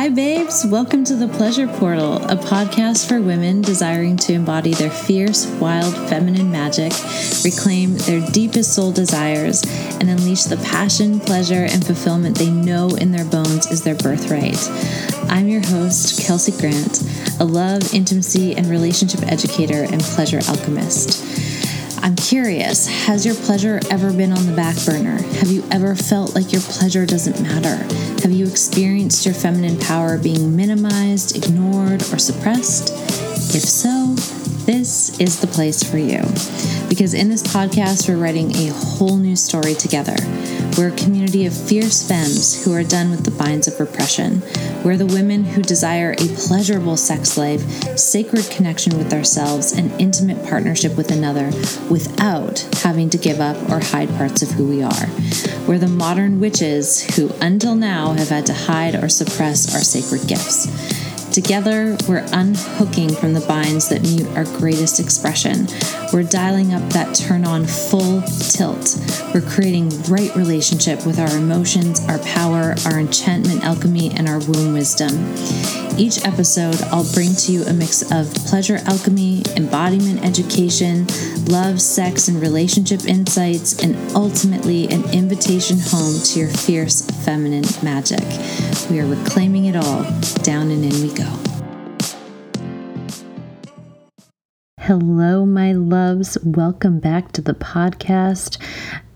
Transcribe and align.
Hi, 0.00 0.08
babes. 0.08 0.64
Welcome 0.64 1.04
to 1.04 1.14
the 1.14 1.28
Pleasure 1.28 1.66
Portal, 1.68 2.16
a 2.24 2.34
podcast 2.34 3.06
for 3.06 3.20
women 3.20 3.60
desiring 3.60 4.16
to 4.16 4.32
embody 4.32 4.72
their 4.72 4.88
fierce, 4.88 5.46
wild, 5.60 5.94
feminine 6.08 6.50
magic, 6.50 6.94
reclaim 7.44 7.98
their 7.98 8.26
deepest 8.30 8.72
soul 8.72 8.92
desires, 8.92 9.62
and 10.00 10.08
unleash 10.08 10.44
the 10.44 10.56
passion, 10.56 11.20
pleasure, 11.20 11.66
and 11.68 11.84
fulfillment 11.84 12.38
they 12.38 12.50
know 12.50 12.88
in 12.96 13.12
their 13.12 13.26
bones 13.26 13.70
is 13.70 13.82
their 13.82 13.94
birthright. 13.94 14.56
I'm 15.28 15.48
your 15.48 15.60
host, 15.66 16.26
Kelsey 16.26 16.52
Grant, 16.52 17.02
a 17.38 17.44
love, 17.44 17.92
intimacy, 17.92 18.56
and 18.56 18.68
relationship 18.68 19.22
educator 19.24 19.82
and 19.82 20.00
pleasure 20.00 20.40
alchemist. 20.48 21.49
I'm 22.02 22.16
curious, 22.16 22.86
has 23.06 23.26
your 23.26 23.34
pleasure 23.34 23.78
ever 23.90 24.10
been 24.12 24.32
on 24.32 24.46
the 24.46 24.56
back 24.56 24.74
burner? 24.86 25.22
Have 25.38 25.50
you 25.50 25.62
ever 25.70 25.94
felt 25.94 26.34
like 26.34 26.50
your 26.50 26.62
pleasure 26.62 27.04
doesn't 27.04 27.42
matter? 27.42 27.76
Have 28.22 28.32
you 28.32 28.46
experienced 28.46 29.26
your 29.26 29.34
feminine 29.34 29.78
power 29.78 30.16
being 30.16 30.56
minimized, 30.56 31.36
ignored, 31.36 32.02
or 32.10 32.18
suppressed? 32.18 32.90
If 33.54 33.64
so, 33.64 34.14
this 34.64 35.18
is 35.20 35.40
the 35.40 35.46
place 35.46 35.82
for 35.82 35.98
you. 35.98 36.22
Because 36.88 37.12
in 37.12 37.28
this 37.28 37.42
podcast, 37.42 38.08
we're 38.08 38.16
writing 38.16 38.50
a 38.56 38.68
whole 38.68 39.18
new 39.18 39.36
story 39.36 39.74
together. 39.74 40.16
We're 40.76 40.88
a 40.88 40.96
community 40.96 41.46
of 41.46 41.54
fierce 41.54 42.06
femmes 42.06 42.64
who 42.64 42.72
are 42.72 42.82
done 42.82 43.10
with 43.10 43.24
the 43.24 43.30
binds 43.30 43.68
of 43.68 43.78
repression. 43.78 44.42
We're 44.84 44.96
the 44.96 45.06
women 45.06 45.44
who 45.44 45.62
desire 45.62 46.12
a 46.12 46.28
pleasurable 46.36 46.96
sex 46.96 47.36
life, 47.36 47.60
sacred 47.98 48.48
connection 48.50 48.96
with 48.96 49.12
ourselves, 49.12 49.72
and 49.72 49.92
intimate 50.00 50.42
partnership 50.46 50.96
with 50.96 51.10
another 51.10 51.46
without 51.90 52.60
having 52.82 53.10
to 53.10 53.18
give 53.18 53.40
up 53.40 53.56
or 53.70 53.80
hide 53.80 54.08
parts 54.10 54.42
of 54.42 54.50
who 54.50 54.66
we 54.66 54.82
are. 54.82 55.06
We're 55.66 55.78
the 55.78 55.88
modern 55.88 56.40
witches 56.40 57.16
who, 57.16 57.30
until 57.40 57.74
now, 57.74 58.12
have 58.12 58.28
had 58.28 58.46
to 58.46 58.54
hide 58.54 58.94
or 58.94 59.08
suppress 59.08 59.74
our 59.74 59.82
sacred 59.82 60.26
gifts. 60.28 60.66
Together, 61.32 61.96
we're 62.08 62.26
unhooking 62.32 63.14
from 63.14 63.32
the 63.32 63.44
binds 63.46 63.88
that 63.88 64.02
mute 64.02 64.26
our 64.36 64.44
greatest 64.58 64.98
expression. 64.98 65.68
We're 66.12 66.24
dialing 66.24 66.74
up 66.74 66.82
that 66.92 67.14
turn 67.14 67.44
on 67.44 67.66
full 67.66 68.22
tilt. 68.22 68.98
We're 69.32 69.40
creating 69.40 69.90
right 70.08 70.34
relationship 70.34 71.06
with 71.06 71.20
our 71.20 71.36
emotions, 71.36 72.00
our 72.08 72.18
power, 72.20 72.74
our 72.84 72.98
enchantment 72.98 73.62
alchemy, 73.62 74.10
and 74.10 74.28
our 74.28 74.40
womb 74.40 74.72
wisdom. 74.72 75.10
Each 75.98 76.24
episode, 76.24 76.80
I'll 76.90 77.10
bring 77.12 77.34
to 77.34 77.52
you 77.52 77.62
a 77.64 77.72
mix 77.72 78.02
of 78.10 78.32
pleasure 78.46 78.78
alchemy, 78.86 79.42
embodiment 79.56 80.24
education, 80.24 81.06
love, 81.46 81.80
sex, 81.80 82.28
and 82.28 82.40
relationship 82.40 83.04
insights, 83.06 83.82
and 83.82 83.96
ultimately 84.16 84.88
an 84.88 85.04
invitation 85.12 85.78
home 85.78 86.18
to 86.20 86.38
your 86.38 86.48
fierce 86.48 87.02
feminine 87.24 87.64
magic. 87.82 88.22
We 88.90 89.00
are 89.00 89.06
reclaiming 89.06 89.66
it 89.66 89.76
all. 89.76 90.04
Down 90.42 90.70
and 90.70 90.84
in 90.84 91.02
we 91.02 91.12
go. 91.14 91.50
Hello, 94.78 95.44
my 95.44 95.72
loves. 95.72 96.38
Welcome 96.42 96.98
back 96.98 97.32
to 97.32 97.42
the 97.42 97.54
podcast. 97.54 98.58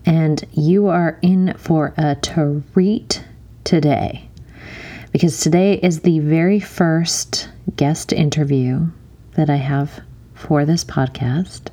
And 0.05 0.45
you 0.51 0.87
are 0.87 1.17
in 1.23 1.55
for 1.57 1.93
a 1.97 2.15
treat 2.15 3.23
today 3.63 4.29
because 5.15 5.39
today 5.39 5.75
is 5.75 6.01
the 6.01 6.19
very 6.19 6.59
first 6.59 7.47
guest 7.77 8.11
interview 8.11 8.85
that 9.35 9.49
I 9.49 9.55
have 9.55 10.01
for 10.33 10.65
this 10.65 10.83
podcast. 10.83 11.69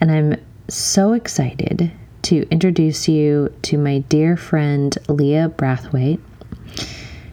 And 0.00 0.10
I'm 0.10 0.44
so 0.66 1.12
excited 1.12 1.92
to 2.22 2.48
introduce 2.50 3.06
you 3.06 3.54
to 3.62 3.78
my 3.78 3.98
dear 3.98 4.36
friend 4.36 4.98
Leah 5.08 5.50
Brathwaite. 5.50 6.18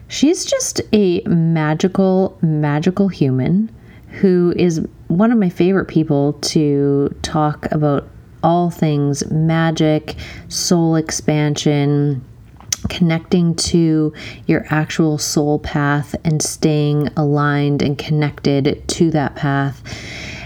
She's 0.09 0.45
just 0.45 0.79
a 0.93 1.21
magical, 1.21 2.37
magical 2.43 3.07
human 3.07 3.75
who 4.09 4.53
is 4.55 4.85
one 5.07 5.31
of 5.31 5.39
my 5.39 5.49
favorite 5.49 5.87
people 5.87 6.33
to 6.33 7.15
talk 7.23 7.65
about 7.71 8.07
all 8.43 8.69
things 8.69 9.25
magic, 9.31 10.15
soul 10.49 10.95
expansion, 10.95 12.23
connecting 12.91 13.55
to 13.55 14.13
your 14.45 14.65
actual 14.69 15.17
soul 15.17 15.57
path 15.57 16.13
and 16.25 16.43
staying 16.43 17.07
aligned 17.15 17.81
and 17.81 17.97
connected 17.97 18.85
to 18.89 19.09
that 19.11 19.35
path. 19.35 19.81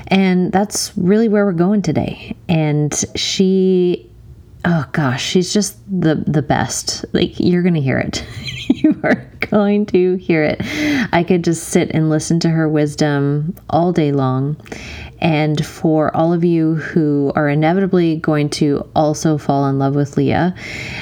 And 0.08 0.52
that's 0.52 0.96
really 0.96 1.28
where 1.28 1.44
we're 1.44 1.52
going 1.54 1.82
today. 1.82 2.38
And 2.48 2.94
she 3.16 4.10
oh 4.66 4.86
gosh, 4.92 5.24
she's 5.24 5.52
just 5.54 5.78
the 5.88 6.16
the 6.16 6.42
best. 6.42 7.06
Like 7.14 7.40
you're 7.40 7.62
going 7.64 7.76
to 7.76 7.82
hear 7.82 8.00
it. 8.00 8.26
you 8.70 9.00
are 9.04 9.30
going 9.40 9.86
to 9.88 10.16
hear 10.16 10.44
it. 10.44 10.62
I 11.14 11.24
could 11.24 11.44
just 11.44 11.70
sit 11.70 11.92
and 11.92 12.10
listen 12.10 12.40
to 12.42 12.50
her 12.50 12.68
wisdom 12.70 13.56
all 13.70 13.92
day 13.92 14.12
long. 14.12 14.58
And 15.20 15.66
for 15.66 16.16
all 16.16 16.34
of 16.34 16.44
you 16.44 16.76
who 16.76 17.32
are 17.36 17.50
inevitably 17.50 18.18
going 18.18 18.50
to 18.52 18.88
also 18.96 19.38
fall 19.38 19.68
in 19.68 19.80
love 19.80 19.96
with 19.96 20.18
Leah, 20.18 20.54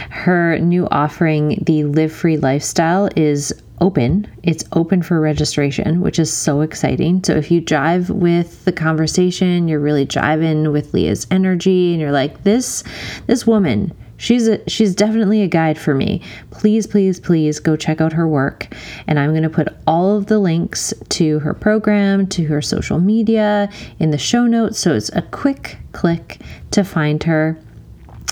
her 0.09 0.59
new 0.59 0.87
offering, 0.89 1.63
the 1.65 1.83
Live 1.85 2.13
Free 2.13 2.37
Lifestyle, 2.37 3.09
is 3.15 3.53
open. 3.81 4.27
It's 4.43 4.63
open 4.71 5.01
for 5.01 5.19
registration, 5.19 5.99
which 5.99 6.19
is 6.19 6.31
so 6.31 6.61
exciting. 6.61 7.23
So 7.23 7.33
if 7.35 7.51
you 7.51 7.61
jive 7.61 8.09
with 8.09 8.63
the 8.65 8.71
conversation, 8.71 9.67
you're 9.67 9.79
really 9.79 10.05
jiving 10.05 10.71
with 10.71 10.93
Leah's 10.93 11.27
energy 11.29 11.91
and 11.91 11.99
you're 11.99 12.11
like, 12.11 12.43
this 12.43 12.83
this 13.27 13.45
woman, 13.45 13.93
she's 14.23 14.47
a 14.47 14.67
she's 14.69 14.95
definitely 14.95 15.41
a 15.41 15.47
guide 15.47 15.77
for 15.77 15.93
me. 15.93 16.21
Please, 16.49 16.87
please, 16.87 17.19
please 17.19 17.59
go 17.59 17.75
check 17.75 17.99
out 17.99 18.13
her 18.13 18.27
work. 18.27 18.73
And 19.05 19.19
I'm 19.19 19.31
going 19.31 19.43
to 19.43 19.49
put 19.49 19.67
all 19.85 20.17
of 20.17 20.27
the 20.27 20.39
links 20.39 20.93
to 21.09 21.39
her 21.39 21.53
program, 21.53 22.27
to 22.27 22.45
her 22.45 22.61
social 22.61 22.99
media 22.99 23.69
in 23.99 24.11
the 24.11 24.17
show 24.17 24.47
notes 24.47 24.79
so 24.79 24.93
it's 24.93 25.09
a 25.09 25.21
quick 25.21 25.77
click 25.91 26.39
to 26.71 26.83
find 26.83 27.21
her 27.23 27.59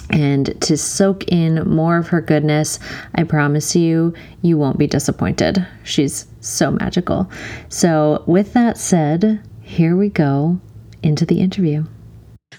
and 0.09 0.59
to 0.61 0.77
soak 0.77 1.25
in 1.27 1.69
more 1.69 1.97
of 1.97 2.07
her 2.07 2.21
goodness. 2.21 2.79
I 3.15 3.23
promise 3.23 3.75
you, 3.75 4.13
you 4.41 4.57
won't 4.57 4.77
be 4.77 4.87
disappointed. 4.87 5.65
She's 5.83 6.25
so 6.39 6.71
magical. 6.71 7.29
So, 7.69 8.23
with 8.27 8.53
that 8.53 8.77
said, 8.77 9.41
here 9.61 9.95
we 9.95 10.09
go 10.09 10.59
into 11.03 11.25
the 11.25 11.39
interview. 11.39 11.85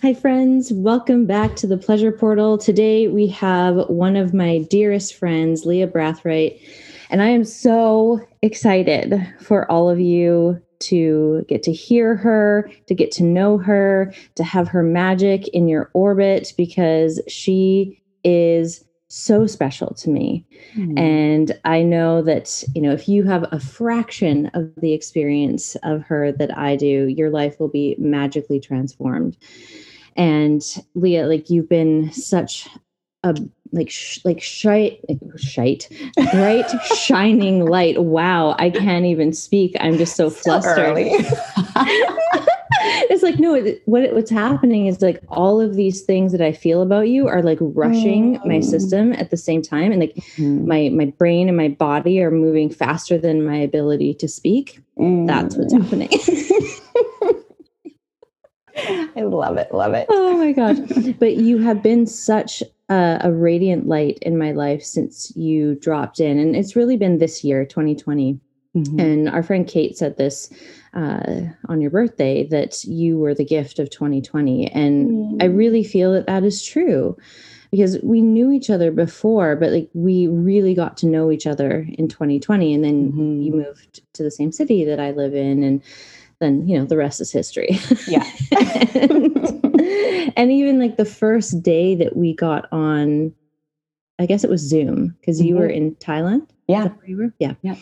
Hi, 0.03 0.15
friends. 0.15 0.73
Welcome 0.73 1.27
back 1.27 1.55
to 1.55 1.69
the 1.69 1.79
Pleasure 1.79 2.11
Portal. 2.11 2.59
Today 2.59 3.07
we 3.07 3.29
have 3.29 3.89
one 3.89 4.17
of 4.17 4.35
my 4.35 4.59
dearest 4.69 5.15
friends, 5.15 5.65
Leah 5.65 5.87
Brathwaite, 5.87 6.61
and 7.09 7.23
I 7.23 7.29
am 7.29 7.45
so 7.45 8.21
excited 8.43 9.25
for 9.39 9.71
all 9.71 9.89
of 9.89 10.01
you 10.01 10.61
to 10.81 11.45
get 11.49 11.63
to 11.63 11.73
hear 11.73 12.17
her, 12.17 12.69
to 12.89 12.97
get 12.97 13.13
to 13.13 13.23
know 13.23 13.59
her, 13.59 14.13
to 14.35 14.43
have 14.43 14.67
her 14.67 14.83
magic 14.83 15.47
in 15.47 15.69
your 15.69 15.89
orbit 15.95 16.53
because 16.57 17.21
she 17.29 18.03
is 18.25 18.85
so 19.07 19.47
special 19.47 19.95
to 19.95 20.11
me. 20.11 20.45
Mm. 20.75 20.99
And 20.99 21.61
I 21.65 21.85
know 21.85 22.23
that, 22.23 22.65
you 22.75 22.83
know, 22.83 22.91
if 22.91 23.09
you 23.09 23.23
have 23.23 23.47
a 23.53 23.61
fraction 23.61 24.47
of 24.55 24.75
the 24.79 24.95
experience 24.95 25.77
of 25.85 26.03
her 26.03 26.33
that 26.33 26.59
I 26.59 26.75
do, 26.75 27.07
your 27.07 27.31
life 27.31 27.61
will 27.61 27.69
be 27.69 27.95
magically 28.01 28.59
transformed. 28.59 29.37
And 30.17 30.63
Leah, 30.95 31.27
like 31.27 31.51
you've 31.51 31.69
been 31.69 32.13
such 32.13 32.69
a 33.23 33.35
like 33.73 33.91
sh- 33.91 34.21
like 34.25 34.41
shite 34.41 35.01
shite 35.37 35.89
bright 36.33 36.69
shining 36.97 37.65
light 37.65 38.03
wow 38.03 38.55
i 38.59 38.69
can't 38.69 39.07
even 39.07 39.33
speak 39.33 39.75
i'm 39.81 39.97
just 39.97 40.15
so 40.15 40.29
flustered 40.29 40.97
it's 43.09 43.23
like 43.23 43.39
no 43.39 43.55
it, 43.55 43.83
what 43.87 44.03
it, 44.03 44.15
what's 44.15 44.31
happening 44.31 44.87
is 44.87 45.01
like 45.01 45.23
all 45.29 45.61
of 45.61 45.75
these 45.75 46.03
things 46.03 46.33
that 46.33 46.43
i 46.43 46.53
feel 46.53 46.83
about 46.83 47.09
you 47.09 47.27
are 47.27 47.43
like 47.43 47.59
rushing 47.61 48.39
mm. 48.39 48.47
my 48.47 48.61
system 48.61 49.13
at 49.15 49.31
the 49.31 49.37
same 49.37 49.63
time 49.63 49.91
and 49.91 50.01
like 50.01 50.15
mm. 50.37 50.67
my 50.67 50.91
my 50.91 51.07
brain 51.07 51.49
and 51.49 51.57
my 51.57 51.69
body 51.69 52.21
are 52.21 52.31
moving 52.31 52.69
faster 52.69 53.17
than 53.17 53.45
my 53.45 53.57
ability 53.57 54.13
to 54.13 54.29
speak 54.29 54.81
mm. 54.99 55.27
that's 55.27 55.57
what's 55.57 55.73
mm. 55.73 55.83
happening 55.83 56.11
I 59.17 59.23
love 59.23 59.57
it. 59.57 59.73
Love 59.73 59.95
it. 59.95 60.07
Oh 60.09 60.37
my 60.37 60.53
gosh. 60.53 60.79
but 61.19 61.37
you 61.37 61.59
have 61.59 61.83
been 61.83 62.07
such 62.07 62.63
a, 62.89 63.21
a, 63.23 63.33
radiant 63.33 63.87
light 63.87 64.19
in 64.23 64.39
my 64.39 64.53
life 64.53 64.83
since 64.83 65.35
you 65.37 65.75
dropped 65.77 66.21
in. 66.21 66.39
And 66.39 66.57
it's 66.57 66.77
really 66.77 66.97
been 66.97 67.19
this 67.19 67.45
year, 67.45 67.65
2020. 67.65 68.39
Mm-hmm. 68.77 69.01
And 69.01 69.29
our 69.29 69.43
friend 69.43 69.67
Kate 69.67 69.97
said 69.97 70.17
this 70.17 70.51
uh, 70.95 71.41
on 71.69 71.81
your 71.81 71.91
birthday 71.91 72.47
that 72.49 72.85
you 72.85 73.19
were 73.19 73.35
the 73.35 73.45
gift 73.45 73.79
of 73.79 73.91
2020. 73.91 74.67
And 74.69 75.11
mm. 75.11 75.43
I 75.43 75.47
really 75.47 75.85
feel 75.85 76.13
that 76.13 76.27
that 76.27 76.45
is 76.45 76.65
true 76.65 77.17
because 77.71 77.99
we 78.03 78.21
knew 78.21 78.53
each 78.53 78.71
other 78.71 78.91
before, 78.91 79.57
but 79.57 79.73
like 79.73 79.91
we 79.95 80.27
really 80.27 80.75
got 80.75 80.97
to 80.99 81.07
know 81.07 81.31
each 81.31 81.47
other 81.47 81.87
in 81.99 82.09
2020. 82.09 82.75
And 82.75 82.85
then 82.85 83.13
mm-hmm. 83.13 83.41
you 83.43 83.53
moved 83.53 84.03
to 84.13 84.23
the 84.23 84.31
same 84.31 84.53
city 84.53 84.85
that 84.85 85.01
I 85.01 85.11
live 85.11 85.35
in. 85.35 85.63
And 85.63 85.83
then 86.43 86.67
you 86.69 86.79
know 86.79 86.85
the 86.85 86.97
rest 86.97 87.21
is 87.21 87.31
history 87.33 87.79
yeah 88.09 88.25
and, 88.95 90.33
and, 90.37 90.53
even 90.53 90.79
like 90.79 90.97
the 90.97 91.05
first 91.05 91.63
day 91.63 91.95
that 91.95 92.17
we 92.17 92.35
got 92.35 92.67
on 92.73 93.33
I 94.19 94.27
guess 94.27 94.45
it 94.45 94.51
was 94.51 94.61
Zoom 94.61 95.17
because 95.21 95.41
you 95.41 95.57
were 95.57 95.67
Mm-hmm. 95.69 95.77
in 95.77 95.95
Thailand. 95.97 96.47
Yeah. 96.69 96.89
Where 96.89 97.07
you 97.09 97.17
were? 97.17 97.35
Yeah. 97.41 97.55
Yeah. 97.63 97.75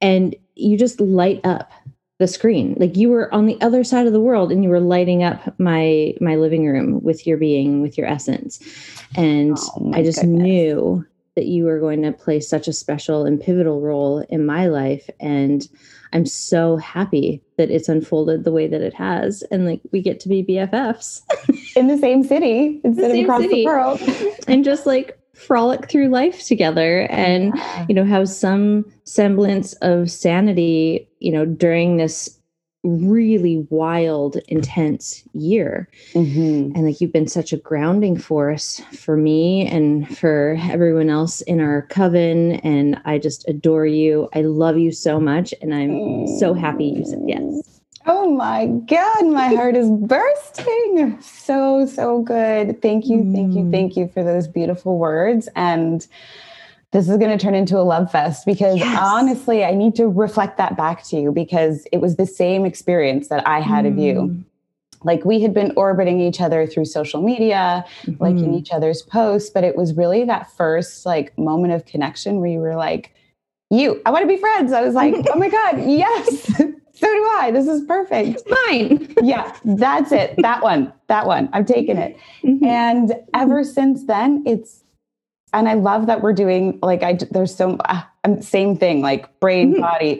And 0.00 0.34
you 0.54 0.78
just 0.78 1.00
light 1.00 1.40
up 1.44 1.70
the 2.18 2.26
screen. 2.28 2.76
Like 2.78 2.96
you 2.96 3.10
were 3.10 3.32
on 3.34 3.44
the 3.46 3.60
other 3.60 3.84
side 3.84 4.06
of 4.06 4.12
the 4.14 4.20
world 4.20 4.52
and 4.52 4.62
you 4.64 4.70
were 4.70 4.80
lighting 4.80 5.22
up 5.22 5.58
my 5.58 6.14
my 6.20 6.36
living 6.36 6.66
room 6.66 7.02
with 7.02 7.26
your 7.26 7.36
being, 7.36 7.82
with 7.82 7.98
your 7.98 8.06
essence. 8.06 8.58
And 9.16 9.58
Oh, 9.76 9.90
I 9.92 10.02
just 10.02 10.20
goodness. 10.20 10.40
knew 10.42 11.04
that 11.36 11.46
you 11.46 11.64
were 11.64 11.80
going 11.80 12.02
to 12.02 12.12
play 12.12 12.40
such 12.40 12.68
a 12.68 12.72
special 12.72 13.24
and 13.24 13.40
pivotal 13.40 13.80
role 13.80 14.24
in 14.28 14.44
my 14.44 14.66
life. 14.66 15.08
And 15.20 15.66
I'm 16.12 16.26
so 16.26 16.76
happy 16.76 17.42
that 17.56 17.70
it's 17.70 17.88
unfolded 17.88 18.44
the 18.44 18.52
way 18.52 18.66
that 18.68 18.82
it 18.82 18.92
has. 18.94 19.42
And 19.50 19.64
like 19.66 19.80
we 19.92 20.02
get 20.02 20.20
to 20.20 20.28
be 20.28 20.44
BFFs 20.44 21.22
In 21.76 21.86
the 21.86 21.96
same 21.98 22.22
city, 22.22 22.80
instead 22.84 23.06
of 23.10 23.12
same 23.12 23.24
across 23.24 23.40
city. 23.42 23.54
the 23.54 23.64
world. 23.66 24.00
and 24.48 24.62
just 24.64 24.84
like 24.84 25.18
frolic 25.34 25.88
through 25.90 26.08
life 26.08 26.44
together 26.44 27.06
and 27.10 27.54
Yeah. 27.56 27.86
you 27.88 27.94
know 27.94 28.04
have 28.04 28.28
some 28.28 28.84
semblance 29.04 29.72
of 29.80 30.10
sanity 30.10 31.08
you 31.20 31.32
know 31.32 31.46
during 31.46 31.96
this 31.96 32.38
really 32.84 33.64
wild 33.70 34.36
intense 34.48 35.22
year 35.34 35.88
Mhm. 36.14 36.72
and 36.74 36.84
like 36.84 37.00
you've 37.00 37.12
been 37.12 37.28
such 37.28 37.52
a 37.52 37.56
grounding 37.56 38.16
force 38.16 38.80
for 38.92 39.16
me 39.16 39.66
and 39.68 40.08
for 40.18 40.56
everyone 40.60 41.08
else 41.08 41.42
in 41.42 41.60
our 41.60 41.82
coven 41.82 42.52
and 42.64 43.00
i 43.04 43.18
just 43.18 43.48
adore 43.48 43.86
you 43.86 44.28
i 44.34 44.40
love 44.40 44.78
you 44.78 44.90
so 44.90 45.20
much 45.20 45.54
and 45.62 45.72
i'm 45.72 46.26
so 46.40 46.54
happy 46.54 46.86
you 46.86 47.04
said 47.04 47.22
yes 47.26 47.68
Oh 48.04 48.28
my 48.34 48.66
God, 48.66 49.26
my 49.26 49.46
heart 49.54 49.76
is 49.76 49.88
bursting. 49.88 51.20
So, 51.20 51.86
so 51.86 52.20
good. 52.20 52.82
Thank 52.82 53.06
you, 53.06 53.18
thank 53.32 53.54
you, 53.54 53.62
Mm. 53.62 53.70
thank 53.70 53.96
you 53.96 54.08
for 54.08 54.24
those 54.24 54.48
beautiful 54.48 54.98
words. 54.98 55.48
And 55.54 56.04
this 56.92 57.08
is 57.08 57.16
going 57.16 57.36
to 57.36 57.42
turn 57.42 57.54
into 57.54 57.78
a 57.78 57.82
love 57.82 58.10
fest 58.10 58.44
because 58.46 58.76
Yes. 58.78 58.98
honestly, 59.02 59.64
I 59.64 59.72
need 59.74 59.94
to 59.96 60.06
reflect 60.08 60.58
that 60.58 60.76
back 60.76 61.02
to 61.04 61.16
you 61.16 61.32
because 61.32 61.86
it 61.90 61.98
was 62.00 62.16
the 62.16 62.26
same 62.26 62.64
experience 62.66 63.28
that 63.28 63.46
I 63.48 63.60
had 63.60 63.86
of 63.86 63.98
you. 63.98 64.14
Mm. 64.14 64.44
Like 65.04 65.24
we 65.24 65.40
had 65.40 65.52
been 65.52 65.72
orbiting 65.76 66.20
each 66.20 66.40
other 66.40 66.66
through 66.66 66.84
social 66.84 67.20
media, 67.22 67.84
like 68.20 68.36
in 68.36 68.52
Mhm. 68.52 68.58
each 68.58 68.70
other's 68.72 69.02
posts, 69.02 69.50
but 69.50 69.64
it 69.64 69.74
was 69.74 69.96
really 69.96 70.22
that 70.24 70.50
first 70.52 71.04
like 71.04 71.36
moment 71.36 71.72
of 71.72 71.84
connection 71.86 72.38
where 72.40 72.48
you 72.50 72.60
were 72.60 72.76
like, 72.76 73.12
you, 73.70 74.00
I 74.06 74.10
want 74.10 74.22
to 74.22 74.28
be 74.28 74.36
friends. 74.36 74.70
I 74.72 74.82
was 74.82 74.94
like, 74.94 75.14
oh 75.32 75.38
my 75.38 75.48
God, 75.48 75.80
yes. 75.86 76.52
So 76.94 77.06
do 77.06 77.24
I. 77.40 77.50
This 77.52 77.66
is 77.66 77.82
perfect 77.86 78.42
mine 78.48 79.12
yeah, 79.22 79.56
that's 79.64 80.12
it. 80.12 80.34
That 80.38 80.62
one. 80.62 80.92
That 81.08 81.26
one. 81.26 81.48
I'm 81.54 81.64
taking 81.64 81.96
it. 81.96 82.16
Mhm. 82.44 82.62
And 82.64 83.14
ever 83.34 83.64
since 83.64 84.04
then, 84.04 84.44
it's 84.46 84.81
and 85.52 85.68
I 85.68 85.74
love 85.74 86.06
that 86.06 86.22
we're 86.22 86.32
doing 86.32 86.78
like 86.82 87.02
I 87.02 87.18
there's 87.30 87.54
so 87.54 87.76
uh, 87.84 88.02
um, 88.24 88.40
same 88.42 88.76
thing 88.76 89.00
like 89.02 89.38
brain 89.40 89.74
Mhm. 89.74 89.80
body 89.80 90.18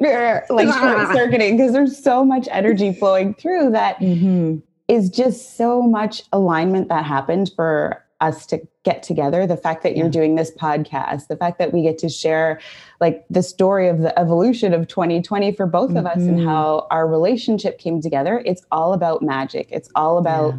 like 0.50 0.68
short 0.72 1.08
circuiting 1.12 1.56
because 1.56 1.72
there's 1.72 2.02
so 2.02 2.24
much 2.24 2.48
energy 2.50 2.92
flowing 2.92 3.34
through 3.34 3.70
that 3.70 3.98
Mhm. 3.98 4.62
is 4.88 5.08
just 5.10 5.56
so 5.56 5.82
much 5.82 6.22
alignment 6.32 6.88
that 6.88 7.04
happened 7.04 7.50
for 7.56 8.02
us 8.20 8.46
to 8.46 8.60
get 8.84 9.02
together 9.02 9.46
the 9.48 9.56
fact 9.56 9.82
that 9.82 9.96
you're 9.96 10.06
Yeah. 10.06 10.12
doing 10.12 10.34
this 10.36 10.52
podcast 10.56 11.26
the 11.28 11.36
fact 11.36 11.58
that 11.58 11.72
we 11.72 11.82
get 11.82 11.98
to 11.98 12.08
share 12.08 12.60
like 13.00 13.24
the 13.30 13.42
story 13.42 13.88
of 13.88 13.98
the 14.00 14.16
evolution 14.18 14.72
of 14.74 14.86
2020 14.86 15.52
for 15.52 15.66
both 15.66 15.94
of 15.96 16.06
us 16.06 16.18
and 16.18 16.38
Mhm. 16.38 16.44
how 16.44 16.86
our 16.90 17.06
relationship 17.06 17.78
came 17.78 18.00
together 18.00 18.42
it's 18.44 18.62
all 18.70 18.92
about 18.92 19.22
magic 19.22 19.68
it's 19.70 19.88
all 19.96 20.18
about 20.18 20.54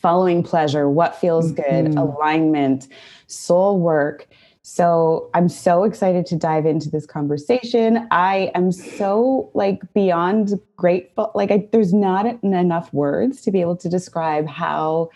following 0.00 0.42
pleasure 0.42 0.88
what 0.88 1.14
feels 1.16 1.52
good 1.52 1.86
Mhm. 1.86 1.98
alignment 1.98 2.88
soul 3.26 3.78
work 3.78 4.26
so 4.62 5.30
i'm 5.34 5.48
so 5.48 5.84
excited 5.84 6.26
to 6.26 6.36
dive 6.36 6.66
into 6.66 6.90
this 6.90 7.06
conversation 7.06 8.06
i 8.10 8.50
am 8.54 8.70
so 8.72 9.50
like 9.54 9.80
beyond 9.94 10.58
grateful 10.76 11.30
like 11.34 11.50
I, 11.50 11.68
there's 11.72 11.92
not 11.94 12.26
enough 12.42 12.92
words 12.92 13.40
to 13.42 13.50
be 13.50 13.60
able 13.60 13.76
to 13.76 13.88
describe 13.88 14.46
how 14.46 15.10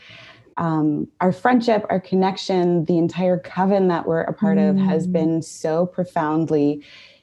um, 0.56 1.08
our 1.20 1.32
friendship 1.32 1.84
our 1.90 2.00
connection 2.00 2.84
the 2.84 2.96
entire 2.96 3.38
coven 3.38 3.88
that 3.88 4.06
we're 4.06 4.22
a 4.22 4.32
part 4.32 4.56
of 4.58 4.76
has 4.76 5.06
Mm. 5.06 5.12
been 5.12 5.42
so 5.42 5.86
profoundly 5.86 6.82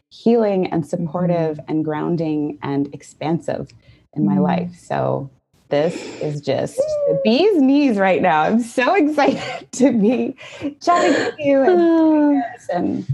healing 0.09 0.67
and 0.71 0.85
supportive 0.85 1.57
Mm-hmm. 1.57 1.71
and 1.71 1.85
grounding 1.85 2.59
and 2.61 2.93
expansive 2.93 3.73
in 4.13 4.25
my 4.25 4.35
Mm. 4.35 4.43
life 4.43 4.75
so 4.77 5.29
this 5.71 5.95
is 6.21 6.41
just 6.41 6.77
the 6.77 7.19
bee's 7.23 7.61
knees 7.61 7.97
right 7.97 8.21
now. 8.21 8.41
I'm 8.41 8.61
so 8.61 8.93
excited 9.03 9.71
to 9.73 9.91
be 9.99 10.35
chatting 10.81 11.13
with 11.13 11.35
you 11.39 11.63
and, 11.63 12.43
and 12.73 13.07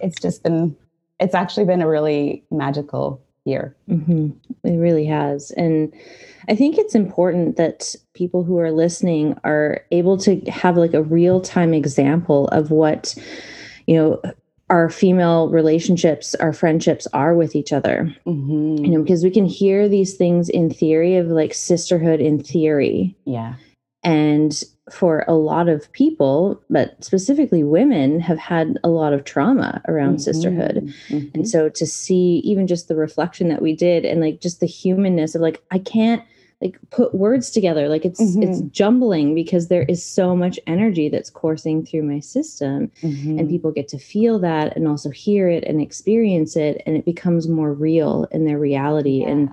it's 0.00 0.20
just 0.20 0.42
been 0.42 0.76
it's 1.20 1.34
actually 1.34 1.66
been 1.66 1.82
a 1.82 1.88
really 1.88 2.44
magical 2.50 3.20
year. 3.44 3.76
hmm 3.88 4.30
It 4.64 4.76
really 4.76 5.04
has. 5.06 5.50
And 5.52 5.92
I 6.48 6.54
think 6.54 6.78
it's 6.78 6.94
important 6.94 7.56
that 7.56 7.94
people 8.14 8.44
who 8.44 8.58
are 8.58 8.70
listening 8.70 9.36
are 9.44 9.84
able 9.90 10.16
to 10.18 10.40
have 10.50 10.76
like 10.76 10.94
a 10.94 11.02
real 11.02 11.40
time 11.40 11.74
example 11.74 12.48
of 12.48 12.70
what, 12.70 13.14
you 13.86 13.96
know, 13.96 14.22
our 14.70 14.90
female 14.90 15.48
relationships, 15.48 16.34
our 16.36 16.52
friendships 16.52 17.06
are 17.12 17.34
with 17.34 17.56
each 17.56 17.72
other. 17.72 18.14
Mhm. 18.26 18.84
You 18.84 18.90
know, 18.90 19.02
because 19.02 19.24
we 19.24 19.30
can 19.30 19.46
hear 19.46 19.88
these 19.88 20.14
things 20.14 20.48
in 20.48 20.70
theory 20.70 21.16
of 21.16 21.28
like 21.28 21.54
sisterhood 21.54 22.20
in 22.20 22.38
theory. 22.38 23.16
Yeah. 23.24 23.54
And 24.04 24.62
for 24.90 25.24
a 25.26 25.34
lot 25.34 25.68
of 25.68 25.90
people, 25.92 26.60
but 26.70 27.02
specifically 27.04 27.62
women, 27.62 28.20
have 28.20 28.38
had 28.38 28.78
a 28.84 28.88
lot 28.88 29.12
of 29.12 29.24
trauma 29.24 29.82
around 29.88 30.20
sisterhood. 30.20 30.92
Mhm. 31.08 31.34
And 31.34 31.48
so 31.48 31.68
to 31.68 31.86
see 31.86 32.40
even 32.44 32.66
just 32.66 32.88
the 32.88 32.96
reflection 32.96 33.48
that 33.48 33.60
we 33.60 33.74
did 33.74 34.04
and 34.04 34.20
like 34.20 34.40
just 34.40 34.60
the 34.60 34.66
humanness 34.66 35.34
of 35.34 35.42
like, 35.42 35.62
I 35.70 35.78
can't 35.78 36.22
like 36.60 36.76
put 36.90 37.14
words 37.14 37.50
together. 37.50 37.88
Like 37.88 38.04
it's 38.04 38.20
it's 38.36 38.60
jumbling 38.72 39.34
because 39.34 39.68
there 39.68 39.84
is 39.84 40.04
so 40.04 40.34
much 40.34 40.58
energy 40.66 41.08
that's 41.08 41.30
coursing 41.30 41.86
through 41.86 42.02
my 42.02 42.18
system. 42.18 42.90
Mhm. 43.02 43.38
And 43.38 43.48
people 43.48 43.70
get 43.70 43.86
to 43.88 43.98
feel 43.98 44.38
that 44.40 44.76
and 44.76 44.88
also 44.88 45.10
hear 45.10 45.48
it 45.48 45.62
and 45.64 45.80
experience 45.80 46.56
it. 46.56 46.82
And 46.84 46.96
it 46.96 47.04
becomes 47.04 47.48
more 47.48 47.72
real 47.72 48.26
in 48.32 48.44
their 48.44 48.58
reality. 48.58 49.20
Yeah. 49.20 49.28
And 49.28 49.50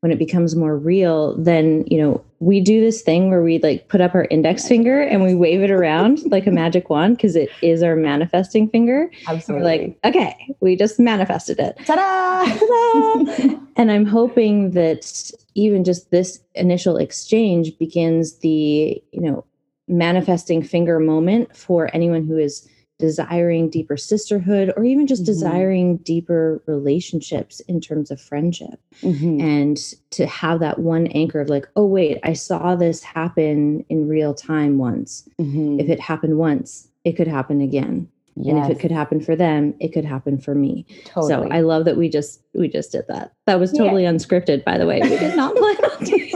when 0.00 0.12
it 0.12 0.18
becomes 0.18 0.54
more 0.54 0.76
real, 0.76 1.36
then 1.36 1.84
you 1.88 2.00
know, 2.00 2.24
we 2.40 2.60
do 2.60 2.80
this 2.80 3.02
thing 3.02 3.30
where 3.30 3.42
we 3.42 3.58
like 3.58 3.88
put 3.88 4.00
up 4.00 4.14
our 4.14 4.26
index 4.30 4.68
finger 4.68 5.00
and 5.00 5.24
we 5.24 5.34
wave 5.34 5.60
it 5.60 5.70
around 5.70 6.20
like 6.26 6.46
a 6.46 6.52
magic 6.52 6.88
wand 6.88 7.16
because 7.16 7.34
it 7.34 7.50
is 7.62 7.82
our 7.82 7.96
manifesting 7.96 8.68
finger. 8.68 9.10
Absolutely 9.26 9.66
like, 9.66 9.98
okay, 10.04 10.54
we 10.60 10.76
just 10.76 11.00
manifested 11.00 11.58
it. 11.58 11.76
ta-da! 11.84 12.44
Ta-da! 12.44 13.58
and 13.76 13.90
I'm 13.90 14.06
hoping 14.06 14.70
that 14.72 15.32
even 15.54 15.82
just 15.82 16.10
this 16.10 16.40
initial 16.54 16.96
exchange 16.96 17.76
begins 17.78 18.38
the, 18.38 19.02
you 19.10 19.20
know, 19.20 19.44
manifesting 19.88 20.62
finger 20.62 21.00
moment 21.00 21.56
for 21.56 21.90
anyone 21.94 22.26
who 22.26 22.36
is 22.36 22.68
desiring 22.98 23.70
deeper 23.70 23.96
sisterhood 23.96 24.72
or 24.76 24.84
even 24.84 25.06
just 25.06 25.22
Mhm. 25.22 25.26
desiring 25.26 25.96
deeper 25.98 26.60
relationships 26.66 27.60
in 27.60 27.80
terms 27.80 28.10
of 28.10 28.20
friendship 28.20 28.80
Mhm. 29.02 29.40
and 29.40 29.76
to 30.10 30.26
have 30.26 30.60
that 30.60 30.80
one 30.80 31.06
anchor 31.08 31.40
of 31.40 31.48
like 31.48 31.68
oh 31.76 31.86
wait 31.86 32.18
i 32.24 32.32
saw 32.32 32.74
this 32.74 33.02
happen 33.02 33.84
in 33.88 34.08
real 34.08 34.34
time 34.34 34.78
once 34.78 35.28
Mhm. 35.40 35.80
if 35.80 35.88
it 35.88 36.00
happened 36.00 36.38
once 36.38 36.88
it 37.04 37.12
could 37.12 37.28
happen 37.28 37.60
again 37.60 38.08
and 38.46 38.56
if 38.58 38.70
it 38.70 38.78
could 38.78 38.92
happen 38.92 39.20
for 39.20 39.34
them 39.34 39.74
it 39.80 39.92
could 39.92 40.04
happen 40.04 40.38
for 40.38 40.54
me 40.54 40.84
totally. 41.04 41.28
so 41.28 41.48
I 41.50 41.60
love 41.60 41.84
that 41.86 41.96
we 41.96 42.08
just 42.08 42.40
we 42.54 42.68
just 42.68 42.90
did 42.92 43.04
that. 43.08 43.32
That 43.46 43.58
was 43.60 43.72
Yeah. 43.72 43.82
totally 43.84 44.02
unscripted, 44.04 44.64
by 44.64 44.78
the 44.78 44.86
way. 44.86 45.00
We 45.02 45.10
did 45.10 45.36
not 45.36 45.54
plan 45.56 45.76
on 45.76 46.04
doing 46.04 46.20
that. 46.20 46.27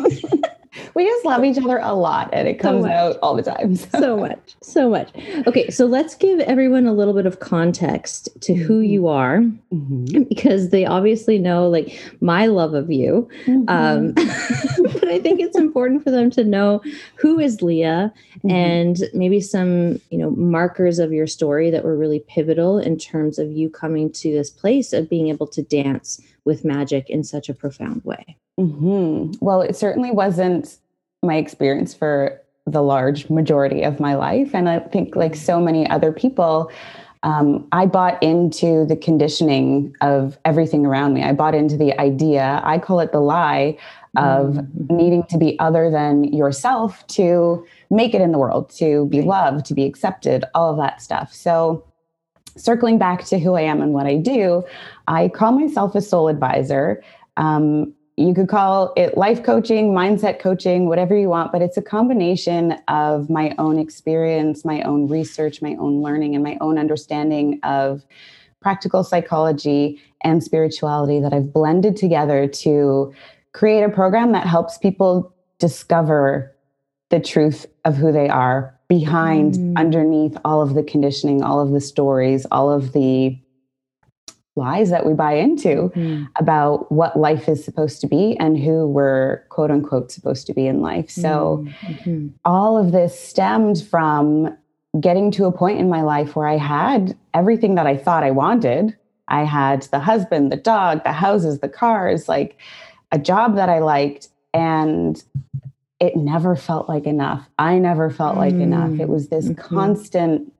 We 0.94 1.04
just 1.04 1.25
love 1.25 1.44
each 1.44 1.58
other 1.58 1.78
a 1.78 1.94
lot 1.94 2.28
and 2.32 2.46
it 2.49 2.58
comes 2.58 2.82
much. 2.82 2.92
out 2.92 3.16
all 3.22 3.34
the 3.34 3.42
time. 3.42 3.75
so 3.76 4.16
much, 4.16 4.54
so 4.62 4.90
much. 4.90 5.11
Okay, 5.46 5.70
so 5.70 5.87
let's 5.87 6.14
give 6.14 6.40
everyone 6.40 6.87
a 6.87 6.92
little 6.92 7.14
bit 7.14 7.26
of 7.26 7.40
context 7.40 8.28
to 8.42 8.54
who 8.54 8.80
Mhm. 8.82 8.88
you 8.88 9.06
are, 9.08 9.38
Mhm. 9.72 10.28
because 10.28 10.70
they 10.70 10.84
obviously 10.87 11.38
know 11.38 11.68
like 11.68 11.99
my 12.20 12.46
love 12.46 12.75
of 12.75 12.90
you. 12.90 13.28
Mhm. 13.46 13.64
Um, 13.68 14.12
but 14.92 15.08
I 15.08 15.18
think 15.18 15.40
it's 15.40 15.58
important 15.58 16.02
for 16.04 16.11
them 16.11 16.30
to 16.30 16.44
know 16.44 16.80
who 17.16 17.38
is 17.38 17.62
Leah 17.62 18.12
Mhm. 18.44 18.50
and 18.50 18.99
maybe 19.14 19.40
some 19.40 20.00
you 20.11 20.18
know 20.18 20.30
markers 20.30 20.99
of 20.99 21.12
your 21.12 21.26
story 21.26 21.70
that 21.70 21.84
were 21.84 21.96
really 21.96 22.20
pivotal 22.28 22.78
in 22.78 22.96
terms 22.99 23.38
of 23.38 23.50
you 23.52 23.68
coming 23.70 24.11
to 24.11 24.32
this 24.32 24.50
place 24.50 24.92
of 24.92 25.08
being 25.08 25.28
able 25.28 25.46
to 25.49 25.62
dance 25.62 26.20
with 26.44 26.64
magic 26.64 27.08
in 27.08 27.22
such 27.22 27.49
a 27.49 27.54
profound 27.54 28.02
way. 28.04 28.37
hmm 28.58 29.30
Well, 29.40 29.62
it 29.62 29.76
certainly 29.76 30.11
wasn't 30.11 30.76
my 31.22 31.36
experience 31.36 31.94
for 31.94 32.40
the 32.66 32.82
large 32.82 33.28
majority 33.28 33.82
of 33.82 34.00
my 34.00 34.14
life. 34.14 34.54
And 34.54 34.68
I 34.68 34.80
think, 34.80 35.16
like 35.16 35.34
so 35.34 35.60
many 35.60 35.88
other 35.88 36.12
people, 36.12 36.70
um, 37.24 37.66
I 37.70 37.86
bought 37.86 38.20
into 38.22 38.84
the 38.84 38.96
conditioning 38.96 39.94
of 40.00 40.38
everything 40.44 40.84
around 40.84 41.14
me. 41.14 41.22
I 41.22 41.32
bought 41.32 41.54
into 41.54 41.76
the 41.76 41.98
idea, 42.00 42.60
I 42.64 42.78
call 42.78 43.00
it 43.00 43.12
the 43.12 43.20
lie, 43.20 43.78
of 44.16 44.54
mm-hmm. 44.54 44.96
needing 44.96 45.22
to 45.24 45.38
be 45.38 45.58
other 45.58 45.90
than 45.90 46.24
yourself 46.24 47.06
to 47.06 47.64
make 47.90 48.14
it 48.14 48.20
in 48.20 48.32
the 48.32 48.38
world, 48.38 48.68
to 48.70 49.06
be 49.06 49.22
loved, 49.22 49.64
to 49.66 49.74
be 49.74 49.84
accepted, 49.84 50.44
all 50.54 50.70
of 50.70 50.76
that 50.76 51.00
stuff. 51.00 51.32
So, 51.32 51.84
circling 52.56 52.98
back 52.98 53.24
to 53.24 53.38
who 53.38 53.54
I 53.54 53.62
am 53.62 53.80
and 53.80 53.94
what 53.94 54.06
I 54.06 54.16
do, 54.16 54.64
I 55.08 55.28
call 55.28 55.52
myself 55.52 55.94
a 55.94 56.02
soul 56.02 56.28
advisor. 56.28 57.02
Um, 57.38 57.94
you 58.16 58.35
could 58.35 58.49
call 58.49 58.92
it 58.97 59.16
life 59.16 59.42
coaching, 59.42 59.92
mindset 59.92 60.38
coaching, 60.38 60.87
whatever 60.87 61.16
you 61.16 61.28
want, 61.28 61.50
but 61.50 61.62
it's 61.62 61.76
a 61.76 61.83
combination 61.83 62.73
of 62.88 63.31
my 63.31 63.54
own 63.59 63.78
experience, 63.78 64.64
my 64.64 64.83
own 64.83 65.09
research, 65.09 65.62
my 65.62 65.75
own 65.78 66.02
learning, 66.02 66.35
and 66.35 66.45
my 66.45 66.59
own 66.61 66.78
understanding 66.78 67.59
of 67.62 68.04
practical 68.61 69.02
psychology 69.02 70.00
and 70.23 70.45
spirituality 70.45 71.21
that 71.21 71.33
I've 71.33 71.52
blended 71.52 71.97
together 71.97 72.47
to 72.47 73.14
create 73.52 73.83
a 73.83 73.88
program 73.88 74.33
that 74.33 74.47
helps 74.47 74.78
people 74.78 75.35
discover 75.59 76.54
the 77.11 77.21
truth 77.21 77.66
of 77.85 77.97
who 77.97 78.12
they 78.12 78.28
are 78.28 78.78
behind, 78.88 79.54
mm. 79.54 79.76
underneath 79.78 80.37
all 80.45 80.61
of 80.61 80.75
the 80.75 80.83
conditioning, 80.83 81.42
all 81.42 81.61
of 81.61 81.73
the 81.73 81.81
stories, 81.81 82.47
all 82.52 82.71
of 82.71 82.92
the 82.92 83.38
lies 84.54 84.90
that 84.90 85.06
we 85.06 85.14
buy 85.14 85.32
into 85.32 85.90
mm. 85.94 86.28
about 86.38 86.90
what 86.92 87.18
life 87.18 87.49
is 87.49 87.64
supposed 87.64 88.00
to 88.02 88.06
be 88.06 88.37
and 88.38 88.59
who 88.59 88.87
we're 88.87 89.38
quote 89.49 89.71
unquote 89.71 90.12
supposed 90.12 90.47
to 90.47 90.52
be 90.52 90.66
in 90.66 90.82
life. 90.82 91.11
So 91.11 91.66
mm-hmm. 91.80 92.28
all 92.44 92.76
of 92.76 92.92
this 92.92 93.18
stemmed 93.18 93.82
from 93.82 94.56
getting 95.00 95.30
to 95.32 95.47
a 95.47 95.52
point 95.52 95.80
in 95.80 95.88
my 95.88 96.02
life 96.02 96.37
where 96.37 96.47
I 96.47 96.59
had 96.59 97.16
everything 97.32 97.76
that 97.76 97.87
I 97.87 97.97
thought 97.97 98.25
I 98.25 98.30
wanted. 98.30 98.97
I 99.28 99.44
had 99.44 99.82
the 99.85 100.00
husband, 100.00 100.52
the 100.52 100.56
dog, 100.56 101.02
the 101.04 101.12
houses, 101.12 101.61
the 101.61 101.68
cars, 101.68 102.28
like 102.28 102.59
a 103.11 103.18
job 103.18 103.56
that 103.56 103.71
I 103.71 103.78
liked. 103.78 104.28
And 104.52 105.23
it 105.99 106.14
never 106.14 106.56
felt 106.56 106.90
like 106.90 107.06
enough. 107.06 107.49
I 107.59 107.78
never 107.78 108.11
felt 108.11 108.37
like 108.37 108.54
mm. 108.54 108.62
enough. 108.62 109.00
It 109.00 109.09
was 109.09 109.28
this 109.28 109.49
mm-hmm. 109.49 109.75
constant 109.75 110.52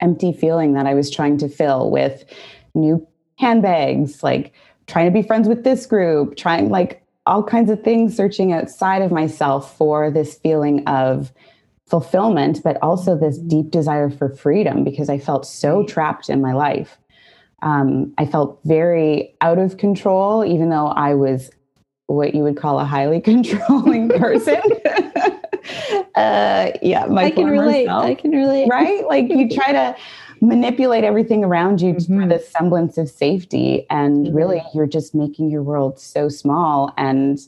empty 0.00 0.32
feeling 0.32 0.72
that 0.72 0.86
I 0.86 0.94
was 0.94 1.10
trying 1.10 1.38
to 1.38 1.48
fill 1.48 1.90
with 1.90 2.24
new 2.78 3.06
handbags, 3.36 4.22
like 4.22 4.52
trying 4.86 5.06
to 5.06 5.10
be 5.10 5.26
friends 5.26 5.48
with 5.48 5.64
this 5.64 5.86
group, 5.86 6.36
trying 6.36 6.70
like 6.70 7.02
all 7.26 7.42
kinds 7.42 7.70
of 7.70 7.82
things, 7.82 8.16
searching 8.16 8.52
outside 8.52 9.02
of 9.02 9.12
myself 9.12 9.76
for 9.76 10.10
this 10.10 10.36
feeling 10.38 10.86
of 10.86 11.32
fulfillment, 11.86 12.60
but 12.62 12.78
also 12.82 13.16
this 13.16 13.38
deep 13.38 13.70
desire 13.70 14.10
for 14.10 14.28
freedom 14.30 14.84
because 14.84 15.08
I 15.08 15.18
felt 15.18 15.46
so 15.46 15.84
trapped 15.84 16.28
in 16.28 16.40
my 16.40 16.52
life. 16.52 16.98
Um, 17.62 18.14
I 18.18 18.26
felt 18.26 18.60
very 18.64 19.34
out 19.40 19.58
of 19.58 19.76
control, 19.76 20.44
even 20.44 20.70
though 20.70 20.88
I 20.88 21.14
was 21.14 21.50
what 22.06 22.34
you 22.34 22.42
would 22.42 22.56
call 22.56 22.78
a 22.80 22.84
highly 22.84 23.20
controlling 23.22 24.08
person. 24.08 24.60
uh, 26.14 26.70
yeah, 26.82 27.06
my 27.06 27.24
I 27.24 27.30
can 27.30 27.46
relate. 27.46 27.86
Self, 27.86 28.04
I 28.04 28.14
can 28.14 28.30
relate. 28.32 28.68
Right? 28.68 29.06
Like 29.06 29.28
you 29.28 29.48
try 29.54 29.72
to 29.72 29.96
manipulate 30.40 31.04
everything 31.04 31.44
around 31.44 31.80
you 31.80 31.94
mm-hmm. 31.94 32.22
for 32.22 32.28
the 32.28 32.38
semblance 32.38 32.98
of 32.98 33.08
safety, 33.08 33.86
and 33.90 34.26
mm-hmm. 34.26 34.36
really 34.36 34.62
you're 34.74 34.86
just 34.86 35.14
making 35.14 35.50
your 35.50 35.62
world 35.62 35.98
so 35.98 36.28
small 36.28 36.92
and 36.96 37.38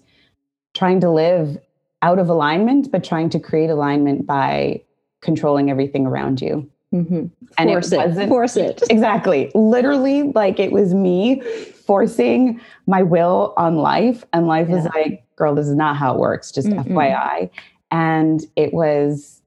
trying 0.74 1.00
to 1.00 1.10
live 1.10 1.58
out 2.02 2.18
of 2.18 2.28
alignment, 2.28 2.90
but 2.90 3.04
trying 3.04 3.28
to 3.30 3.38
create 3.38 3.70
alignment 3.70 4.26
by 4.26 4.82
controlling 5.20 5.70
everything 5.70 6.06
around 6.06 6.40
you. 6.40 6.68
Mm-hmm. 6.94 7.26
And 7.58 7.70
Force 7.70 7.92
it 7.92 7.96
wasn't 7.96 8.28
Force 8.28 8.56
it. 8.56 8.82
Exactly. 8.90 9.50
Literally, 9.54 10.24
like 10.34 10.58
it 10.58 10.72
was 10.72 10.94
me 10.94 11.40
forcing 11.86 12.60
my 12.86 13.02
will 13.02 13.54
on 13.56 13.76
life. 13.76 14.24
And 14.32 14.46
life 14.46 14.68
yeah. 14.68 14.76
was 14.76 14.84
like, 14.94 15.24
girl, 15.36 15.54
this 15.54 15.66
is 15.66 15.76
not 15.76 15.96
how 15.96 16.14
it 16.14 16.18
works, 16.18 16.50
just 16.50 16.68
mm 16.68 16.84
FYI. 16.84 17.50
And 17.90 18.40
it 18.56 18.72
was 18.72 19.39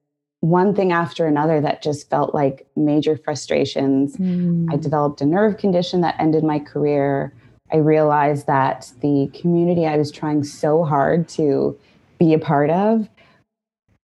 one 0.44 0.74
thing 0.74 0.92
after 0.92 1.26
another 1.26 1.58
that 1.62 1.82
just 1.82 2.10
felt 2.10 2.34
like 2.34 2.66
major 2.76 3.16
frustrations. 3.16 4.14
Mm. 4.18 4.70
I 4.70 4.76
developed 4.76 5.22
a 5.22 5.26
nerve 5.26 5.56
condition 5.56 6.02
that 6.02 6.16
ended 6.18 6.44
my 6.44 6.58
career. 6.58 7.32
I 7.72 7.78
realized 7.78 8.46
that 8.46 8.92
the 9.00 9.30
community 9.32 9.86
I 9.86 9.96
was 9.96 10.10
trying 10.10 10.44
so 10.44 10.84
hard 10.84 11.30
to 11.30 11.78
be 12.18 12.34
a 12.34 12.38
part 12.38 12.68
of 12.68 13.08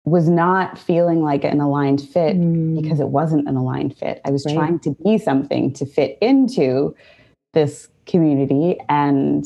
was 0.05 0.29
not 0.29 0.79
feeling 0.79 1.23
like 1.25 1.43
an 1.43 1.61
aligned 1.61 2.09
fit 2.09 2.37
mm. 2.37 2.81
because 2.81 3.01
it 3.01 3.09
wasn't 3.09 3.49
an 3.49 3.57
aligned 3.57 3.99
fit. 3.99 4.21
I 4.25 4.31
was 4.31 4.47
right. 4.47 4.55
trying 4.55 4.79
to 4.81 4.97
be 5.05 5.19
something 5.19 5.73
to 5.73 5.85
fit 5.85 6.19
into 6.21 6.95
this 7.53 7.89
community 8.07 8.79
and 8.89 9.45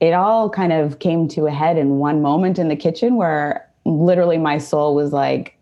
it 0.00 0.12
all 0.12 0.50
kind 0.50 0.74
of 0.74 0.98
came 0.98 1.28
to 1.28 1.46
a 1.46 1.50
head 1.50 1.78
in 1.78 1.96
one 1.96 2.20
moment 2.20 2.58
in 2.58 2.68
the 2.68 2.76
kitchen 2.76 3.16
where 3.16 3.66
literally 3.86 4.36
my 4.36 4.58
soul 4.58 4.94
was 4.94 5.14
like 5.14 5.55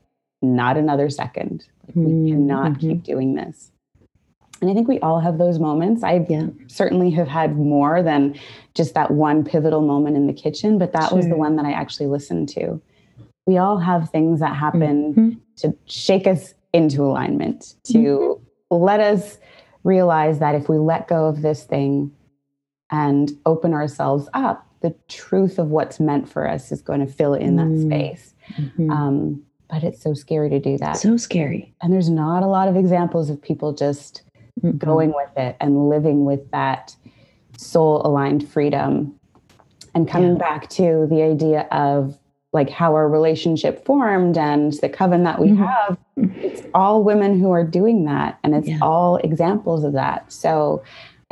not 0.45 0.77
another 0.77 1.11
second 1.11 1.67
like, 1.87 1.97
we 1.97 2.31
cannot 2.31 2.73
mm-hmm. 2.73 2.89
keep 2.91 3.03
doing 3.03 3.35
this 3.35 3.71
and 4.61 4.71
i 4.71 4.75
think 4.75 4.87
we 4.89 5.01
all 5.01 5.21
have 5.21 5.39
those 5.39 5.59
moments 5.59 6.03
i 6.03 6.25
yeah. 6.29 6.47
certainly 6.67 7.11
have 7.11 7.29
had 7.29 7.57
more 7.57 8.03
than 8.03 8.35
just 8.75 8.95
that 8.95 9.11
one 9.11 9.45
pivotal 9.45 9.81
moment 9.81 10.17
in 10.17 10.27
the 10.27 10.33
kitchen 10.33 10.79
but 10.79 10.93
that 10.93 11.09
sure. 11.09 11.17
was 11.17 11.29
the 11.29 11.37
one 11.37 11.57
that 11.57 11.65
i 11.65 11.73
actually 11.73 12.07
listened 12.07 12.49
to 12.49 12.81
we 13.47 13.59
all 13.59 13.79
have 13.79 14.11
things 14.11 14.41
that 14.41 14.57
happen 14.57 15.15
mm-hmm. 15.15 15.31
to 15.57 15.77
shake 15.87 16.27
us 16.27 16.55
into 16.73 17.03
alignment, 17.05 17.75
to 17.85 17.99
mm-hmm. 17.99 18.75
let 18.75 19.01
us 19.01 19.39
realize 19.85 20.39
that 20.39 20.55
if 20.55 20.69
we 20.69 20.79
let 20.79 21.09
go 21.09 21.27
of 21.27 21.43
this 21.43 21.65
thing 21.65 22.11
and 22.91 23.33
open 23.45 23.75
ourselves 23.75 24.29
up, 24.35 24.67
the 24.81 24.95
truth 25.09 25.59
of 25.59 25.69
what's 25.69 26.01
meant 26.01 26.29
for 26.29 26.49
us 26.49 26.73
is 26.73 26.83
going 26.83 27.01
to 27.01 27.11
fill 27.11 27.35
in 27.35 27.57
that 27.57 27.67
mm-hmm. 27.67 27.89
space. 27.89 28.35
Mm-hmm. 28.59 28.91
Um, 28.91 29.43
but 29.75 29.83
it's 29.83 30.00
so 30.00 30.14
scary 30.14 30.49
to 30.50 30.61
do 30.61 30.78
that. 30.78 30.93
So 30.93 31.16
scary. 31.16 31.75
And 31.83 31.93
there's 31.93 32.09
not 32.09 32.45
a 32.45 32.47
lot 32.47 32.69
of 32.69 32.76
examples 32.76 33.28
of 33.28 33.43
people 33.43 33.73
just 33.73 34.23
going 34.78 35.12
with 35.12 35.37
it 35.37 35.57
and 35.61 35.88
living 35.88 36.25
with 36.25 36.49
that 36.52 36.95
soul 37.57 38.00
aligned 38.07 38.49
freedom 38.49 39.19
and 39.93 40.09
coming 40.09 40.35
yeah. 40.35 40.38
back 40.38 40.71
to 40.71 41.09
the 41.11 41.23
idea 41.23 41.62
of 41.73 42.16
like 42.52 42.71
how 42.71 42.95
our 42.95 43.09
relationship 43.09 43.85
formed 43.85 44.38
and 44.38 44.75
the 44.75 44.88
coven 44.88 45.25
that 45.25 45.40
we 45.40 45.49
mm-hmm. 45.49 45.64
have 45.64 45.99
it's 46.40 46.62
all 46.73 47.02
women 47.02 47.40
who 47.40 47.50
are 47.50 47.64
doing 47.64 48.04
that 48.04 48.38
and 48.45 48.54
it's 48.54 48.69
yeah. 48.69 48.78
all 48.81 49.16
examples 49.19 49.83
of 49.83 49.93
that 49.93 50.31
so 50.33 50.83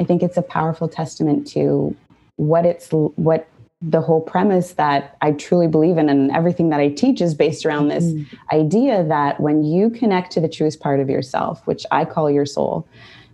i 0.01 0.05
think 0.05 0.21
it's 0.21 0.37
a 0.37 0.43
powerful 0.43 0.89
testament 0.89 1.47
to 1.47 1.97
what 2.37 2.67
it's 2.67 2.89
what 2.91 3.49
the 3.83 4.01
whole 4.01 4.21
premise 4.21 4.73
that 4.75 5.17
i 5.21 5.33
truly 5.33 5.67
believe 5.67 5.99
in 5.99 6.09
and 6.09 6.31
everything 6.31 6.71
that 6.71 6.81
i 6.81 6.89
teach 6.89 7.21
is 7.21 7.35
based 7.35 7.67
around 7.67 7.89
this 7.89 8.05
mm-hmm. 8.05 8.57
idea 8.57 9.05
that 9.05 9.41
when 9.41 9.65
you 9.65 9.91
connect 9.91 10.31
to 10.33 10.41
the 10.41 10.49
truest 10.49 10.81
part 10.81 11.01
of 11.01 11.11
yourself 11.11 11.67
which 11.67 11.85
i 11.91 12.05
call 12.05 12.31
your 12.31 12.47
soul 12.47 12.87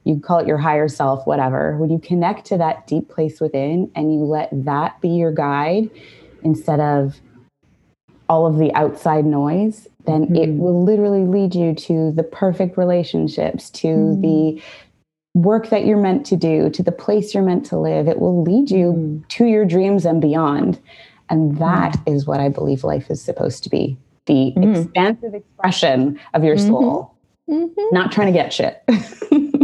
you 0.04 0.18
call 0.18 0.38
it 0.38 0.46
your 0.46 0.58
higher 0.58 0.88
self 0.88 1.26
whatever 1.26 1.76
when 1.76 1.90
you 1.90 1.98
connect 1.98 2.46
to 2.46 2.56
that 2.56 2.86
deep 2.86 3.08
place 3.08 3.40
within 3.40 3.90
and 3.94 4.12
you 4.12 4.20
let 4.20 4.48
that 4.52 4.98
be 5.00 5.08
your 5.08 5.32
guide 5.32 5.90
instead 6.42 6.80
of 6.80 7.20
all 8.28 8.46
of 8.46 8.58
the 8.58 8.72
outside 8.74 9.24
noise, 9.24 9.88
then 10.04 10.26
mm-hmm. 10.26 10.36
it 10.36 10.50
will 10.50 10.84
literally 10.84 11.24
lead 11.24 11.54
you 11.54 11.74
to 11.74 12.12
the 12.12 12.22
perfect 12.22 12.76
relationships, 12.76 13.70
to 13.70 13.88
mm-hmm. 13.88 14.20
the 14.20 14.62
work 15.42 15.68
that 15.70 15.84
you're 15.84 16.00
meant 16.00 16.26
to 16.26 16.36
do, 16.36 16.70
to 16.70 16.82
the 16.82 16.92
place 16.92 17.34
you're 17.34 17.42
meant 17.42 17.66
to 17.66 17.78
live. 17.78 18.08
It 18.08 18.18
will 18.18 18.42
lead 18.42 18.70
you 18.70 18.92
mm-hmm. 18.92 19.26
to 19.28 19.44
your 19.46 19.64
dreams 19.64 20.04
and 20.04 20.20
beyond. 20.20 20.80
And 21.30 21.58
that 21.58 21.92
mm. 21.92 22.14
is 22.14 22.26
what 22.26 22.40
I 22.40 22.48
believe 22.48 22.84
life 22.84 23.10
is 23.10 23.22
supposed 23.22 23.62
to 23.64 23.70
be 23.70 23.98
the 24.26 24.52
mm. 24.56 24.76
expansive 24.76 25.34
expression 25.34 26.18
of 26.34 26.44
your 26.44 26.56
mm-hmm. 26.56 26.68
soul, 26.68 27.14
mm-hmm. 27.48 27.94
not 27.94 28.12
trying 28.12 28.28
to 28.28 28.32
get 28.32 28.52
shit. 28.52 28.82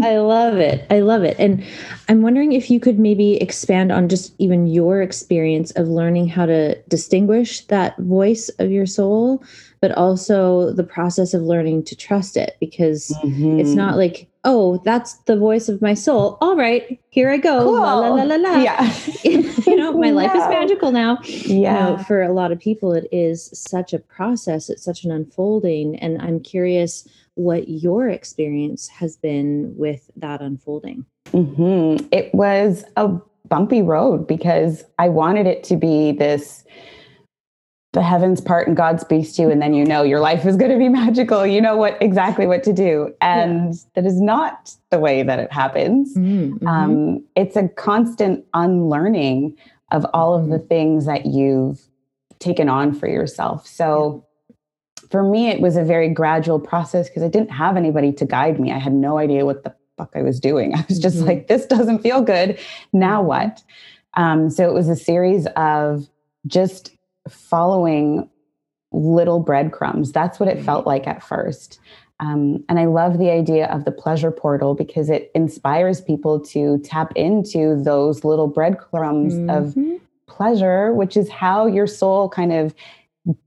I 0.02 0.18
love 0.18 0.56
it. 0.56 0.86
I 0.90 1.00
love 1.00 1.22
it. 1.22 1.36
And 1.38 1.64
I'm 2.08 2.20
wondering 2.20 2.52
if 2.52 2.70
you 2.70 2.78
could 2.78 2.98
maybe 2.98 3.36
expand 3.36 3.90
on 3.90 4.08
just 4.08 4.34
even 4.38 4.66
your 4.66 5.00
experience 5.00 5.70
of 5.72 5.88
learning 5.88 6.28
how 6.28 6.46
to 6.46 6.74
distinguish 6.88 7.64
that 7.66 7.96
voice 7.98 8.50
of 8.58 8.70
your 8.70 8.86
soul, 8.86 9.42
but 9.80 9.92
also 9.92 10.72
the 10.72 10.84
process 10.84 11.32
of 11.32 11.42
learning 11.42 11.84
to 11.84 11.96
trust 11.96 12.36
it 12.36 12.56
because 12.60 13.16
mm-hmm. 13.22 13.60
it's 13.60 13.70
not 13.70 13.96
like, 13.96 14.28
oh, 14.44 14.80
that's 14.84 15.14
the 15.24 15.36
voice 15.36 15.68
of 15.68 15.80
my 15.80 15.94
soul. 15.94 16.38
All 16.40 16.56
right, 16.56 17.00
here 17.10 17.30
I 17.30 17.38
go. 17.38 17.64
Cool. 17.64 17.80
La, 17.80 17.94
la, 17.94 18.08
la, 18.14 18.22
la, 18.22 18.36
la. 18.36 18.56
Yeah. 18.58 18.94
you 19.24 19.76
know, 19.76 19.92
my 19.92 20.10
life 20.10 20.34
is 20.34 20.42
magical 20.48 20.92
now. 20.92 21.18
Yeah. 21.24 21.90
You 21.90 21.96
know, 21.96 22.02
for 22.04 22.22
a 22.22 22.32
lot 22.32 22.52
of 22.52 22.60
people, 22.60 22.92
it 22.92 23.08
is 23.10 23.50
such 23.52 23.92
a 23.92 23.98
process, 23.98 24.68
it's 24.68 24.84
such 24.84 25.04
an 25.04 25.10
unfolding. 25.10 25.96
And 25.96 26.20
I'm 26.20 26.40
curious 26.40 27.08
what 27.34 27.68
your 27.68 28.08
experience 28.08 28.88
has 28.88 29.16
been 29.16 29.74
with 29.76 30.10
that 30.16 30.40
unfolding. 30.40 31.04
Mm-hmm. 31.32 32.06
It 32.12 32.32
was 32.34 32.84
a 32.96 33.10
bumpy 33.48 33.82
road 33.82 34.26
because 34.26 34.84
I 34.98 35.08
wanted 35.08 35.46
it 35.46 35.64
to 35.64 35.76
be 35.76 36.12
this 36.12 36.64
the 37.94 38.02
heavens 38.02 38.40
part 38.40 38.68
and 38.68 38.76
God 38.76 39.00
speaks 39.00 39.32
to 39.32 39.42
you, 39.42 39.50
and 39.50 39.62
then 39.62 39.72
you 39.72 39.84
know 39.84 40.02
your 40.02 40.20
life 40.20 40.44
is 40.44 40.56
going 40.56 40.70
to 40.70 40.78
be 40.78 40.88
magical. 40.90 41.46
You 41.46 41.60
know 41.60 41.76
what 41.76 41.96
exactly 42.02 42.46
what 42.46 42.62
to 42.64 42.72
do, 42.72 43.14
and 43.20 43.74
yeah. 43.74 43.80
that 43.94 44.06
is 44.06 44.20
not 44.20 44.74
the 44.90 44.98
way 44.98 45.22
that 45.22 45.38
it 45.38 45.52
happens. 45.52 46.14
Mm-hmm. 46.14 46.66
Um, 46.66 47.24
it's 47.34 47.56
a 47.56 47.68
constant 47.68 48.44
unlearning 48.52 49.56
of 49.90 50.04
all 50.12 50.34
of 50.34 50.48
the 50.48 50.58
things 50.58 51.06
that 51.06 51.24
you've 51.26 51.80
taken 52.40 52.68
on 52.68 52.92
for 52.92 53.08
yourself. 53.08 53.66
So 53.66 54.26
for 55.10 55.22
me, 55.22 55.48
it 55.48 55.60
was 55.60 55.76
a 55.76 55.84
very 55.84 56.08
gradual 56.08 56.58
process 56.58 57.08
because 57.08 57.22
I 57.22 57.28
didn't 57.28 57.50
have 57.50 57.76
anybody 57.76 58.12
to 58.14 58.24
guide 58.24 58.58
me. 58.58 58.72
I 58.72 58.78
had 58.78 58.92
no 58.92 59.18
idea 59.18 59.46
what 59.46 59.62
the 59.62 59.74
fuck 59.96 60.10
I 60.14 60.22
was 60.22 60.40
doing. 60.40 60.74
I 60.76 60.84
was 60.88 60.98
just 60.98 61.18
mm-hmm. 61.18 61.26
like, 61.26 61.46
this 61.48 61.66
doesn't 61.66 62.00
feel 62.00 62.22
good. 62.22 62.58
Now 62.92 63.20
mm-hmm. 63.20 63.28
what? 63.28 63.62
Um, 64.14 64.50
so 64.50 64.68
it 64.68 64.74
was 64.74 64.88
a 64.88 64.96
series 64.96 65.46
of 65.56 66.08
just 66.46 66.93
following 67.28 68.28
little 68.92 69.40
breadcrumbs. 69.40 70.12
That's 70.12 70.38
what 70.38 70.48
it 70.48 70.62
felt 70.62 70.80
mm-hmm. 70.80 70.90
like 70.90 71.06
at 71.06 71.22
first. 71.22 71.80
Um, 72.20 72.64
and 72.68 72.78
I 72.78 72.84
love 72.84 73.18
the 73.18 73.30
idea 73.30 73.66
of 73.66 73.84
the 73.84 73.90
pleasure 73.90 74.30
portal 74.30 74.74
because 74.74 75.10
it 75.10 75.30
inspires 75.34 76.00
people 76.00 76.38
to 76.46 76.78
tap 76.78 77.12
into 77.16 77.82
those 77.82 78.24
little 78.24 78.46
breadcrumbs 78.46 79.34
mm-hmm. 79.34 79.50
of 79.50 79.76
pleasure, 80.26 80.92
which 80.94 81.16
is 81.16 81.28
how 81.28 81.66
your 81.66 81.86
soul 81.86 82.28
kind 82.28 82.52
of 82.52 82.74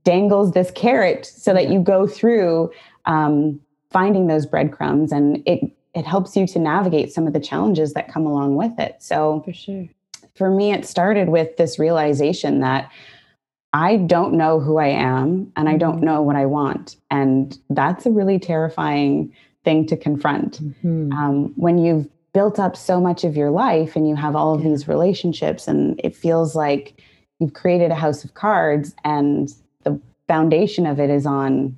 dangles 0.04 0.52
this 0.52 0.70
carrot 0.72 1.24
so 1.24 1.54
that 1.54 1.70
you 1.70 1.80
go 1.80 2.06
through 2.06 2.70
um, 3.06 3.60
finding 3.90 4.26
those 4.26 4.44
breadcrumbs 4.44 5.12
and 5.12 5.42
it 5.46 5.72
it 5.94 6.04
helps 6.04 6.36
you 6.36 6.46
to 6.46 6.58
navigate 6.58 7.12
some 7.12 7.26
of 7.26 7.32
the 7.32 7.40
challenges 7.40 7.94
that 7.94 8.12
come 8.12 8.26
along 8.26 8.54
with 8.54 8.78
it. 8.78 8.96
So 9.00 9.40
for 9.44 9.52
sure. 9.52 9.88
For 10.34 10.50
me, 10.50 10.72
it 10.72 10.86
started 10.86 11.30
with 11.30 11.56
this 11.56 11.78
realization 11.78 12.60
that 12.60 12.90
I 13.72 13.96
don't 13.96 14.34
know 14.34 14.60
who 14.60 14.78
I 14.78 14.88
am 14.88 15.52
and 15.56 15.68
I 15.68 15.76
don't 15.76 15.96
mm-hmm. 15.96 16.04
know 16.04 16.22
what 16.22 16.36
I 16.36 16.46
want. 16.46 16.96
And 17.10 17.56
that's 17.70 18.06
a 18.06 18.10
really 18.10 18.38
terrifying 18.38 19.32
thing 19.64 19.86
to 19.86 19.96
confront. 19.96 20.62
Mm-hmm. 20.62 21.12
Um, 21.12 21.52
when 21.56 21.78
you've 21.78 22.08
built 22.32 22.58
up 22.58 22.76
so 22.76 23.00
much 23.00 23.24
of 23.24 23.36
your 23.36 23.50
life 23.50 23.96
and 23.96 24.08
you 24.08 24.14
have 24.14 24.36
all 24.36 24.54
of 24.54 24.62
yeah. 24.62 24.70
these 24.70 24.88
relationships, 24.88 25.66
and 25.66 26.00
it 26.02 26.14
feels 26.14 26.54
like 26.54 27.02
you've 27.38 27.54
created 27.54 27.90
a 27.90 27.94
house 27.94 28.24
of 28.24 28.34
cards 28.34 28.94
and 29.04 29.52
the 29.84 30.00
foundation 30.26 30.86
of 30.86 31.00
it 31.00 31.10
is 31.10 31.26
on 31.26 31.76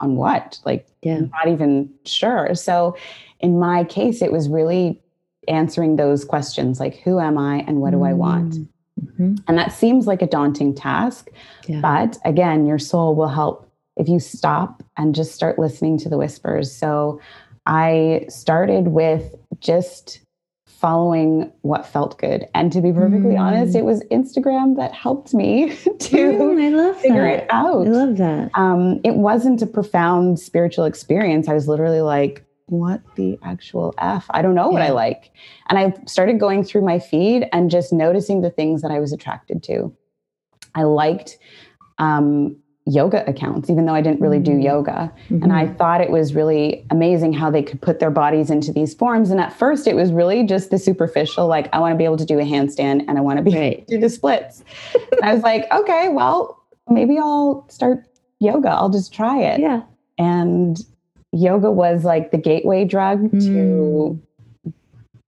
on 0.00 0.16
what 0.16 0.58
like 0.64 0.86
yeah. 1.02 1.20
not 1.20 1.48
even 1.48 1.92
sure 2.06 2.54
so 2.54 2.96
in 3.40 3.58
my 3.58 3.84
case 3.84 4.22
it 4.22 4.32
was 4.32 4.48
really 4.48 5.00
answering 5.48 5.96
those 5.96 6.24
questions 6.24 6.80
like 6.80 6.96
who 7.00 7.20
am 7.20 7.36
i 7.36 7.58
and 7.66 7.80
what 7.80 7.90
do 7.90 8.02
i 8.02 8.12
want 8.12 8.56
mm-hmm. 9.02 9.34
and 9.48 9.58
that 9.58 9.72
seems 9.72 10.06
like 10.06 10.22
a 10.22 10.26
daunting 10.26 10.74
task 10.74 11.28
yeah. 11.66 11.80
but 11.80 12.18
again 12.24 12.66
your 12.66 12.78
soul 12.78 13.14
will 13.14 13.28
help 13.28 13.70
if 13.96 14.08
you 14.08 14.18
stop 14.18 14.82
and 14.96 15.14
just 15.14 15.34
start 15.34 15.58
listening 15.58 15.98
to 15.98 16.08
the 16.08 16.16
whispers 16.18 16.74
so 16.74 17.20
i 17.66 18.24
started 18.28 18.88
with 18.88 19.34
just 19.60 20.20
following 20.80 21.52
what 21.60 21.86
felt 21.86 22.18
good. 22.18 22.48
And 22.54 22.72
to 22.72 22.80
be 22.80 22.90
perfectly 22.90 23.34
mm. 23.34 23.40
honest, 23.40 23.76
it 23.76 23.84
was 23.84 24.02
Instagram 24.04 24.76
that 24.78 24.94
helped 24.94 25.34
me 25.34 25.68
to 25.76 26.16
mm, 26.16 26.62
I 26.62 26.68
love 26.70 26.96
figure 26.98 27.22
that. 27.22 27.44
it 27.44 27.46
out. 27.50 27.86
I 27.86 27.90
love 27.90 28.16
that. 28.16 28.50
Um, 28.54 28.98
it 29.04 29.16
wasn't 29.16 29.60
a 29.60 29.66
profound 29.66 30.40
spiritual 30.40 30.86
experience. 30.86 31.48
I 31.48 31.54
was 31.54 31.68
literally 31.68 32.00
like, 32.00 32.46
what 32.70 33.02
the 33.16 33.38
actual 33.42 33.94
F? 33.98 34.26
I 34.30 34.42
don't 34.42 34.54
know 34.54 34.70
yeah. 34.70 34.72
what 34.72 34.82
I 34.82 34.90
like. 34.90 35.30
And 35.68 35.78
I 35.78 35.92
started 36.06 36.40
going 36.40 36.64
through 36.64 36.82
my 36.82 36.98
feed 36.98 37.48
and 37.52 37.70
just 37.70 37.92
noticing 37.92 38.40
the 38.40 38.50
things 38.50 38.82
that 38.82 38.90
I 38.90 39.00
was 39.00 39.12
attracted 39.12 39.62
to. 39.64 39.94
I 40.74 40.84
liked 40.84 41.38
um, 41.98 42.56
yoga 42.86 43.28
accounts, 43.28 43.70
even 43.70 43.86
though 43.86 43.94
I 43.94 44.00
didn't 44.00 44.20
really 44.20 44.38
do 44.38 44.52
mm-hmm. 44.52 44.62
yoga. 44.62 45.12
Mm-hmm. 45.24 45.42
And 45.42 45.52
I 45.52 45.66
mm-hmm. 45.66 45.76
thought 45.76 46.00
it 46.00 46.10
was 46.10 46.34
really 46.34 46.86
amazing 46.90 47.32
how 47.32 47.50
they 47.50 47.62
could 47.62 47.80
put 47.80 48.00
their 48.00 48.10
bodies 48.10 48.50
into 48.50 48.72
these 48.72 48.94
forms. 48.94 49.30
And 49.30 49.40
at 49.40 49.52
first, 49.52 49.86
it 49.86 49.94
was 49.94 50.12
really 50.12 50.44
just 50.44 50.70
the 50.70 50.78
superficial, 50.78 51.46
like, 51.46 51.68
I 51.72 51.78
want 51.78 51.92
to 51.92 51.98
be 51.98 52.04
able 52.04 52.16
to 52.16 52.24
do 52.24 52.38
a 52.38 52.44
handstand 52.44 53.04
and 53.08 53.18
I 53.18 53.20
want 53.20 53.38
to 53.38 53.42
be 53.42 53.54
right. 53.54 53.72
able 53.72 53.84
to 53.86 53.94
do 53.96 54.00
the 54.00 54.08
splits. 54.08 54.64
I 55.22 55.34
was 55.34 55.42
like, 55.42 55.66
okay, 55.72 56.08
well, 56.08 56.64
maybe 56.88 57.18
I'll 57.18 57.66
start 57.68 58.04
yoga. 58.38 58.70
I'll 58.70 58.90
just 58.90 59.12
try 59.12 59.40
it. 59.40 59.60
Yeah. 59.60 59.82
And 60.18 60.78
yoga 61.32 61.70
was 61.70 62.04
like 62.04 62.30
the 62.30 62.38
gateway 62.38 62.84
drug 62.84 63.30
mm. 63.30 63.40
to 63.46 64.20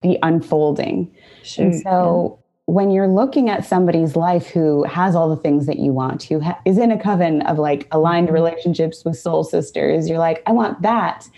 the 0.02 0.18
unfolding. 0.22 1.14
Sure. 1.42 1.66
And 1.66 1.80
so 1.80 2.38
when 2.66 2.90
you're 2.90 3.08
looking 3.08 3.50
at 3.50 3.64
somebody's 3.64 4.16
life 4.16 4.46
who 4.46 4.84
has 4.84 5.14
all 5.14 5.28
the 5.28 5.40
things 5.40 5.66
that 5.66 5.78
you 5.78 5.92
want, 5.92 6.22
who 6.24 6.40
ha- 6.40 6.58
is 6.64 6.78
in 6.78 6.90
a 6.90 7.00
coven 7.00 7.42
of 7.42 7.58
like 7.58 7.88
aligned 7.92 8.28
mm-hmm. 8.28 8.34
relationships 8.34 9.04
with 9.04 9.18
soul 9.18 9.44
sisters, 9.44 10.08
you're 10.08 10.18
like, 10.18 10.42
I 10.46 10.52
want 10.52 10.82
that. 10.82 11.28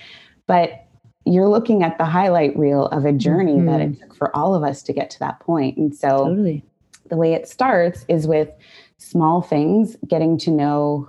But 0.46 0.86
you're 1.26 1.48
looking 1.48 1.82
at 1.82 1.96
the 1.96 2.04
highlight 2.04 2.56
reel 2.56 2.86
of 2.86 3.06
a 3.06 3.12
journey 3.12 3.54
mm-hmm. 3.54 3.66
that 3.66 3.80
it 3.80 3.92
mm-hmm. 3.92 4.02
took 4.02 4.14
for 4.14 4.34
all 4.36 4.54
of 4.54 4.62
us 4.62 4.82
to 4.82 4.92
get 4.92 5.10
to 5.10 5.18
that 5.20 5.40
point. 5.40 5.76
And 5.76 5.94
so 5.94 6.28
totally. 6.28 6.62
the 7.08 7.16
way 7.16 7.32
it 7.32 7.48
starts 7.48 8.04
is 8.08 8.26
with 8.26 8.50
small 8.98 9.40
things, 9.40 9.96
getting 10.06 10.38
to 10.38 10.50
know 10.50 11.08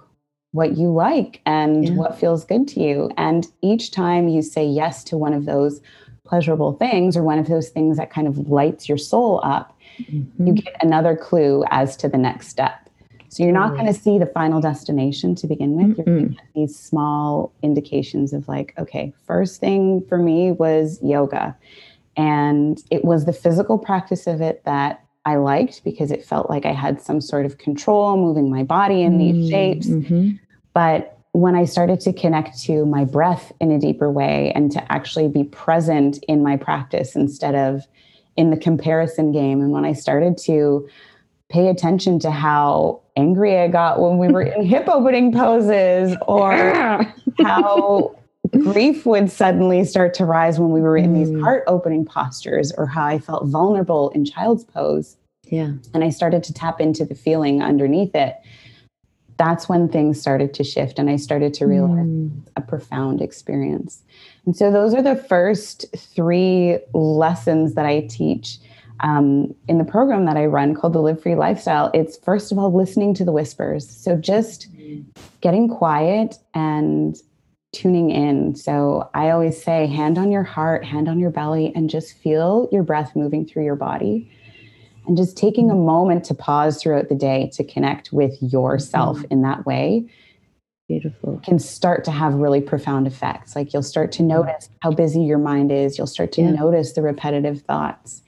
what 0.56 0.78
you 0.78 0.89
like 0.89 1.41
and 1.46 1.89
yeah. 1.89 1.94
what 1.96 2.18
feels 2.18 2.46
good 2.46 2.65
to 2.70 2.80
you. 2.80 3.12
And 3.18 3.46
each 3.62 3.91
time 3.91 4.30
you 4.30 4.41
say 4.41 4.65
yes 4.65 5.04
to 5.06 5.18
one 5.18 5.34
of 5.34 5.46
those 5.46 5.82
pleasurable 6.26 6.74
things 6.74 7.18
or 7.18 7.24
one 7.24 7.38
of 7.38 7.48
those 7.48 7.70
things 7.70 7.98
that 7.98 8.10
kind 8.10 8.26
of 8.26 8.50
lights 8.50 8.88
your 8.88 8.98
soul 8.98 9.41
up, 9.44 9.78
mm-hmm. 10.00 10.48
you 10.48 10.54
get 10.54 10.76
another 10.82 11.15
clue 11.15 11.65
as 11.72 11.98
to 11.98 12.08
the 12.08 12.18
next 12.18 12.48
step. 12.48 12.89
So 13.28 13.44
you're 13.44 13.52
not 13.52 13.74
going 13.74 13.88
to 13.88 13.94
see 13.94 14.18
the 14.18 14.28
final 14.28 14.62
destination 14.62 15.36
to 15.36 15.48
begin 15.48 15.74
with. 15.74 15.98
You're 15.98 16.06
going 16.06 16.30
to 16.30 16.36
get 16.36 16.46
these 16.56 16.80
small 16.80 17.52
indications 17.62 18.32
of 18.32 18.48
like, 18.48 18.74
okay, 18.78 19.13
first 19.28 19.60
thing 19.60 20.06
for 20.08 20.18
me 20.18 20.54
was 20.54 21.00
yoga. 21.04 21.54
And 22.15 22.82
it 22.91 23.04
was 23.04 23.26
the 23.26 23.34
physical 23.34 23.78
practice 23.78 24.26
of 24.26 24.39
it 24.39 24.63
that 24.63 25.06
I 25.26 25.36
liked 25.36 25.84
because 25.84 26.12
it 26.12 26.24
felt 26.24 26.50
like 26.50 26.65
I 26.65 26.72
had 26.72 27.02
some 27.02 27.20
sort 27.20 27.46
of 27.46 27.58
control 27.58 28.15
moving 28.15 28.50
my 28.50 28.63
body 28.63 29.02
in 29.02 29.18
these 29.18 29.36
mm, 29.36 29.50
shapes. 29.50 29.88
Mm-hmm. 29.88 30.32
But 30.76 31.18
when 31.32 31.56
I 31.56 31.66
started 31.66 32.00
to 32.02 32.14
connect 32.14 32.62
to 32.64 32.86
my 32.86 33.04
breath 33.04 33.52
in 33.60 33.72
a 33.72 33.80
deeper 33.80 34.12
way 34.12 34.52
and 34.54 34.72
to 34.72 34.92
actually 34.92 35.28
be 35.28 35.44
present 35.44 36.24
in 36.28 36.44
my 36.44 36.56
practice 36.56 37.16
instead 37.16 37.56
of 37.56 37.88
in 38.38 38.52
the 38.52 38.58
comparison 38.58 39.32
game. 39.32 39.62
And 39.62 39.72
when 39.72 39.86
I 39.86 39.94
started 39.94 40.38
to 40.40 40.88
pay 41.50 41.68
attention 41.68 42.20
to 42.20 42.32
how 42.32 43.02
angry 43.16 43.58
I 43.58 43.68
got 43.68 44.00
when 44.00 44.18
we 44.18 44.28
were 44.28 44.42
in 44.42 44.64
hip 44.64 44.88
opening 44.88 45.32
poses 45.32 46.16
or 46.28 46.54
how 47.42 48.18
grief 48.60 49.06
would 49.06 49.32
suddenly 49.32 49.86
start 49.86 50.14
to 50.16 50.26
rise 50.26 50.60
when 50.60 50.72
we 50.72 50.82
were 50.82 50.98
in 50.98 51.14
these 51.14 51.30
mm. 51.30 51.42
heart 51.42 51.64
opening 51.68 52.06
postures 52.06 52.72
or 52.74 52.86
how 52.86 53.06
I 53.06 53.20
felt 53.20 53.48
vulnerable 53.48 54.10
in 54.12 54.26
child's 54.26 54.66
pose. 54.66 55.18
Yeah. 55.46 55.74
And 55.94 56.04
I 56.04 56.10
started 56.10 56.44
to 56.46 56.54
tap 56.54 56.82
into 56.82 57.06
the 57.06 57.16
feeling 57.16 57.62
underneath 57.62 58.16
it 58.16 58.36
that's 59.38 59.67
when 59.67 59.89
things 59.89 60.19
started 60.19 60.54
to 60.54 60.63
shift 60.63 60.98
and 60.98 61.10
I 61.10 61.17
started 61.17 61.54
to 61.56 61.65
realize 61.65 62.06
mm. 62.06 62.32
a 62.56 62.62
profound 62.62 63.21
experience. 63.21 64.02
And 64.45 64.56
so 64.56 64.71
those 64.71 64.93
are 64.93 65.02
the 65.02 65.15
first 65.15 65.86
three 65.95 66.80
lessons 66.93 67.76
that 67.76 67.86
I 67.86 68.02
teach 68.02 68.60
um, 69.02 69.54
in 69.67 69.78
the 69.78 69.84
program 69.84 70.26
that 70.26 70.38
I 70.38 70.45
run 70.45 70.74
called 70.74 70.93
the 70.93 71.02
Live 71.02 71.21
Free 71.21 71.36
Lifestyle. 71.36 71.91
It's 71.93 72.17
first 72.17 72.52
of 72.52 72.58
all 72.58 72.74
listening 72.74 73.13
to 73.15 73.26
the 73.26 73.32
whispers. 73.34 73.89
So 73.89 74.15
just 74.15 74.67
getting 75.41 75.67
quiet 75.67 76.38
and 76.54 77.15
tuning 77.74 78.10
in. 78.10 78.56
So 78.56 79.10
I 79.13 79.32
always 79.32 79.62
say 79.62 79.88
hand 79.88 80.17
on 80.17 80.32
your 80.32 80.43
heart, 80.43 80.86
hand 80.86 81.10
on 81.10 81.19
your 81.19 81.30
belly, 81.30 81.74
and 81.76 81.89
just 81.89 82.17
feel 82.19 82.69
your 82.71 82.84
breath 82.84 83.15
moving 83.17 83.45
through 83.45 83.65
your 83.65 83.76
body 83.76 84.32
and 85.08 85.18
just 85.18 85.38
taking 85.38 85.70
a 85.70 85.76
moment 85.76 86.24
to 86.26 86.34
pause 86.34 86.82
throughout 86.82 87.10
the 87.10 87.15
day 87.15 87.50
to 87.54 87.63
connect 87.63 88.12
with 88.12 88.38
yourself 88.41 89.18
mm-hmm. 89.18 89.34
in 89.34 89.41
that 89.44 89.65
way 89.65 90.10
beautiful. 90.88 91.39
can 91.44 91.60
start 91.60 92.04
to 92.06 92.12
have 92.12 92.36
really 92.36 92.62
profound 92.62 93.08
effects. 93.08 93.56
Like 93.56 93.74
you'll 93.74 93.84
start 93.84 94.12
to 94.13 94.24
notice 94.24 94.70
how 94.82 94.91
busy 94.91 95.22
your 95.22 95.38
mind 95.38 95.72
is. 95.72 95.98
You'll 95.98 96.08
start 96.08 96.32
to 96.34 96.41
yeah. 96.41 96.52
notice 96.52 96.94
the 96.94 97.02
repetitive 97.02 97.62
thoughts. 97.62 98.22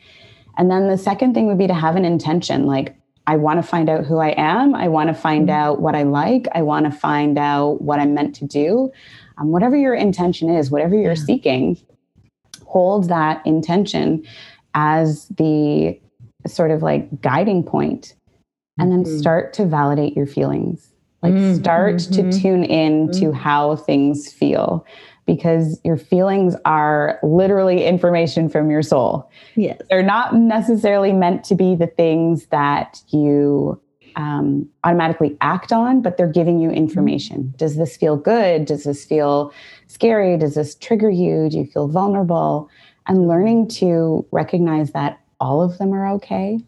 And 0.57 0.71
then 0.71 0.87
the 0.87 0.97
second 0.97 1.33
thing 1.33 1.47
would 1.47 1.57
be 1.57 1.67
to 1.67 1.73
have 1.73 1.95
an 1.95 2.05
intention. 2.05 2.65
Like 2.65 2.95
i 3.27 3.35
want 3.35 3.61
to 3.61 3.67
find 3.67 3.89
out 3.89 4.05
who 4.05 4.17
i 4.17 4.29
am. 4.37 4.73
I 4.73 4.87
want 4.87 5.09
to 5.09 5.13
find 5.13 5.47
mm-hmm. 5.47 5.59
out 5.59 5.81
what 5.81 5.95
i 5.95 6.03
like. 6.03 6.47
I 6.53 6.61
want 6.61 6.85
to 6.85 6.91
find 6.91 7.37
out 7.37 7.81
what 7.81 7.99
i'm 7.99 8.13
meant 8.13 8.35
to 8.35 8.45
do. 8.45 8.91
Um, 9.37 9.49
whatever 9.49 9.77
your 9.77 9.93
intention 9.93 10.49
is 10.49 10.71
whatever 10.71 10.95
you're 10.95 11.13
yeah. 11.13 11.25
seeking 11.25 11.77
hold 12.65 13.07
that 13.07 13.45
intention 13.45 14.25
as 14.73 15.27
the 15.29 15.99
sort 16.45 16.71
of 16.71 16.81
like 16.81 17.21
guiding 17.21 17.63
point 17.63 18.15
and 18.77 18.91
then 18.91 19.03
mm-hmm. 19.03 19.17
start 19.17 19.53
to 19.53 19.65
validate 19.65 20.15
your 20.15 20.27
feelings 20.27 20.91
like 21.23 21.33
mm-hmm. 21.33 21.55
start 21.55 21.95
mm-hmm. 21.95 22.29
to 22.29 22.39
tune 22.39 22.63
in 22.63 23.11
to 23.11 23.25
mm-hmm. 23.25 23.37
how 23.37 23.75
things 23.75 24.31
feel 24.31 24.85
because 25.25 25.79
your 25.83 25.97
feelings 25.97 26.55
are 26.63 27.19
literally 27.23 27.85
information 27.85 28.49
from 28.49 28.69
your 28.69 28.83
soul 28.83 29.29
yes 29.55 29.79
they're 29.89 30.03
not 30.03 30.35
necessarily 30.35 31.11
meant 31.11 31.43
to 31.43 31.55
be 31.55 31.75
the 31.75 31.87
things 31.87 32.45
that 32.47 33.01
you 33.09 33.79
um, 34.15 34.67
automatically 34.83 35.37
act 35.41 35.71
on 35.71 36.01
but 36.01 36.17
they're 36.17 36.31
giving 36.31 36.59
you 36.59 36.69
information 36.69 37.43
mm-hmm. 37.43 37.57
does 37.57 37.77
this 37.77 37.97
feel 37.97 38.15
good 38.15 38.65
does 38.65 38.83
this 38.83 39.05
feel 39.05 39.51
scary 39.87 40.37
does 40.37 40.55
this 40.55 40.75
trigger 40.75 41.09
you 41.09 41.49
do 41.49 41.57
you 41.57 41.65
feel 41.65 41.87
vulnerable 41.87 42.69
and 43.07 43.27
learning 43.27 43.67
to 43.67 44.25
recognize 44.31 44.91
that 44.91 45.19
all 45.39 45.61
of 45.61 45.77
them 45.77 45.93
are 45.93 46.07
okay 46.13 46.59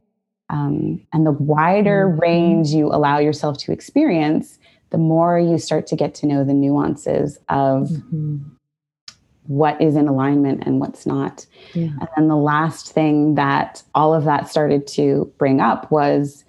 Um, 0.52 1.00
and 1.14 1.28
the 1.28 1.32
wider 1.32 2.08
Mhm. 2.10 2.20
range 2.22 2.70
you 2.70 2.88
allow 2.88 3.20
yourself 3.20 3.58
to 3.60 3.72
experience, 3.72 4.58
the 4.90 4.98
more 4.98 5.38
you 5.38 5.60
start 5.60 5.86
to 5.88 5.96
get 5.96 6.16
to 6.16 6.26
know 6.26 6.44
the 6.44 6.56
nuances 6.56 7.38
of 7.50 7.90
Mhm. 7.90 8.40
what 9.46 9.80
is 9.80 9.96
in 9.96 10.08
alignment 10.08 10.64
and 10.66 10.80
what's 10.80 11.06
not. 11.06 11.46
Yeah. 11.76 11.90
And 12.00 12.10
then 12.16 12.28
the 12.30 12.36
last 12.36 12.92
thing 12.94 13.36
that 13.36 13.84
all 13.94 14.12
of 14.12 14.24
that 14.24 14.48
started 14.50 14.88
to 14.88 15.32
bring 15.38 15.62
up 15.62 15.92
was 15.92 16.44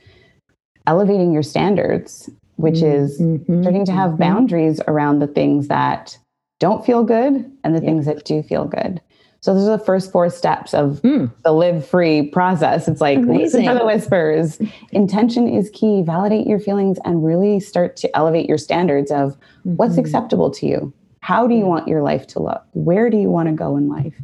elevating 0.87 1.31
your 1.33 1.43
standards, 1.43 2.31
which 2.57 2.83
is 2.83 3.21
Mhm. 3.21 3.61
starting 3.61 3.85
to 3.85 3.93
have 3.93 4.13
Mhm. 4.13 4.19
boundaries 4.19 4.81
around 4.89 5.19
the 5.19 5.27
things 5.27 5.69
that 5.69 6.17
don't 6.59 6.87
feel 6.87 7.05
good 7.05 7.51
and 7.65 7.75
the 7.75 7.81
Yeah. 7.83 7.87
things 7.87 8.07
that 8.07 8.25
do 8.25 8.43
feel 8.43 8.65
good. 8.65 9.03
So 9.43 9.55
those 9.55 9.67
are 9.69 9.79
the 9.79 9.85
first 9.85 10.13
four 10.13 10.29
steps 10.29 10.75
of 10.75 11.01
Mm. 11.03 11.31
the 11.45 11.53
live 11.53 11.87
free 11.87 12.29
process. 12.29 12.87
It's 12.89 13.01
like 13.01 13.19
listen 13.21 13.65
for 13.65 13.75
the 13.75 13.87
whispers. 13.87 14.61
Intention 14.93 15.49
is 15.49 15.71
key. 15.71 16.03
Validate 16.03 16.47
your 16.47 16.59
feelings 16.61 16.99
and 17.05 17.25
really 17.25 17.59
start 17.59 17.97
to 17.97 18.17
elevate 18.17 18.47
your 18.49 18.59
standards 18.59 19.11
of 19.11 19.37
what's 19.65 19.97
Mhm. 19.97 20.01
acceptable 20.01 20.51
to 20.51 20.67
you. 20.67 20.93
How 21.21 21.47
do 21.47 21.55
you 21.55 21.65
want 21.65 21.89
your 21.89 22.03
life 22.03 22.27
to 22.29 22.43
look? 22.43 22.63
Where 22.75 23.09
do 23.09 23.17
you 23.17 23.31
want 23.31 23.49
to 23.49 23.55
go 23.55 23.77
in 23.77 23.89
life? 23.89 24.15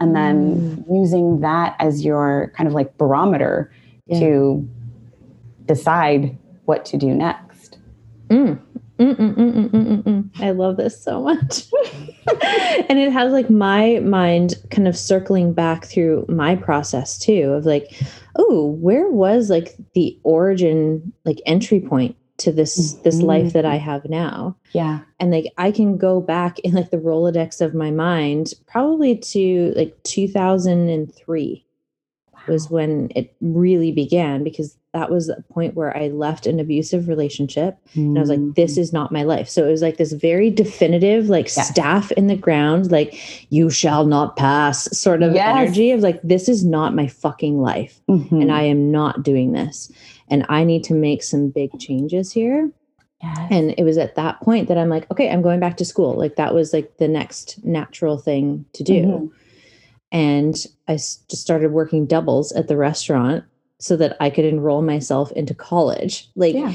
And 0.00 0.16
then 0.16 0.84
using 0.90 1.40
that 1.40 1.74
as 1.78 2.04
your 2.04 2.50
kind 2.56 2.66
of 2.66 2.74
like 2.74 2.96
barometer 2.96 3.70
Yeah. 4.06 4.20
to 4.20 4.68
decide 5.66 6.36
what 6.64 6.84
to 6.86 6.96
do 6.96 7.14
next. 7.14 7.78
Mm. 8.30 8.58
Mm, 9.02 9.16
mm, 9.16 9.34
mm, 9.34 9.52
mm, 9.52 9.70
mm, 9.70 9.86
mm, 9.86 10.02
mm. 10.04 10.40
I 10.40 10.52
love 10.52 10.76
this 10.76 11.02
so 11.02 11.22
much. 11.22 11.66
and 12.88 13.00
it 13.00 13.10
has 13.12 13.32
like 13.32 13.50
my 13.50 13.98
mind 13.98 14.54
kind 14.70 14.86
of 14.86 14.96
circling 14.96 15.52
back 15.52 15.86
through 15.86 16.24
my 16.28 16.54
process 16.54 17.18
too 17.18 17.52
of 17.52 17.66
like, 17.66 17.92
oh, 18.36 18.76
where 18.80 19.10
was 19.10 19.50
like 19.50 19.74
the 19.94 20.16
origin, 20.22 21.12
like 21.24 21.40
entry 21.46 21.80
point 21.80 22.14
to 22.38 22.52
this 22.52 22.94
this 23.04 23.20
life 23.20 23.52
that 23.54 23.64
I 23.64 23.76
have 23.76 24.04
now? 24.04 24.56
Yeah. 24.72 25.00
And 25.18 25.32
like 25.32 25.52
I 25.58 25.72
can 25.72 25.98
go 25.98 26.20
back 26.20 26.60
in 26.60 26.74
like 26.74 26.90
the 26.90 26.98
Rolodex 26.98 27.60
of 27.60 27.74
my 27.74 27.90
mind 27.90 28.54
probably 28.68 29.16
to 29.18 29.72
like 29.74 30.00
2003 30.04 31.66
was 32.46 32.70
when 32.70 33.10
it 33.16 33.34
really 33.40 33.90
began 33.90 34.44
because 34.44 34.76
that 34.92 35.10
was 35.10 35.28
a 35.30 35.42
point 35.52 35.74
where 35.74 35.96
I 35.96 36.08
left 36.08 36.46
an 36.46 36.60
abusive 36.60 37.08
relationship 37.08 37.78
and 37.94 38.16
I 38.16 38.20
was 38.20 38.28
like, 38.28 38.54
this 38.56 38.76
is 38.76 38.92
not 38.92 39.10
my 39.10 39.22
life. 39.22 39.48
So 39.48 39.66
it 39.66 39.70
was 39.70 39.80
like 39.80 39.96
this 39.96 40.12
very 40.12 40.50
definitive, 40.50 41.30
like 41.30 41.46
Yes. 41.46 41.68
staff 41.70 42.12
in 42.12 42.26
the 42.26 42.36
ground, 42.36 42.90
like, 42.92 43.18
you 43.50 43.70
shall 43.70 44.04
not 44.04 44.36
pass 44.36 44.84
sort 44.96 45.22
of 45.22 45.32
Yes. 45.34 45.48
energy 45.56 45.92
of 45.92 46.00
like, 46.00 46.20
this 46.22 46.46
is 46.48 46.62
not 46.64 46.94
my 46.94 47.06
fucking 47.06 47.60
life. 47.60 48.02
Mhm. 48.10 48.42
And 48.42 48.52
I 48.52 48.62
am 48.64 48.90
not 48.92 49.22
doing 49.22 49.52
this. 49.52 49.90
And 50.28 50.44
I 50.50 50.62
need 50.64 50.84
to 50.84 50.94
make 50.94 51.22
some 51.22 51.48
big 51.48 51.70
changes 51.78 52.30
here. 52.32 52.70
Yes. 53.22 53.38
And 53.50 53.74
it 53.78 53.84
was 53.84 53.96
at 53.96 54.14
that 54.16 54.40
point 54.42 54.68
that 54.68 54.76
I'm 54.76 54.90
like, 54.90 55.10
okay, 55.10 55.30
I'm 55.30 55.42
going 55.42 55.60
back 55.60 55.78
to 55.78 55.84
school. 55.86 56.14
Like, 56.14 56.36
that 56.36 56.54
was 56.54 56.72
like 56.74 56.98
the 56.98 57.08
next 57.08 57.64
natural 57.64 58.18
thing 58.18 58.66
to 58.74 58.82
do. 58.84 59.02
Mhm. 59.04 59.30
And 60.10 60.66
I 60.86 60.94
just 60.96 61.30
started 61.38 61.72
working 61.72 62.04
doubles 62.04 62.52
at 62.52 62.68
the 62.68 62.76
restaurant 62.76 63.44
so 63.82 63.96
that 63.96 64.16
I 64.20 64.30
could 64.30 64.44
enroll 64.44 64.80
myself 64.80 65.32
into 65.32 65.54
college. 65.54 66.28
Like, 66.36 66.54
Yeah. 66.54 66.72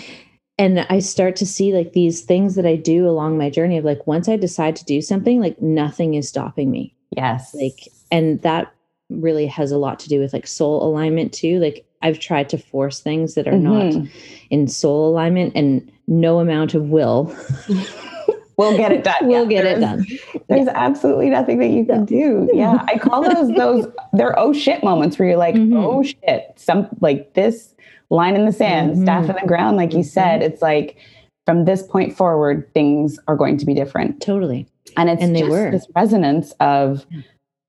and 0.57 0.85
I 0.89 0.99
start 0.99 1.37
to 1.37 1.45
see 1.45 1.73
like 1.73 1.93
these 1.93 2.21
things 2.21 2.55
that 2.55 2.65
I 2.65 2.75
do 2.75 3.07
along 3.07 3.37
my 3.37 3.49
journey 3.49 3.77
of 3.77 3.85
like 3.85 4.05
once 4.05 4.27
I 4.27 4.35
decide 4.35 4.75
to 4.75 4.83
do 4.85 5.01
something, 5.01 5.39
like 5.39 5.61
nothing 5.61 6.15
is 6.15 6.27
stopping 6.27 6.69
me. 6.69 6.93
Yes. 7.15 7.55
Like, 7.55 7.87
and 8.11 8.41
that 8.41 8.73
really 9.09 9.45
has 9.47 9.71
a 9.71 9.77
lot 9.77 9.99
to 9.99 10.09
do 10.09 10.19
with 10.19 10.33
like 10.33 10.45
soul 10.47 10.83
alignment 10.83 11.31
too. 11.33 11.59
Like, 11.59 11.85
I've 12.01 12.19
tried 12.19 12.49
to 12.49 12.57
force 12.57 12.99
things 12.99 13.35
that 13.35 13.47
are 13.47 13.57
not 13.57 13.85
Mhm. 13.93 14.09
in 14.49 14.67
soul 14.67 15.09
alignment, 15.09 15.53
and 15.55 15.89
no 16.07 16.39
amount 16.39 16.73
of 16.73 16.89
will 16.89 17.33
we'll 18.57 18.75
get 18.77 18.91
it 18.91 19.03
done. 19.03 19.27
we'll 19.27 19.49
Yeah, 19.49 19.61
get 19.63 19.77
it 19.77 19.79
done. 19.79 20.05
There's 20.49 20.67
absolutely 20.67 21.29
nothing 21.29 21.59
that 21.59 21.69
you 21.69 21.85
can 21.85 22.05
do. 22.05 22.49
Yeah. 22.53 22.83
I 22.87 22.97
call 22.97 23.21
those 23.23 23.55
those 23.55 23.87
they're 24.13 24.37
oh 24.37 24.53
shit 24.53 24.83
moments 24.83 25.17
where 25.19 25.27
you're 25.29 25.37
like, 25.37 25.55
Mhm. 25.55 25.75
oh 25.75 26.03
shit. 26.03 26.53
Some 26.55 26.87
like 27.01 27.33
this 27.33 27.73
line 28.09 28.35
in 28.35 28.45
the 28.45 28.51
sand, 28.53 28.95
Mhm. 28.95 29.01
staff 29.03 29.29
in 29.29 29.35
the 29.39 29.47
ground, 29.47 29.77
like 29.77 29.93
you 29.93 30.03
said. 30.03 30.41
It's 30.41 30.61
like 30.61 30.97
from 31.45 31.65
this 31.65 31.83
point 31.83 32.13
forward, 32.15 32.67
things 32.73 33.19
are 33.27 33.35
going 33.35 33.57
to 33.57 33.65
be 33.65 33.73
different. 33.73 34.21
Totally. 34.21 34.65
And 34.97 35.09
it's 35.09 35.21
And 35.23 35.35
they 35.35 35.41
just 35.41 35.51
were. 35.51 35.71
this 35.71 35.87
resonance 35.95 36.51
of 36.59 37.05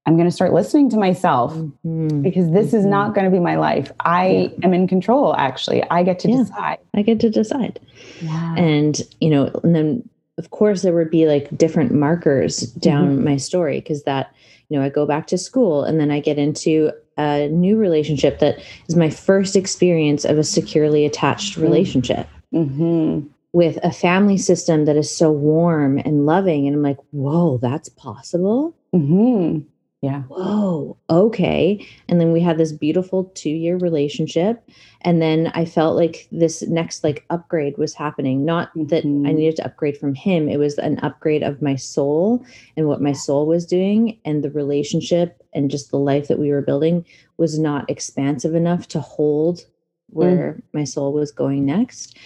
I'm 0.06 0.14
going 0.16 0.26
to 0.28 0.34
start 0.34 0.54
listening 0.54 0.88
to 0.90 0.96
myself 0.96 1.54
Mhm. 1.86 2.22
because 2.22 2.50
this 2.50 2.72
is 2.72 2.86
not 2.86 3.14
going 3.14 3.26
to 3.26 3.30
be 3.30 3.38
my 3.40 3.56
life. 3.56 3.92
I 4.00 4.50
am 4.62 4.72
in 4.72 4.88
control, 4.88 5.34
actually. 5.36 5.82
I 5.90 6.02
get 6.02 6.18
to 6.20 6.30
Yeah. 6.30 6.36
decide. 6.38 6.78
I 6.94 7.02
get 7.02 7.20
to 7.20 7.28
decide. 7.30 7.78
Yeah. 8.22 8.54
and 8.56 9.00
you 9.20 9.28
know 9.30 9.50
and 9.62 9.74
then 9.74 10.08
of 10.38 10.50
course 10.50 10.82
there 10.82 10.94
would 10.94 11.10
be 11.10 11.26
like 11.26 11.56
different 11.56 11.92
markers 11.92 12.60
down 12.60 13.22
my 13.22 13.36
story 13.36 13.80
because 13.80 14.04
that 14.04 14.32
you 14.68 14.78
know 14.78 14.84
i 14.84 14.88
go 14.88 15.04
back 15.04 15.26
to 15.26 15.36
school 15.36 15.84
and 15.84 16.00
then 16.00 16.10
i 16.10 16.20
get 16.20 16.38
into 16.38 16.90
a 17.18 17.48
new 17.48 17.76
relationship 17.76 18.38
that 18.38 18.58
is 18.88 18.96
my 18.96 19.10
first 19.10 19.56
experience 19.56 20.24
of 20.24 20.38
a 20.38 20.44
securely 20.44 21.04
attached 21.04 21.56
relationship. 21.56 22.28
Hmm 22.52 23.20
with 23.52 23.78
a 23.82 23.90
family 23.90 24.36
system 24.36 24.84
that 24.84 24.96
is 24.96 25.10
so 25.14 25.32
warm 25.32 25.98
and 25.98 26.26
loving 26.26 26.66
and 26.66 26.76
i'm 26.76 26.82
like 26.82 26.98
whoa 27.10 27.58
that's 27.58 27.88
possible? 27.88 28.74
Hmm 28.92 29.60
Yeah. 30.00 30.22
whoa, 30.28 30.96
okay. 31.10 31.84
And 32.08 32.20
then 32.20 32.30
we 32.30 32.40
had 32.40 32.56
this 32.56 32.70
beautiful 32.70 33.24
two 33.34 33.50
year 33.50 33.76
relationship. 33.76 34.62
And 35.00 35.20
then 35.20 35.50
I 35.54 35.64
felt 35.64 35.96
like 35.96 36.28
this 36.30 36.62
next 36.62 37.02
like 37.02 37.24
upgrade 37.30 37.76
was 37.78 37.94
happening. 37.94 38.44
Not 38.44 38.70
that 38.76 39.04
I 39.04 39.08
Mhm. 39.08 39.34
needed 39.34 39.56
to 39.56 39.66
upgrade 39.66 39.96
from 39.96 40.14
him, 40.14 40.48
it 40.48 40.58
was 40.58 40.78
an 40.78 41.00
upgrade 41.00 41.42
of 41.42 41.60
my 41.60 41.74
soul 41.74 42.44
and 42.76 42.86
what 42.86 43.02
my 43.02 43.10
soul 43.12 43.46
was 43.46 43.66
doing. 43.66 44.18
And 44.24 44.44
the 44.44 44.50
relationship 44.50 45.42
and 45.52 45.68
just 45.68 45.90
the 45.90 45.98
life 45.98 46.28
that 46.28 46.38
we 46.38 46.52
were 46.52 46.62
building 46.62 47.04
was 47.36 47.58
not 47.58 47.90
expansive 47.90 48.54
enough 48.54 48.86
to 48.88 49.00
hold 49.00 49.64
where 50.10 50.62
my 50.72 50.84
soul 50.84 51.12
was 51.12 51.32
going 51.32 51.66
next 51.66 52.16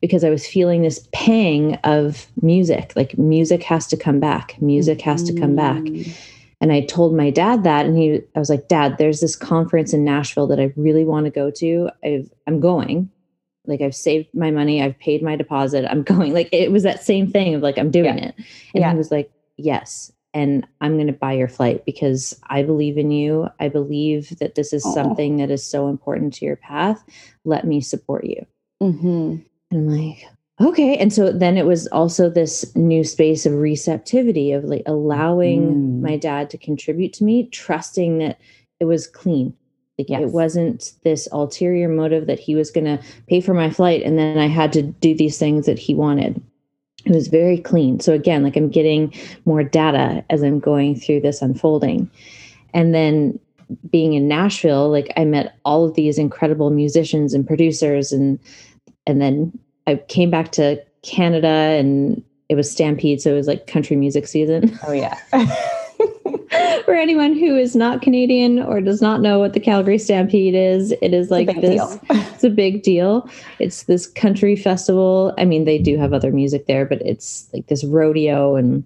because 0.00 0.24
I 0.24 0.30
was 0.30 0.46
feeling 0.46 0.82
this 0.82 1.06
pang 1.12 1.74
of 1.84 2.26
music. 2.40 2.92
Like 2.96 3.18
music 3.18 3.62
has 3.64 3.86
to 3.88 3.96
come 3.98 4.18
back. 4.18 4.56
Music 4.62 5.02
has 5.02 5.22
to 5.24 5.34
come 5.34 5.54
back. 5.54 5.82
And 6.60 6.72
I 6.72 6.80
told 6.80 7.14
my 7.14 7.30
dad 7.30 7.62
that, 7.64 7.86
and 7.86 7.96
he, 7.96 8.20
I 8.34 8.38
was 8.38 8.50
like, 8.50 8.66
Dad, 8.68 8.98
there's 8.98 9.20
this 9.20 9.36
conference 9.36 9.92
in 9.92 10.04
Nashville 10.04 10.48
that 10.48 10.58
I 10.58 10.72
really 10.76 11.04
want 11.04 11.26
to 11.26 11.30
go 11.30 11.50
to. 11.52 11.90
I've, 12.04 12.30
I'm 12.48 12.58
going. 12.58 13.10
Like 13.66 13.80
I've 13.80 13.94
saved 13.94 14.28
my 14.34 14.50
money, 14.50 14.82
I've 14.82 14.98
paid 14.98 15.22
my 15.22 15.36
deposit. 15.36 15.84
I'm 15.88 16.02
going. 16.14 16.32
Like 16.32 16.48
it 16.52 16.72
was 16.72 16.82
that 16.82 17.02
same 17.04 17.30
thing 17.30 17.54
of 17.54 17.62
like 17.62 17.78
I'm 17.78 17.90
doing 17.90 18.18
Yeah. 18.18 18.28
it. 18.28 18.34
And 18.36 18.46
Yeah. 18.82 18.90
he 18.92 18.96
was 18.96 19.10
like, 19.10 19.30
Yes. 19.56 20.10
And 20.34 20.66
I'm 20.80 20.94
going 20.96 21.06
to 21.06 21.12
buy 21.12 21.32
your 21.32 21.48
flight 21.48 21.84
because 21.86 22.38
I 22.48 22.62
believe 22.62 22.98
in 22.98 23.10
you. 23.10 23.48
I 23.58 23.68
believe 23.68 24.38
that 24.38 24.54
this 24.56 24.72
is 24.72 24.84
something 24.94 25.38
that 25.38 25.50
is 25.50 25.64
so 25.64 25.88
important 25.88 26.34
to 26.34 26.44
your 26.44 26.54
path. 26.56 27.02
Let 27.44 27.66
me 27.66 27.80
support 27.80 28.24
you. 28.24 28.46
Mm-hmm. 28.82 29.36
And 29.70 29.72
I'm 29.72 29.88
like, 29.88 30.24
okay. 30.60 30.96
And 30.96 31.12
so 31.12 31.32
then 31.32 31.56
it 31.56 31.66
was 31.66 31.86
also 31.88 32.28
this 32.28 32.74
new 32.76 33.04
space 33.04 33.46
of 33.46 33.52
receptivity 33.54 34.52
of 34.52 34.64
like 34.64 34.82
allowing 34.86 35.74
Mm. 35.74 36.00
my 36.00 36.16
dad 36.16 36.50
to 36.50 36.58
contribute 36.58 37.12
to 37.14 37.24
me, 37.24 37.44
trusting 37.50 38.18
that 38.18 38.38
it 38.80 38.84
was 38.86 39.06
clean. 39.06 39.52
Like 39.98 40.10
Yes. 40.10 40.22
it 40.22 40.30
wasn't 40.32 40.92
this 41.04 41.28
ulterior 41.32 41.88
motive 41.88 42.26
that 42.26 42.38
he 42.38 42.54
was 42.54 42.70
going 42.70 42.84
to 42.84 43.00
pay 43.28 43.40
for 43.40 43.54
my 43.54 43.68
flight 43.70 44.02
and 44.04 44.16
then 44.18 44.38
I 44.38 44.46
had 44.46 44.72
to 44.74 44.82
do 44.82 45.14
these 45.14 45.38
things 45.38 45.66
that 45.66 45.78
he 45.78 45.94
wanted. 45.94 46.40
It 47.04 47.12
was 47.14 47.28
very 47.28 47.58
clean. 47.58 48.00
So 48.00 48.12
again, 48.12 48.42
like 48.42 48.56
I'm 48.56 48.68
getting 48.68 49.12
more 49.44 49.62
data 49.64 50.24
as 50.30 50.42
I'm 50.42 50.60
going 50.60 50.94
through 50.96 51.20
this 51.20 51.42
unfolding. 51.42 52.10
And 52.74 52.94
then 52.94 53.38
being 53.90 54.14
in 54.14 54.28
Nashville, 54.28 54.88
like 54.90 55.12
I 55.16 55.24
met 55.24 55.56
all 55.64 55.84
of 55.84 55.94
these 55.94 56.18
incredible 56.18 56.70
musicians 56.70 57.34
and 57.34 57.46
producers 57.46 58.12
and 58.12 58.38
and 59.06 59.20
then 59.22 59.58
I 59.88 59.96
came 60.08 60.30
back 60.30 60.52
to 60.52 60.82
Canada 61.02 61.48
and 61.48 62.22
it 62.48 62.54
was 62.54 62.70
Stampede, 62.70 63.20
so 63.22 63.32
it 63.32 63.36
was 63.36 63.46
like 63.46 63.66
country 63.66 63.96
music 63.96 64.26
season. 64.26 64.78
Oh 64.86 64.92
yeah. 64.92 65.18
For 66.84 66.94
anyone 66.94 67.34
who 67.34 67.56
is 67.56 67.76
not 67.76 68.00
Canadian 68.02 68.60
or 68.60 68.80
does 68.80 69.02
not 69.02 69.20
know 69.20 69.38
what 69.38 69.52
the 69.52 69.60
Calgary 69.60 69.98
Stampede 69.98 70.54
is, 70.54 70.92
it 71.02 71.12
is 71.12 71.30
like 71.30 71.46
big 71.48 71.60
this. 71.60 71.98
It's 72.34 72.44
a 72.44 72.50
big 72.50 72.82
deal. 72.82 73.28
It's 73.58 73.82
this 73.84 74.06
country 74.06 74.56
festival. 74.56 75.34
I 75.38 75.44
mean, 75.44 75.64
they 75.64 75.78
do 75.78 75.98
have 75.98 76.12
other 76.12 76.30
music 76.32 76.66
there, 76.66 76.86
but 76.86 77.02
it's 77.02 77.48
like 77.52 77.66
this 77.66 77.84
rodeo 77.84 78.56
and 78.56 78.84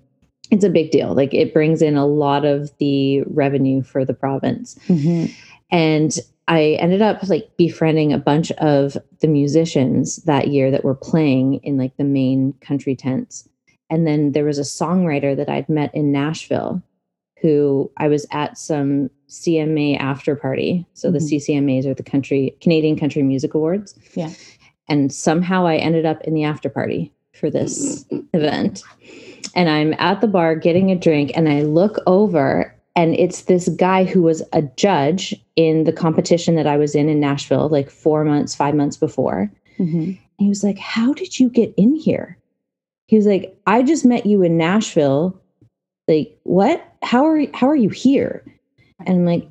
it's 0.50 0.64
a 0.64 0.70
big 0.70 0.90
deal. 0.90 1.14
Like 1.14 1.32
it 1.34 1.52
brings 1.52 1.82
in 1.82 1.96
a 1.96 2.06
lot 2.06 2.44
of 2.44 2.70
the 2.78 3.22
revenue 3.26 3.82
for 3.82 4.04
the 4.04 4.14
province 4.14 4.76
Mhm. 4.88 5.30
and 5.70 6.18
I 6.48 6.76
ended 6.81 7.02
up 7.02 7.22
like 7.28 7.57
befriending 7.57 8.12
a 8.12 8.18
bunch 8.18 8.50
of 8.52 8.96
the 9.20 9.28
musicians 9.28 10.16
that 10.24 10.48
year 10.48 10.70
that 10.70 10.85
were 10.85 10.94
playing 10.94 11.55
in 11.62 11.78
like 11.78 11.96
the 11.96 12.05
main 12.05 12.52
country 12.61 12.96
tents. 12.96 13.48
And 13.90 14.07
then 14.07 14.33
there 14.33 14.44
was 14.44 14.59
a 14.59 14.62
songwriter 14.62 15.37
that 15.37 15.48
I'd 15.48 15.68
met 15.68 15.94
in 15.94 16.12
Nashville 16.12 16.83
who 17.40 17.90
I 17.96 18.09
was 18.09 18.24
at 18.31 18.57
some 18.57 19.11
CMA 19.28 19.98
after 19.98 20.37
party. 20.37 20.87
So 20.94 21.09
mm-hmm. 21.09 21.14
the 21.14 21.20
CCMAs 21.20 21.87
are 21.87 21.94
the 21.94 22.02
country 22.02 22.57
Canadian 22.61 22.98
Country 22.98 23.22
Music 23.22 23.52
Awards. 23.55 23.98
Yeah. 24.14 24.31
And 24.88 25.12
somehow 25.12 25.66
I 25.66 25.76
ended 25.76 26.07
up 26.07 26.22
in 26.22 26.35
the 26.35 26.44
after 26.44 26.68
party 26.68 27.12
for 27.35 27.50
this 27.50 28.05
event. 28.33 28.83
And 29.55 29.68
I'm 29.68 29.94
at 29.98 30.20
the 30.20 30.28
bar 30.28 30.55
getting 30.55 30.90
a 30.90 30.96
drink 30.96 31.33
and 31.35 31.48
I 31.48 31.62
look 31.62 31.98
over 32.07 32.74
and 32.94 33.14
it's 33.14 33.42
this 33.42 33.68
guy 33.70 34.05
who 34.05 34.22
was 34.22 34.42
a 34.52 34.62
judge 34.62 35.35
in 35.57 35.85
the 35.85 35.92
competition 35.92 36.55
that 36.57 36.66
I 36.66 36.76
was 36.76 36.94
in 36.94 37.09
in 37.09 37.20
Nashville 37.20 37.68
like 37.68 37.90
4 37.90 38.24
months, 38.24 38.55
5 38.55 38.74
months 38.74 38.96
before. 38.96 39.50
Mm-hmm. 39.78 40.12
he 40.38 40.48
was 40.48 40.62
like, 40.62 40.78
"How 40.78 41.14
did 41.14 41.40
you 41.40 41.48
get 41.48 41.72
in 41.76 41.96
here?" 41.96 42.37
He 43.07 43.16
was 43.16 43.26
like, 43.26 43.57
"I 43.66 43.83
just 43.83 44.05
met 44.05 44.26
you 44.26 44.42
in 44.42 44.57
Nashville 44.59 45.42
like 46.09 46.38
what 46.44 46.85
how 47.02 47.26
are 47.26 47.44
how 47.55 47.68
are 47.68 47.76
you 47.76 47.88
here 47.88 48.44
and 49.00 49.09
i'm 49.09 49.24
like 49.24 49.48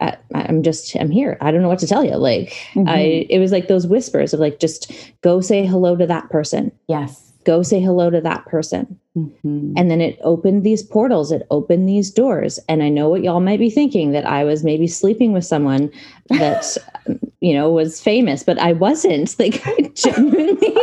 I, 0.00 0.16
am 0.34 0.62
just 0.62 0.96
i'm 0.96 1.10
here 1.10 1.36
i 1.40 1.50
don't 1.50 1.62
know 1.62 1.68
what 1.68 1.78
to 1.80 1.86
tell 1.86 2.04
you 2.04 2.16
like 2.16 2.48
mm-hmm. 2.72 2.88
i 2.88 3.26
it 3.28 3.38
was 3.38 3.52
like 3.52 3.68
those 3.68 3.86
whispers 3.86 4.32
of 4.32 4.40
like 4.40 4.58
just 4.58 4.92
go 5.20 5.40
say 5.40 5.66
hello 5.66 5.96
to 5.96 6.06
that 6.06 6.30
person 6.30 6.72
yes 6.88 7.29
go 7.44 7.62
say 7.62 7.80
hello 7.80 8.10
to 8.10 8.20
that 8.20 8.44
person 8.46 8.98
mm-hmm. 9.16 9.72
and 9.76 9.90
then 9.90 10.00
it 10.00 10.18
opened 10.22 10.64
these 10.64 10.82
portals 10.82 11.32
it 11.32 11.46
opened 11.50 11.88
these 11.88 12.10
doors 12.10 12.58
and 12.68 12.82
i 12.82 12.88
know 12.88 13.08
what 13.08 13.22
y'all 13.22 13.40
might 13.40 13.58
be 13.58 13.70
thinking 13.70 14.12
that 14.12 14.26
i 14.26 14.44
was 14.44 14.64
maybe 14.64 14.86
sleeping 14.86 15.32
with 15.32 15.44
someone 15.44 15.90
that 16.28 16.76
you 17.40 17.54
know 17.54 17.70
was 17.70 18.00
famous 18.00 18.42
but 18.42 18.58
i 18.58 18.72
wasn't 18.72 19.34
like 19.38 19.62
genuinely 19.94 20.74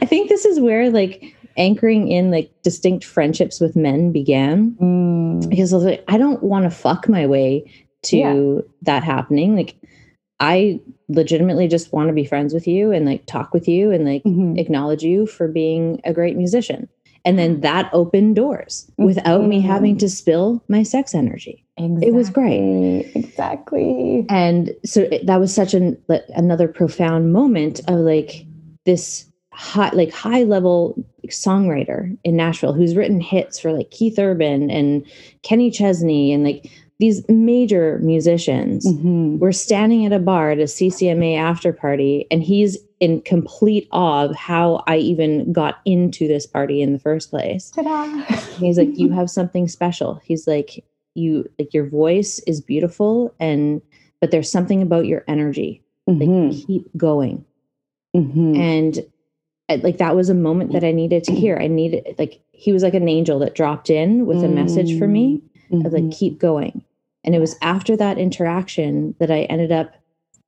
i 0.00 0.06
think 0.06 0.28
this 0.28 0.44
is 0.44 0.58
where 0.60 0.90
like 0.90 1.34
anchoring 1.58 2.08
in 2.08 2.30
like 2.30 2.50
distinct 2.62 3.04
friendships 3.04 3.60
with 3.60 3.76
men 3.76 4.12
began 4.12 4.70
mm. 4.80 5.50
because 5.50 5.72
I 5.72 5.76
was 5.76 5.84
like, 5.84 6.04
I 6.08 6.16
don't 6.16 6.42
want 6.42 6.64
to 6.64 6.70
fuck 6.70 7.08
my 7.08 7.26
way 7.26 7.70
to 8.04 8.16
yeah. 8.16 8.60
that 8.82 9.04
happening. 9.04 9.56
Like, 9.56 9.76
I 10.40 10.80
legitimately 11.08 11.68
just 11.68 11.92
want 11.92 12.08
to 12.08 12.12
be 12.12 12.24
friends 12.24 12.54
with 12.54 12.66
you 12.66 12.92
and 12.92 13.04
like 13.04 13.26
talk 13.26 13.52
with 13.52 13.66
you 13.66 13.90
and 13.90 14.04
like 14.04 14.22
mm-hmm. 14.22 14.56
acknowledge 14.56 15.02
you 15.02 15.26
for 15.26 15.48
being 15.48 16.00
a 16.04 16.12
great 16.12 16.36
musician. 16.36 16.88
And 17.24 17.38
then 17.38 17.60
that 17.60 17.90
opened 17.92 18.36
doors 18.36 18.86
mm-hmm. 18.92 19.04
without 19.04 19.44
me 19.44 19.60
having 19.60 19.98
to 19.98 20.08
spill 20.08 20.62
my 20.68 20.82
sex 20.82 21.14
energy. 21.14 21.64
Exactly. 21.76 22.08
It 22.08 22.14
was 22.14 22.30
great. 22.30 23.12
Exactly. 23.14 24.26
And 24.28 24.70
so 24.84 25.02
it, 25.02 25.26
that 25.26 25.40
was 25.40 25.54
such 25.54 25.74
an 25.74 26.00
another 26.34 26.68
profound 26.68 27.32
moment 27.32 27.80
of 27.88 28.00
like 28.00 28.46
this 28.84 29.26
high 29.52 29.90
like 29.90 30.12
high 30.12 30.44
level 30.44 31.04
songwriter 31.26 32.16
in 32.22 32.36
Nashville 32.36 32.72
who's 32.72 32.94
written 32.94 33.20
hits 33.20 33.58
for 33.58 33.72
like 33.72 33.90
Keith 33.90 34.18
Urban 34.18 34.70
and 34.70 35.04
Kenny 35.42 35.70
Chesney 35.70 36.32
and 36.32 36.44
like 36.44 36.70
these 36.98 37.24
major 37.28 37.98
musicians 38.02 38.86
mm-hmm. 38.86 39.38
we're 39.38 39.52
standing 39.52 40.04
at 40.04 40.12
a 40.12 40.18
bar 40.18 40.50
at 40.50 40.58
a 40.58 40.64
CCMA 40.64 41.36
after 41.38 41.72
party 41.72 42.26
and 42.30 42.42
he's 42.42 42.76
in 43.00 43.20
complete 43.20 43.88
awe 43.92 44.24
of 44.24 44.34
how 44.34 44.82
I 44.86 44.96
even 44.96 45.52
got 45.52 45.80
into 45.84 46.26
this 46.26 46.46
party 46.46 46.82
in 46.82 46.92
the 46.92 46.98
first 46.98 47.30
place. 47.30 47.70
he's 48.58 48.78
like 48.78 48.98
you 48.98 49.10
have 49.10 49.30
something 49.30 49.68
special. 49.68 50.20
He's 50.24 50.46
like 50.46 50.84
you 51.14 51.48
like 51.58 51.72
your 51.72 51.88
voice 51.88 52.40
is 52.40 52.60
beautiful 52.60 53.34
and 53.38 53.80
but 54.20 54.30
there's 54.30 54.50
something 54.50 54.82
about 54.82 55.06
your 55.06 55.24
energy. 55.28 55.82
Mm-hmm. 56.08 56.48
Like 56.48 56.66
keep 56.66 56.96
going. 56.96 57.44
Mm-hmm. 58.16 58.56
And 58.56 59.82
like 59.82 59.98
that 59.98 60.16
was 60.16 60.28
a 60.28 60.34
moment 60.34 60.72
that 60.72 60.82
I 60.82 60.92
needed 60.92 61.22
to 61.24 61.32
hear. 61.32 61.58
I 61.58 61.68
needed 61.68 62.16
like 62.18 62.40
he 62.50 62.72
was 62.72 62.82
like 62.82 62.94
an 62.94 63.08
angel 63.08 63.38
that 63.40 63.54
dropped 63.54 63.90
in 63.90 64.26
with 64.26 64.42
a 64.42 64.48
message 64.48 64.98
for 64.98 65.06
me 65.06 65.42
mm-hmm. 65.70 65.86
of 65.86 65.92
like 65.92 66.02
mm-hmm. 66.02 66.10
keep 66.10 66.38
going. 66.38 66.84
And 67.28 67.34
it 67.34 67.40
was 67.40 67.56
after 67.60 67.94
that 67.94 68.16
interaction 68.16 69.14
that 69.18 69.30
I 69.30 69.40
ended 69.50 69.70
up 69.70 69.92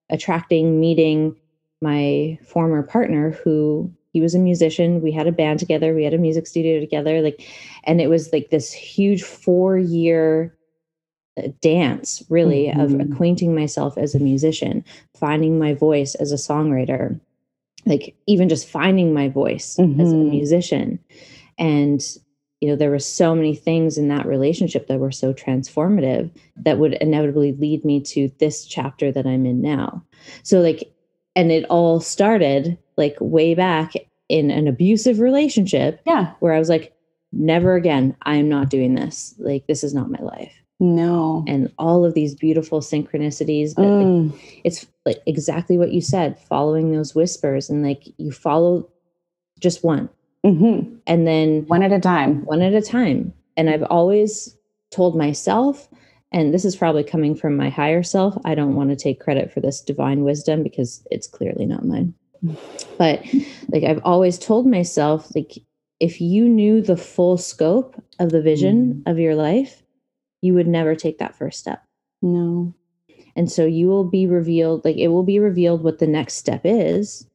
attracting, 0.09 0.81
meeting 0.81 1.37
my 1.83 2.39
former 2.43 2.83
partner 2.83 3.33
who 3.45 3.93
he 4.15 4.23
was 4.23 4.35
a 4.35 4.39
musician. 4.39 5.03
We 5.03 5.13
had 5.13 5.27
a 5.27 5.33
band 5.33 5.59
together, 5.59 5.95
we 5.95 6.05
had 6.05 6.15
a 6.15 6.19
music 6.19 6.47
studio 6.47 6.81
together 6.81 7.21
like 7.21 7.47
and 7.85 8.01
it 8.01 8.09
was 8.09 8.33
like 8.33 8.49
this 8.49 8.73
huge 8.73 9.23
4 9.23 9.77
year 9.77 10.57
uh, 11.37 11.49
dance 11.61 12.23
really 12.31 12.69
mm-hmm. 12.69 12.81
of 12.81 12.99
acquainting 12.99 13.55
myself 13.55 13.99
as 13.99 14.15
a 14.15 14.19
musician, 14.19 14.83
finding 15.15 15.59
my 15.59 15.75
voice 15.75 16.15
as 16.15 16.33
a 16.33 16.37
songwriter 16.37 17.21
like 17.85 18.17
even 18.27 18.49
just 18.49 18.67
finding 18.67 19.13
my 19.13 19.29
voice 19.29 19.77
mm-hmm. 19.79 20.01
as 20.01 20.13
a 20.13 20.15
mm-hmm. 20.15 20.31
musician 20.31 20.99
and 21.59 22.17
you 22.61 22.69
know 22.69 22.77
there 22.77 22.91
were 22.91 22.99
so 22.99 23.35
many 23.35 23.55
things 23.55 23.99
in 23.99 24.09
that 24.09 24.27
relationship 24.27 24.87
that 24.87 25.01
were 25.01 25.13
so 25.13 25.33
transformative 25.33 26.31
that 26.57 26.79
would 26.79 26.95
inevitably 26.95 27.53
lead 27.53 27.85
me 27.85 28.01
to 28.01 28.31
this 28.39 28.65
chapter 28.65 29.11
that 29.11 29.27
i'm 29.27 29.47
in 29.47 29.61
now 29.61 30.03
so 30.43 30.61
like 30.61 30.93
and 31.37 31.51
it 31.53 31.65
all 31.67 32.01
started 32.01 32.77
like 32.97 33.17
way 33.21 33.55
back 33.55 33.95
in 34.29 34.51
an 34.51 34.69
abusive 34.69 35.21
relationship 35.21 36.01
yeah 36.07 36.33
where 36.41 36.53
i 36.53 36.59
was 36.59 36.69
like 36.69 36.95
never 37.33 37.75
again 37.75 38.17
i'm 38.23 38.49
not 38.49 38.71
doing 38.71 38.95
this 38.95 39.35
like 39.39 39.67
this 39.67 39.85
is 39.85 39.95
not 39.95 40.11
my 40.11 40.21
life 40.21 40.61
no. 40.81 41.45
And 41.47 41.71
all 41.79 42.07
of 42.07 42.15
these 42.15 42.35
beautiful 42.35 42.81
synchronicities. 42.81 43.75
But 43.75 43.83
mm. 43.83 44.33
like, 44.33 44.61
it's 44.65 44.87
like 45.05 45.19
exactly 45.27 45.77
what 45.77 45.93
you 45.93 46.01
said, 46.01 46.39
following 46.39 46.91
those 46.91 47.15
whispers 47.15 47.69
and 47.69 47.85
like 47.85 48.05
you 48.17 48.33
follow 48.33 48.89
just 49.61 49.85
one. 49.85 50.09
Mm-hmm. 50.45 50.97
And 51.07 51.27
then 51.27 51.67
one 51.67 51.83
at 51.83 51.93
a 51.93 52.01
time. 52.01 52.45
One 52.45 52.63
at 52.63 52.75
a 52.75 52.83
time. 52.83 53.33
And 53.57 53.69
I've 53.69 53.83
always 53.85 54.57
told 54.91 55.17
myself, 55.17 55.89
and 56.33 56.55
this 56.55 56.65
is 56.65 56.77
probably 56.77 57.05
coming 57.05 57.35
from 57.35 57.57
my 57.57 57.69
higher 57.69 58.03
self, 58.03 58.39
I 58.45 58.55
don't 58.55 58.77
want 58.77 58.91
to 58.91 58.97
take 58.97 59.21
credit 59.21 59.53
for 59.53 59.61
this 59.61 59.81
divine 59.81 60.25
wisdom 60.25 60.63
because 60.63 61.07
it's 61.11 61.27
clearly 61.27 61.67
not 61.67 61.85
mine. 61.85 62.15
But 62.97 63.23
like 63.69 63.85
I've 63.85 64.01
always 64.05 64.39
told 64.39 64.67
myself, 64.67 65.35
like, 65.35 65.59
if 65.99 66.19
you 66.21 66.49
knew 66.49 66.81
the 66.81 66.97
full 66.97 67.37
scope 67.37 68.03
of 68.19 68.31
the 68.31 68.41
vision 68.41 69.03
mm. 69.05 69.11
of 69.11 69.19
your 69.19 69.35
life, 69.35 69.83
you 70.41 70.55
would 70.55 70.67
never 70.67 70.95
take 70.95 71.19
that 71.19 71.37
first 71.37 71.61
step. 71.61 71.85
No. 72.23 72.73
And 73.37 73.53
so 73.53 73.67
you 73.67 73.89
will 73.89 74.05
be 74.05 74.27
revealed, 74.27 74.85
like 74.85 74.97
it 74.97 75.09
will 75.09 75.23
be 75.23 75.39
revealed 75.39 75.83
what 75.83 75.99
the 75.99 76.07
next 76.07 76.35
step 76.35 76.63
is, 76.65 77.27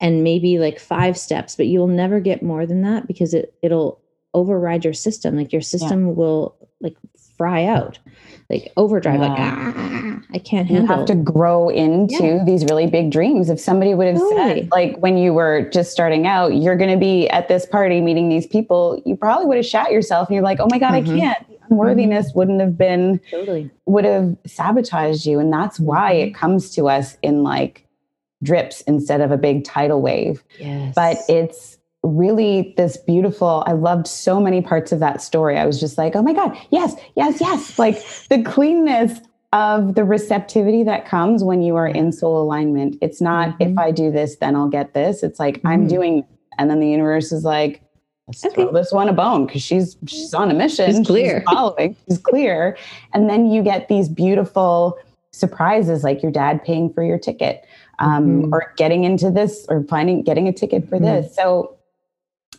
and 0.00 0.22
maybe 0.22 0.58
like 0.58 0.78
five 0.78 1.16
steps, 1.16 1.56
but 1.56 1.66
you'll 1.66 1.86
never 1.86 2.20
get 2.20 2.42
more 2.42 2.66
than 2.66 2.82
that 2.82 3.06
because 3.06 3.34
it 3.34 3.54
it'll 3.62 4.00
override 4.34 4.84
your 4.84 4.92
system. 4.92 5.36
Like 5.36 5.52
your 5.52 5.62
system 5.62 6.06
yeah. 6.06 6.12
will 6.12 6.56
like 6.80 6.96
fry 7.38 7.64
out, 7.64 7.98
like 8.50 8.72
overdrive, 8.76 9.20
yeah. 9.20 9.28
like 9.28 9.38
ah, 9.38 10.20
I 10.34 10.38
can't 10.38 10.68
handle. 10.68 10.82
You 10.82 10.98
have 10.98 11.06
to 11.06 11.14
grow 11.14 11.68
into 11.68 12.22
yeah. 12.22 12.44
these 12.44 12.64
really 12.64 12.86
big 12.86 13.10
dreams. 13.10 13.48
If 13.48 13.58
somebody 13.58 13.94
would 13.94 14.06
have 14.06 14.16
totally. 14.16 14.60
said, 14.62 14.70
like 14.70 14.96
when 14.98 15.16
you 15.16 15.32
were 15.32 15.68
just 15.70 15.92
starting 15.92 16.26
out, 16.26 16.54
you're 16.54 16.76
going 16.76 16.90
to 16.90 16.98
be 16.98 17.28
at 17.30 17.48
this 17.48 17.64
party 17.66 18.00
meeting 18.00 18.28
these 18.28 18.46
people, 18.46 19.02
you 19.06 19.16
probably 19.16 19.46
would 19.46 19.56
have 19.56 19.66
shot 19.66 19.90
yourself, 19.90 20.28
and 20.28 20.34
you're 20.34 20.44
like, 20.44 20.60
oh 20.60 20.68
my 20.70 20.78
god, 20.78 20.92
mm-hmm. 20.92 21.14
I 21.14 21.18
can't 21.18 21.46
unworthiness 21.70 22.28
mm-hmm. 22.28 22.38
wouldn't 22.38 22.60
have 22.60 22.78
been 22.78 23.20
totally 23.30 23.70
would 23.86 24.04
have 24.04 24.36
sabotaged 24.46 25.26
you 25.26 25.38
and 25.38 25.52
that's 25.52 25.80
why 25.80 26.12
it 26.12 26.26
mm-hmm. 26.26 26.38
comes 26.38 26.70
to 26.70 26.88
us 26.88 27.16
in 27.22 27.42
like 27.42 27.85
drips 28.42 28.80
instead 28.82 29.20
of 29.20 29.30
a 29.30 29.36
big 29.36 29.64
tidal 29.64 30.00
wave 30.00 30.44
yes. 30.58 30.94
but 30.94 31.16
it's 31.28 31.78
really 32.02 32.74
this 32.76 32.96
beautiful 32.96 33.64
i 33.66 33.72
loved 33.72 34.06
so 34.06 34.40
many 34.40 34.60
parts 34.60 34.92
of 34.92 35.00
that 35.00 35.20
story 35.20 35.56
i 35.56 35.66
was 35.66 35.80
just 35.80 35.98
like 35.98 36.14
oh 36.14 36.22
my 36.22 36.32
god 36.32 36.56
yes 36.70 36.94
yes 37.16 37.40
yes 37.40 37.78
like 37.78 37.96
the 38.28 38.42
cleanness 38.42 39.20
of 39.52 39.94
the 39.94 40.04
receptivity 40.04 40.84
that 40.84 41.06
comes 41.06 41.42
when 41.42 41.62
you 41.62 41.76
are 41.76 41.88
in 41.88 42.12
soul 42.12 42.40
alignment 42.40 42.96
it's 43.00 43.20
not 43.20 43.48
mm-hmm. 43.50 43.72
if 43.72 43.78
i 43.78 43.90
do 43.90 44.10
this 44.10 44.36
then 44.36 44.54
i'll 44.54 44.68
get 44.68 44.94
this 44.94 45.22
it's 45.22 45.40
like 45.40 45.56
mm-hmm. 45.58 45.68
i'm 45.68 45.88
doing 45.88 46.24
and 46.58 46.70
then 46.70 46.78
the 46.78 46.88
universe 46.88 47.32
is 47.32 47.44
like 47.44 47.82
let's 48.26 48.44
okay. 48.44 48.54
throw 48.54 48.72
this 48.72 48.92
one 48.92 49.08
a 49.08 49.12
bone 49.12 49.46
because 49.46 49.62
she's 49.62 49.96
she's 50.06 50.34
on 50.34 50.50
a 50.50 50.54
mission. 50.54 50.90
She's 50.90 51.06
clear. 51.06 51.40
She's 51.40 51.44
following. 51.54 51.96
She's 52.08 52.18
clear. 52.18 52.76
And 53.12 53.30
then 53.30 53.46
you 53.46 53.62
get 53.62 53.88
these 53.88 54.08
beautiful 54.08 54.98
surprises 55.32 56.02
like 56.02 56.22
your 56.22 56.32
dad 56.32 56.64
paying 56.64 56.92
for 56.92 57.02
your 57.02 57.18
ticket 57.18 57.66
um, 57.98 58.42
mm-hmm. 58.42 58.54
or 58.54 58.72
getting 58.76 59.04
into 59.04 59.30
this 59.30 59.66
or 59.68 59.82
finding 59.84 60.22
getting 60.22 60.48
a 60.48 60.52
ticket 60.52 60.88
for 60.88 60.96
mm-hmm. 60.96 61.04
this. 61.04 61.34
So 61.34 61.76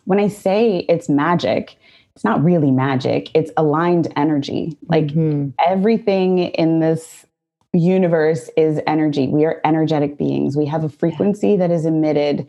when 0.05 0.19
I 0.19 0.27
say 0.27 0.85
it's 0.89 1.09
magic, 1.09 1.77
it's 2.15 2.23
not 2.23 2.43
really 2.43 2.71
magic. 2.71 3.29
It's 3.35 3.51
aligned 3.57 4.11
energy. 4.15 4.77
Like 4.87 5.07
mm-hmm. 5.07 5.49
everything 5.65 6.39
in 6.39 6.79
this 6.79 7.25
universe 7.73 8.49
is 8.57 8.79
energy. 8.87 9.27
We 9.27 9.45
are 9.45 9.61
energetic 9.63 10.17
beings. 10.17 10.57
We 10.57 10.65
have 10.65 10.83
a 10.83 10.89
frequency 10.89 11.55
that 11.57 11.71
is 11.71 11.85
emitted 11.85 12.47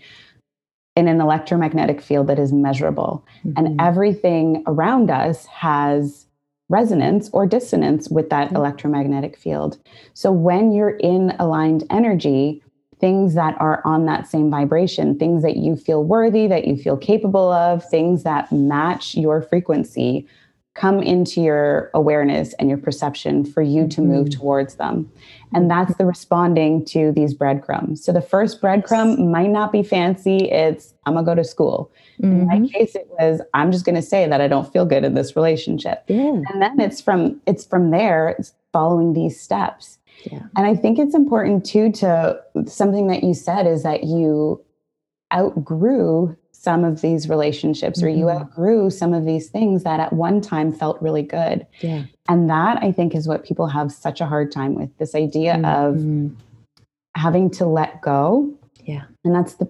in 0.97 1.07
an 1.07 1.21
electromagnetic 1.21 2.01
field 2.01 2.29
that 2.29 2.39
is 2.39 2.53
measurable. 2.53 3.25
Mm-hmm. 3.45 3.53
And 3.57 3.81
everything 3.81 4.65
around 4.67 5.11
us 5.11 5.47
has 5.47 6.27
resonance 6.69 7.31
or 7.33 7.47
dissonance 7.47 8.09
with 8.09 8.31
that 8.31 8.49
mm-hmm. 8.49 8.57
electromagnetic 8.57 9.37
field. 9.37 9.79
So 10.15 10.33
when 10.33 10.73
you're 10.73 10.97
in 10.97 11.35
aligned 11.39 11.85
energy, 11.91 12.63
things 12.99 13.35
that 13.35 13.57
are 13.61 13.81
on 13.85 14.07
that 14.07 14.27
same 14.27 14.51
vibration, 14.51 15.19
things 15.19 15.43
that 15.43 15.57
you 15.57 15.77
feel 15.77 16.05
worthy, 16.05 16.47
that 16.47 16.67
you 16.67 16.77
feel 16.77 16.97
capable 16.97 17.51
of, 17.51 17.85
things 17.85 18.23
that 18.25 18.51
match 18.53 19.15
your 19.15 19.43
frequency 19.43 20.27
come 20.75 21.03
into 21.03 21.41
your 21.41 21.91
awareness 21.93 22.53
and 22.55 22.69
your 22.69 22.79
perception 22.79 23.45
for 23.45 23.63
you 23.63 23.89
to 23.89 24.01
move 24.01 24.29
Mhm. 24.29 24.39
towards 24.39 24.77
them. 24.77 25.11
And 25.53 25.69
that's 25.69 25.97
the 25.97 26.07
responding 26.07 26.85
to 26.87 27.11
these 27.11 27.35
breadcrumbs. 27.35 28.05
So 28.05 28.13
the 28.13 28.21
first 28.21 28.63
breadcrumb 28.63 29.19
might 29.29 29.51
not 29.51 29.73
be 29.73 29.83
fancy. 29.83 30.49
It's, 30.51 30.95
I'm 31.05 31.15
going 31.15 31.25
to 31.25 31.31
go 31.33 31.35
to 31.35 31.43
school. 31.43 31.91
In 32.23 32.47
my 32.47 32.59
Mhm. 32.61 32.73
case, 32.73 32.95
it 32.95 33.09
was, 33.19 33.41
I'm 33.55 33.73
just 33.73 33.85
going 33.85 33.97
to 33.97 34.03
say 34.03 34.29
that 34.29 34.41
I 34.41 34.47
don't 34.47 34.73
feel 34.73 34.85
good 34.85 35.03
in 35.05 35.15
this 35.15 35.35
relationship. 35.35 36.05
Yeah. 36.07 36.43
And 36.53 36.63
then 36.63 36.79
it's 36.79 37.01
from, 37.01 37.41
it's 37.47 37.65
from 37.65 37.91
there, 37.91 38.37
it's 38.39 38.55
following 38.73 39.15
these 39.15 39.41
steps. 39.41 39.98
Yeah. 40.25 40.43
And 40.57 40.67
I 40.67 40.75
think 40.75 40.99
it's 40.99 41.15
important 41.15 41.65
too 41.65 41.93
to 41.93 42.41
something 42.67 43.07
that 43.09 43.23
you 43.23 43.35
said 43.35 43.67
is 43.67 43.83
that 43.83 44.05
you 44.05 44.63
outgrew 45.33 46.37
some 46.53 46.85
of 46.85 47.01
these 47.03 47.29
relationships 47.29 48.03
or 48.03 48.09
you 48.09 48.25
Mhm. 48.27 48.41
outgrew 48.41 48.91
some 48.91 49.15
of 49.15 49.25
these 49.25 49.49
things 49.49 49.85
that 49.85 50.01
at 50.01 50.13
one 50.13 50.41
time 50.41 50.73
felt 50.73 51.01
really 51.01 51.23
good. 51.23 51.67
Yeah. 51.81 52.05
And 52.29 52.51
that 52.51 52.83
I 52.83 52.91
think 52.91 53.15
is 53.15 53.29
what 53.29 53.45
people 53.45 53.69
have 53.69 53.93
such 53.93 54.21
a 54.21 54.27
hard 54.27 54.51
time 54.51 54.75
with 54.75 54.97
this 54.99 55.15
idea 55.15 55.55
of 55.59 55.97
Mhm. 55.97 56.35
having 57.15 57.49
to 57.51 57.67
let 57.67 58.01
go. 58.01 58.51
Yeah. 58.85 59.03
And 59.25 59.35
that's 59.35 59.55
the 59.55 59.69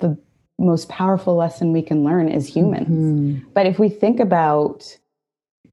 the 0.00 0.16
most 0.60 0.88
powerful 0.88 1.34
lesson 1.34 1.72
we 1.72 1.82
can 1.82 2.04
learn 2.04 2.28
as 2.28 2.46
humans. 2.46 2.88
Mhm. 2.88 3.42
But 3.52 3.66
if 3.66 3.80
we 3.80 3.88
think 3.88 4.20
about 4.20 4.96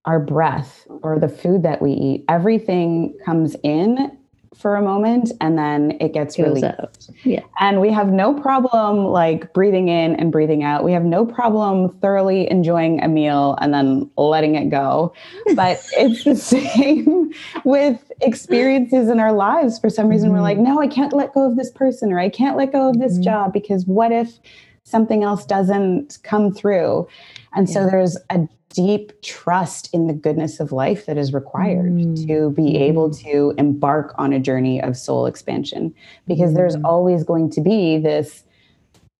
our 0.05 0.19
breath 0.19 0.85
or 1.01 1.19
the 1.19 1.27
food 1.29 1.63
that 1.63 1.81
we 1.81 1.91
eat, 1.91 2.25
everything 2.29 3.17
comes 3.25 3.55
in 3.63 4.15
for 4.55 4.77
a 4.77 4.81
moment 4.81 5.31
and 5.41 5.57
then 5.57 5.97
it 5.99 6.13
gets 6.13 6.37
Goes 6.37 6.45
released. 6.47 6.63
out. 6.63 7.07
Yeah. 7.23 7.41
And 7.59 7.81
we 7.81 7.91
have 7.91 8.09
no 8.13 8.33
problem 8.33 9.05
like 9.05 9.51
breathing 9.53 9.89
in 9.89 10.15
and 10.15 10.31
breathing 10.31 10.63
out. 10.63 10.83
We 10.85 10.93
have 10.93 11.03
no 11.03 11.25
problem 11.25 11.89
thoroughly 11.99 12.49
enjoying 12.49 13.03
a 13.03 13.09
meal 13.09 13.57
and 13.59 13.73
then 13.73 14.09
letting 14.15 14.55
it 14.55 14.69
go. 14.69 15.13
But 15.55 15.83
it's 15.97 16.23
the 16.23 16.35
same 16.37 17.33
with 17.65 18.11
experiences 18.21 19.09
in 19.09 19.19
our 19.19 19.33
lives. 19.33 19.77
For 19.77 19.89
some 19.89 20.07
reason, 20.07 20.31
we're 20.31 20.37
Mhm. 20.37 20.41
like, 20.43 20.57
no, 20.59 20.79
I 20.79 20.87
can't 20.87 21.11
let 21.11 21.33
go 21.33 21.45
of 21.49 21.57
this 21.57 21.71
person 21.71 22.13
or 22.13 22.19
I 22.19 22.29
can't 22.29 22.55
let 22.55 22.71
go 22.71 22.89
of 22.89 22.99
this 22.99 23.17
Mhm. 23.17 23.23
job 23.23 23.53
because 23.53 23.85
what 23.85 24.13
if 24.13 24.39
something 24.83 25.23
else 25.23 25.45
doesn't 25.45 26.19
come 26.23 26.51
through? 26.51 27.07
And 27.55 27.69
so 27.69 27.85
there's 27.87 28.17
a 28.29 28.47
deep 28.75 29.13
trust 29.21 29.89
in 29.93 30.07
the 30.07 30.13
goodness 30.13 30.59
of 30.59 30.71
life 30.71 31.05
that 31.05 31.17
is 31.17 31.33
required 31.33 31.91
Mm. 31.93 32.27
to 32.27 32.49
be 32.51 32.77
able 32.77 33.09
to 33.11 33.53
embark 33.57 34.13
on 34.17 34.33
a 34.33 34.39
journey 34.39 34.81
of 34.81 34.97
soul 34.97 35.25
expansion 35.25 35.93
because 36.27 36.53
there's 36.53 36.75
Mm. 36.75 36.83
always 36.83 37.23
going 37.23 37.49
to 37.51 37.61
be 37.61 37.97
this 37.97 38.43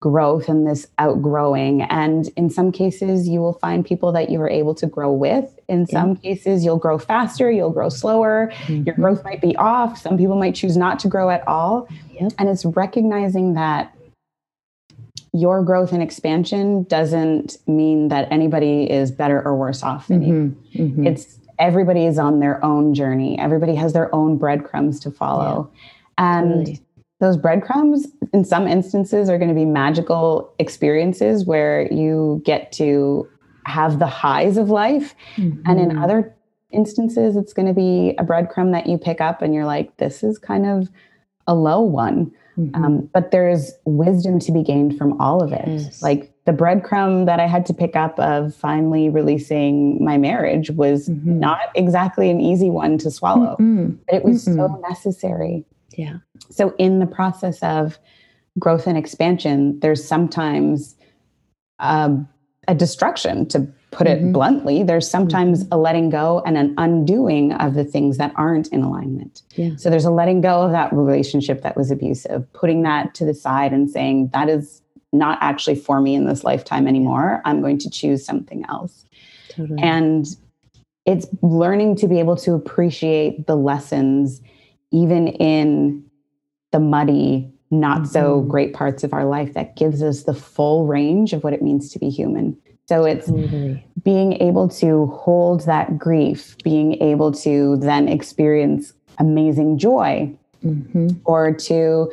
growth 0.00 0.46
and 0.50 0.66
this 0.66 0.86
outgrowing 0.98 1.80
and 1.82 2.28
in 2.36 2.50
some 2.50 2.70
cases 2.70 3.26
you 3.26 3.40
will 3.40 3.54
find 3.54 3.82
people 3.84 4.12
that 4.12 4.28
you 4.28 4.38
are 4.42 4.48
able 4.48 4.74
to 4.74 4.86
grow 4.86 5.10
with 5.10 5.58
in 5.68 5.80
Yeah. 5.80 6.00
some 6.00 6.16
cases 6.16 6.62
you'll 6.64 6.76
grow 6.76 6.98
faster 6.98 7.50
you'll 7.50 7.70
grow 7.70 7.88
slower 7.88 8.52
your 8.68 8.94
Mhm. 8.94 8.96
growth 8.96 9.24
might 9.24 9.40
be 9.40 9.56
off 9.56 9.96
some 9.96 10.18
people 10.18 10.36
might 10.36 10.54
choose 10.54 10.76
not 10.76 10.98
to 11.00 11.08
grow 11.08 11.30
at 11.30 11.42
all 11.48 11.88
Yep. 12.20 12.32
and 12.38 12.48
it's 12.50 12.66
recognizing 12.66 13.54
that 13.54 13.90
your 15.36 15.62
growth 15.62 15.92
and 15.92 16.02
expansion 16.02 16.84
doesn't 16.84 17.58
mean 17.66 18.08
that 18.08 18.26
anybody 18.32 18.90
is 18.90 19.10
better 19.10 19.42
or 19.42 19.54
worse 19.54 19.82
off 19.82 20.08
than 20.08 20.22
you. 20.22 20.56
Mhm. 20.74 20.96
Mhm. 20.96 21.06
it's 21.06 21.38
everybody 21.58 22.04
is 22.06 22.18
on 22.18 22.40
their 22.40 22.62
own 22.64 22.94
journey. 22.94 23.38
Everybody 23.38 23.74
has 23.74 23.92
their 23.92 24.14
own 24.14 24.36
breadcrumbs 24.36 25.00
to 25.00 25.10
follow. 25.10 25.70
And 26.18 26.66
Totally. 26.66 26.80
those 27.20 27.36
breadcrumbs 27.36 28.06
in 28.32 28.44
some 28.44 28.66
instances 28.68 29.28
are 29.30 29.38
going 29.38 29.48
to 29.48 29.54
be 29.54 29.64
magical 29.64 30.50
experiences 30.58 31.46
where 31.46 31.90
you 31.92 32.42
get 32.44 32.72
to 32.72 33.26
have 33.64 33.98
the 33.98 34.06
highs 34.06 34.56
of 34.58 34.68
life. 34.70 35.14
And 35.36 35.80
in 35.80 35.96
other 35.98 36.34
instances 36.72 37.36
it's 37.36 37.52
going 37.52 37.68
to 37.68 37.74
be 37.74 38.14
a 38.18 38.24
breadcrumb 38.24 38.72
that 38.72 38.86
you 38.86 38.98
pick 38.98 39.20
up 39.20 39.40
and 39.40 39.54
you're 39.54 39.64
like 39.64 39.96
this 39.98 40.22
is 40.22 40.36
kind 40.38 40.66
of 40.66 40.88
a 41.46 41.54
low 41.54 41.80
one 41.80 42.30
Mhm. 42.58 42.74
um, 42.76 43.10
but 43.12 43.30
there's 43.32 43.72
wisdom 43.84 44.38
to 44.40 44.52
be 44.52 44.62
gained 44.62 44.96
from 44.96 45.20
all 45.20 45.42
of 45.42 45.52
it. 45.52 45.64
Yes. 45.66 46.02
Like 46.02 46.32
the 46.46 46.52
breadcrumb 46.52 47.26
that 47.26 47.38
I 47.40 47.46
had 47.46 47.66
to 47.66 47.74
pick 47.74 47.96
up 47.96 48.18
of 48.18 48.54
finally 48.54 49.10
releasing 49.10 50.02
my 50.02 50.16
marriage 50.16 50.70
was 50.70 51.08
Mhm. 51.08 51.24
not 51.38 51.58
exactly 51.74 52.30
an 52.30 52.40
easy 52.40 52.70
one 52.70 52.98
to 52.98 53.10
swallow, 53.10 53.56
Mhm. 53.60 53.98
but 54.08 54.14
it 54.16 54.24
was 54.24 54.42
so 54.42 54.52
Mm-mm. 54.52 54.80
necessary. 54.88 55.64
Yeah. 55.96 56.16
So, 56.50 56.72
in 56.78 56.98
the 56.98 57.06
process 57.06 57.62
of 57.62 57.98
growth 58.58 58.86
and 58.86 58.96
expansion, 58.96 59.78
there's 59.80 60.02
sometimes 60.04 60.94
um, 61.78 62.26
a 62.68 62.74
destruction, 62.74 63.44
to 63.46 63.68
put 63.90 64.06
it 64.06 64.22
Mhm. 64.22 64.32
bluntly. 64.32 64.82
There's 64.82 65.08
sometimes 65.08 65.64
a 65.70 65.78
letting 65.78 66.10
go 66.10 66.42
and 66.44 66.58
an 66.58 66.74
undoing 66.76 67.52
of 67.52 67.74
the 67.74 67.84
things 67.84 68.18
that 68.18 68.32
aren't 68.36 68.68
in 68.68 68.82
alignment. 68.82 69.42
Yeah. 69.54 69.70
So 69.76 69.88
there's 69.90 70.04
a 70.04 70.10
letting 70.10 70.40
go 70.40 70.62
of 70.62 70.72
that 70.72 70.92
relationship 70.92 71.62
that 71.62 71.76
was 71.76 71.90
abusive, 71.90 72.52
putting 72.52 72.82
that 72.82 73.14
to 73.14 73.24
the 73.24 73.32
side 73.34 73.72
and 73.72 73.88
saying, 73.88 74.30
that 74.32 74.48
is 74.48 74.82
not 75.12 75.38
actually 75.40 75.76
for 75.76 76.00
me 76.00 76.14
in 76.14 76.26
this 76.26 76.44
lifetime 76.44 76.86
anymore. 76.86 77.40
I'm 77.44 77.60
going 77.62 77.78
to 77.78 77.90
choose 77.90 78.24
something 78.24 78.64
else. 78.68 79.04
Totally. 79.48 79.80
And 79.80 80.26
it's 81.06 81.26
learning 81.40 81.94
to 81.96 82.08
be 82.08 82.18
able 82.18 82.36
to 82.36 82.52
appreciate 82.54 83.46
the 83.46 83.56
lessons, 83.56 84.42
even 84.90 85.28
in 85.28 86.02
the 86.72 86.80
muddy, 86.80 87.48
not 87.70 88.08
so 88.08 88.42
Mhm. 88.42 88.48
great 88.48 88.74
parts 88.74 89.04
of 89.04 89.14
our 89.14 89.24
life, 89.24 89.54
that 89.54 89.76
gives 89.76 90.02
us 90.02 90.24
the 90.24 90.34
full 90.34 90.86
range 90.86 91.32
of 91.32 91.44
what 91.44 91.52
it 91.52 91.62
means 91.62 91.90
to 91.90 91.98
be 91.98 92.10
human. 92.10 92.56
So 92.88 93.04
it's 93.04 93.26
Totally. 93.26 93.84
being 94.04 94.34
able 94.34 94.68
to 94.68 95.06
hold 95.06 95.62
that 95.62 95.98
grief, 95.98 96.56
being 96.62 97.00
able 97.02 97.32
to 97.32 97.76
then 97.78 98.08
experience 98.08 98.92
amazing 99.18 99.78
joy 99.78 100.30
Mhm. 100.64 101.16
or 101.24 101.52
to 101.52 102.10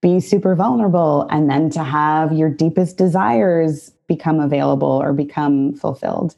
be 0.00 0.20
super 0.20 0.54
vulnerable 0.54 1.26
and 1.30 1.48
then 1.50 1.70
to 1.70 1.82
have 1.82 2.32
your 2.32 2.48
deepest 2.48 2.96
desires 2.96 3.92
become 4.06 4.40
available 4.40 4.88
or 5.02 5.12
become 5.12 5.72
fulfilled. 5.74 6.34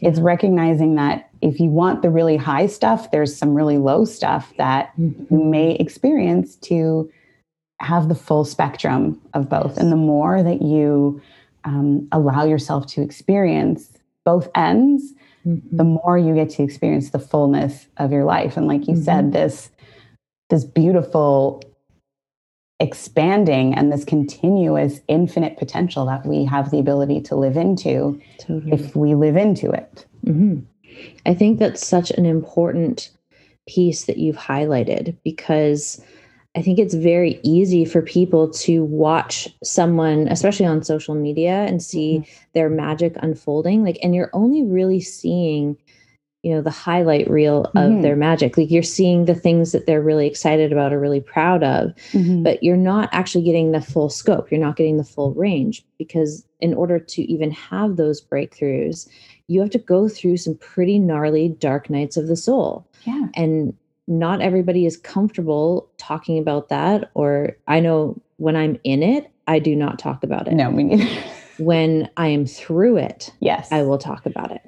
It's 0.00 0.18
recognizing 0.20 0.96
that 0.96 1.28
if 1.42 1.60
you 1.60 1.70
want 1.70 2.02
the 2.02 2.10
really 2.10 2.36
high 2.36 2.66
stuff, 2.66 3.10
there's 3.12 3.34
some 3.36 3.54
really 3.54 3.78
low 3.78 4.04
stuff 4.04 4.52
that 4.58 4.90
you 4.98 5.14
Mhm. 5.30 5.44
may 5.50 5.72
experience 5.72 6.56
to 6.56 7.08
have 7.80 8.08
the 8.08 8.14
full 8.14 8.44
spectrum 8.44 9.20
of 9.34 9.48
both. 9.48 9.72
Yes. 9.72 9.78
And 9.78 9.92
the 9.92 9.96
more 9.96 10.42
that 10.42 10.62
you 10.62 11.20
um, 11.64 12.08
allow 12.12 12.44
yourself 12.44 12.86
to 12.88 13.02
experience 13.02 13.92
both 14.24 14.48
ends, 14.54 15.14
Mhm. 15.46 15.62
the 15.72 15.84
more 15.84 16.16
you 16.18 16.34
get 16.34 16.50
to 16.50 16.62
experience 16.62 17.10
the 17.10 17.18
fullness 17.18 17.86
of 17.96 18.12
your 18.12 18.24
life. 18.24 18.56
And 18.56 18.66
like 18.68 18.86
you 18.88 18.94
Mhm. 18.94 19.04
said, 19.04 19.32
this 19.32 19.70
this 20.50 20.64
beautiful 20.64 21.62
expanding 22.78 23.74
and 23.74 23.92
this 23.92 24.04
continuous 24.04 25.00
infinite 25.08 25.56
potential 25.56 26.04
that 26.06 26.26
we 26.26 26.44
have 26.44 26.70
the 26.70 26.78
ability 26.78 27.20
to 27.22 27.36
live 27.36 27.56
into 27.56 28.20
Totally. 28.38 28.72
if 28.72 28.94
we 28.96 29.14
live 29.14 29.36
into 29.36 29.70
it. 29.70 30.04
hmm 30.24 30.58
I 31.24 31.32
think 31.34 31.58
that's 31.58 31.86
such 31.86 32.10
an 32.10 32.26
important 32.26 33.10
piece 33.66 34.04
that 34.04 34.18
you've 34.18 34.36
highlighted 34.36 35.16
because 35.24 36.02
I 36.54 36.60
think 36.62 36.78
it's 36.78 36.94
very 36.94 37.40
easy 37.42 37.84
for 37.86 38.02
people 38.02 38.50
to 38.50 38.84
watch 38.84 39.48
someone, 39.64 40.28
especially 40.28 40.66
on 40.66 40.82
social 40.82 41.14
media, 41.14 41.64
and 41.64 41.82
see 41.82 42.26
their 42.52 42.68
magic 42.68 43.14
unfolding. 43.22 43.82
Like, 43.82 43.98
and 44.02 44.14
you're 44.14 44.28
only 44.34 44.62
really 44.62 45.00
seeing, 45.00 45.78
you 46.42 46.52
know, 46.52 46.60
the 46.60 46.68
highlight 46.70 47.30
reel 47.30 47.64
of 47.74 47.92
Mhm. 47.92 48.02
their 48.02 48.16
magic. 48.16 48.58
Like, 48.58 48.70
you're 48.70 48.82
seeing 48.82 49.24
the 49.24 49.34
things 49.34 49.72
that 49.72 49.86
they're 49.86 50.02
really 50.02 50.26
excited 50.26 50.72
about 50.72 50.92
or 50.92 51.00
really 51.00 51.20
proud 51.20 51.62
of, 51.62 51.94
but 52.42 52.62
you're 52.62 52.76
not 52.76 53.08
actually 53.12 53.44
getting 53.44 53.72
the 53.72 53.80
full 53.80 54.10
scope. 54.10 54.50
You're 54.50 54.60
not 54.60 54.76
getting 54.76 54.98
the 54.98 55.04
full 55.04 55.32
range 55.32 55.86
because, 55.98 56.44
in 56.60 56.74
order 56.74 56.98
to 56.98 57.22
even 57.32 57.50
have 57.50 57.96
those 57.96 58.20
breakthroughs, 58.20 59.08
you 59.48 59.60
have 59.60 59.70
to 59.70 59.78
go 59.78 60.06
through 60.06 60.36
some 60.36 60.54
pretty 60.56 60.98
gnarly 60.98 61.48
dark 61.48 61.88
nights 61.88 62.18
of 62.18 62.26
the 62.26 62.36
soul. 62.36 62.86
yeah. 63.04 63.28
And 63.34 63.74
not 64.08 64.40
everybody 64.40 64.86
is 64.86 64.96
comfortable 64.96 65.88
talking 65.98 66.38
about 66.38 66.68
that. 66.68 67.10
Or 67.14 67.56
I 67.68 67.80
know 67.80 68.20
when 68.36 68.56
I'm 68.56 68.78
in 68.84 69.02
it, 69.02 69.30
I 69.46 69.58
do 69.58 69.76
not 69.76 69.98
talk 69.98 70.22
about 70.22 70.48
it. 70.48 70.54
No, 70.54 70.70
we 70.70 70.84
need. 70.84 71.08
When 71.58 72.08
I 72.16 72.28
am 72.28 72.46
through 72.46 72.96
it, 72.96 73.30
yes. 73.40 73.70
I 73.70 73.82
will 73.82 73.98
talk 73.98 74.24
about 74.24 74.50
it. 74.50 74.62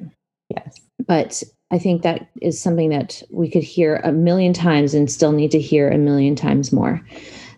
Yes. 0.50 0.78
But 1.04 1.42
I 1.70 1.78
think 1.78 2.02
that 2.02 2.28
is 2.42 2.60
something 2.60 2.90
that 2.90 3.22
we 3.30 3.50
could 3.50 3.62
hear 3.62 3.96
a 4.04 4.12
million 4.12 4.52
times 4.52 4.94
and 4.94 5.10
still 5.10 5.32
need 5.32 5.50
to 5.52 5.60
hear 5.60 5.90
a 5.90 5.98
million 5.98 6.36
times 6.36 6.72
more. 6.72 7.00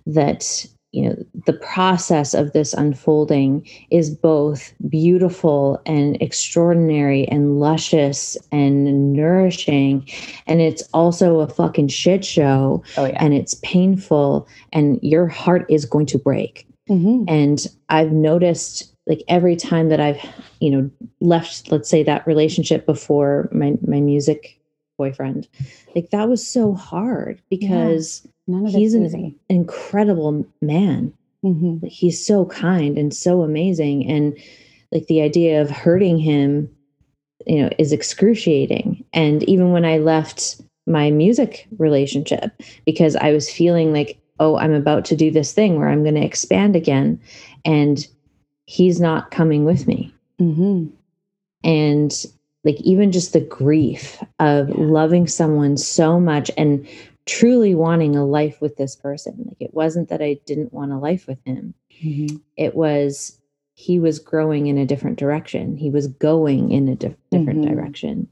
That, 0.07 0.65
you 0.97 1.03
know, 1.03 1.17
the 1.45 1.53
process 1.53 2.33
of 2.33 2.53
this 2.53 2.73
unfolding 2.73 3.69
is 3.91 4.09
both 4.09 4.73
beautiful 4.89 5.79
and 5.85 6.17
extraordinary 6.23 7.29
and 7.29 7.61
luscious 7.61 8.35
and 8.51 9.13
nourishing. 9.13 10.09
And 10.47 10.63
it's 10.63 10.83
also 10.95 11.41
a 11.41 11.49
fucking 11.49 11.89
shit 11.89 12.25
show 12.25 12.83
Oh 12.97 13.05
yeah. 13.05 13.19
and 13.23 13.35
it's 13.35 13.55
painful 13.63 14.49
and 14.73 14.99
your 15.03 15.27
heart 15.27 15.67
is 15.69 15.85
going 15.85 16.07
to 16.07 16.19
break. 16.19 16.67
Mhm. 16.89 17.25
And 17.29 17.67
I've 17.91 18.13
noticed 18.13 18.91
like 19.07 19.23
every 19.29 19.55
time 19.55 19.91
that 19.91 20.01
I've, 20.01 20.19
you 20.61 20.71
know, 20.71 20.91
left, 21.21 21.71
let's 21.71 21.91
say 21.91 22.03
that 22.05 22.27
relationship 22.27 22.87
before 22.87 23.51
my 23.53 23.75
my 23.87 24.01
music 24.01 24.56
boyfriend, 24.97 25.49
like 25.95 26.11
that 26.11 26.29
was 26.29 26.47
so 26.47 26.73
hard 26.75 27.41
because 27.51 28.27
of 28.49 28.71
he's 28.73 28.95
an 28.95 29.35
incredible 29.49 30.47
man. 30.63 31.13
Mhm. 31.45 31.83
Like, 31.83 31.93
he's 31.93 32.25
so 32.25 32.47
kind 32.47 32.97
and 32.99 33.13
so 33.15 33.43
amazing, 33.43 34.07
and 34.07 34.37
like 34.93 35.07
the 35.07 35.21
idea 35.21 35.61
of 35.61 35.71
hurting 35.71 36.19
him, 36.19 36.69
you 37.47 37.63
know, 37.63 37.71
is 37.79 37.93
excruciating. 37.93 39.05
And 39.13 39.43
even 39.45 39.73
when 39.73 39.85
I 39.85 39.99
left 39.99 40.61
my 40.87 41.11
music 41.11 41.67
relationship 41.79 42.53
because 42.85 43.17
I 43.17 43.33
was 43.33 43.51
feeling 43.51 43.93
like, 43.93 44.19
oh, 44.39 44.57
I'm 44.57 44.73
about 44.73 45.05
to 45.07 45.17
do 45.17 45.31
this 45.31 45.53
thing 45.53 45.77
where 45.79 45.89
I'm 45.89 46.03
going 46.05 46.15
to 46.15 46.25
expand 46.25 46.77
again, 46.77 47.21
and 47.65 48.07
he's 48.67 49.01
not 49.01 49.31
coming 49.31 49.65
with 49.65 49.87
me 49.87 50.13
Mhm. 50.41 50.91
and 51.65 52.27
like 52.67 52.79
even 52.83 53.13
just 53.13 53.33
the 53.33 53.41
grief 53.41 54.23
of 54.41 54.69
loving 54.71 55.27
someone 55.27 55.77
so 55.79 56.21
much 56.21 56.51
and 56.59 56.87
truly 57.25 57.75
wanting 57.75 58.15
a 58.17 58.25
life 58.27 58.61
with 58.61 58.77
this 58.77 58.95
person 58.95 59.35
like 59.47 59.57
it 59.61 59.73
wasn't 59.73 60.09
that 60.11 60.21
i 60.21 60.39
didn't 60.47 60.73
want 60.73 60.93
a 60.93 60.99
life 60.99 61.27
with 61.27 61.39
him 61.47 61.73
Mhm. 62.05 62.41
it 62.59 62.75
was 62.77 63.41
he 63.75 63.99
was 63.99 64.19
growing 64.19 64.67
in 64.67 64.77
a 64.79 64.87
different 64.87 65.19
direction 65.19 65.77
he 65.77 65.91
was 65.91 66.07
going 66.09 66.71
in 66.73 66.89
a 66.89 66.95
dif- 66.97 67.17
different 67.31 67.65
Mhm. 67.65 67.71
direction 67.75 68.29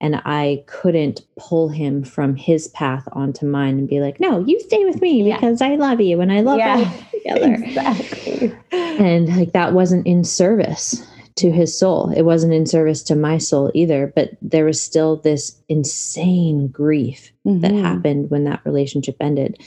and 0.00 0.20
i 0.24 0.62
couldn't 0.66 1.22
pull 1.38 1.68
him 1.68 2.04
from 2.04 2.36
his 2.36 2.68
path 2.68 3.08
onto 3.12 3.44
mine 3.46 3.78
and 3.78 3.88
be 3.88 4.00
like 4.00 4.20
no 4.20 4.40
you 4.44 4.60
stay 4.60 4.84
with 4.84 5.00
me 5.00 5.26
Yeah. 5.28 5.36
because 5.40 5.60
i 5.62 5.74
love 5.76 6.00
you 6.00 6.20
and 6.20 6.30
i 6.32 6.40
love 6.40 6.58
Yeah. 6.58 6.76
us 6.78 7.02
together 7.10 7.54
Exactly. 7.54 8.52
and 8.72 9.36
like 9.36 9.52
that 9.52 9.72
wasn't 9.72 10.06
in 10.06 10.22
service 10.24 11.04
to 11.38 11.50
his 11.50 11.76
soul 11.78 12.10
it 12.16 12.22
wasn't 12.22 12.52
in 12.52 12.66
service 12.66 13.02
to 13.02 13.14
my 13.16 13.38
soul 13.38 13.70
either 13.74 14.12
but 14.14 14.30
there 14.42 14.64
was 14.64 14.80
still 14.82 15.16
this 15.16 15.60
insane 15.68 16.68
grief 16.68 17.32
that 17.44 17.72
Mhm. 17.72 17.80
happened 17.82 18.30
when 18.30 18.44
that 18.44 18.60
relationship 18.64 19.16
ended 19.20 19.58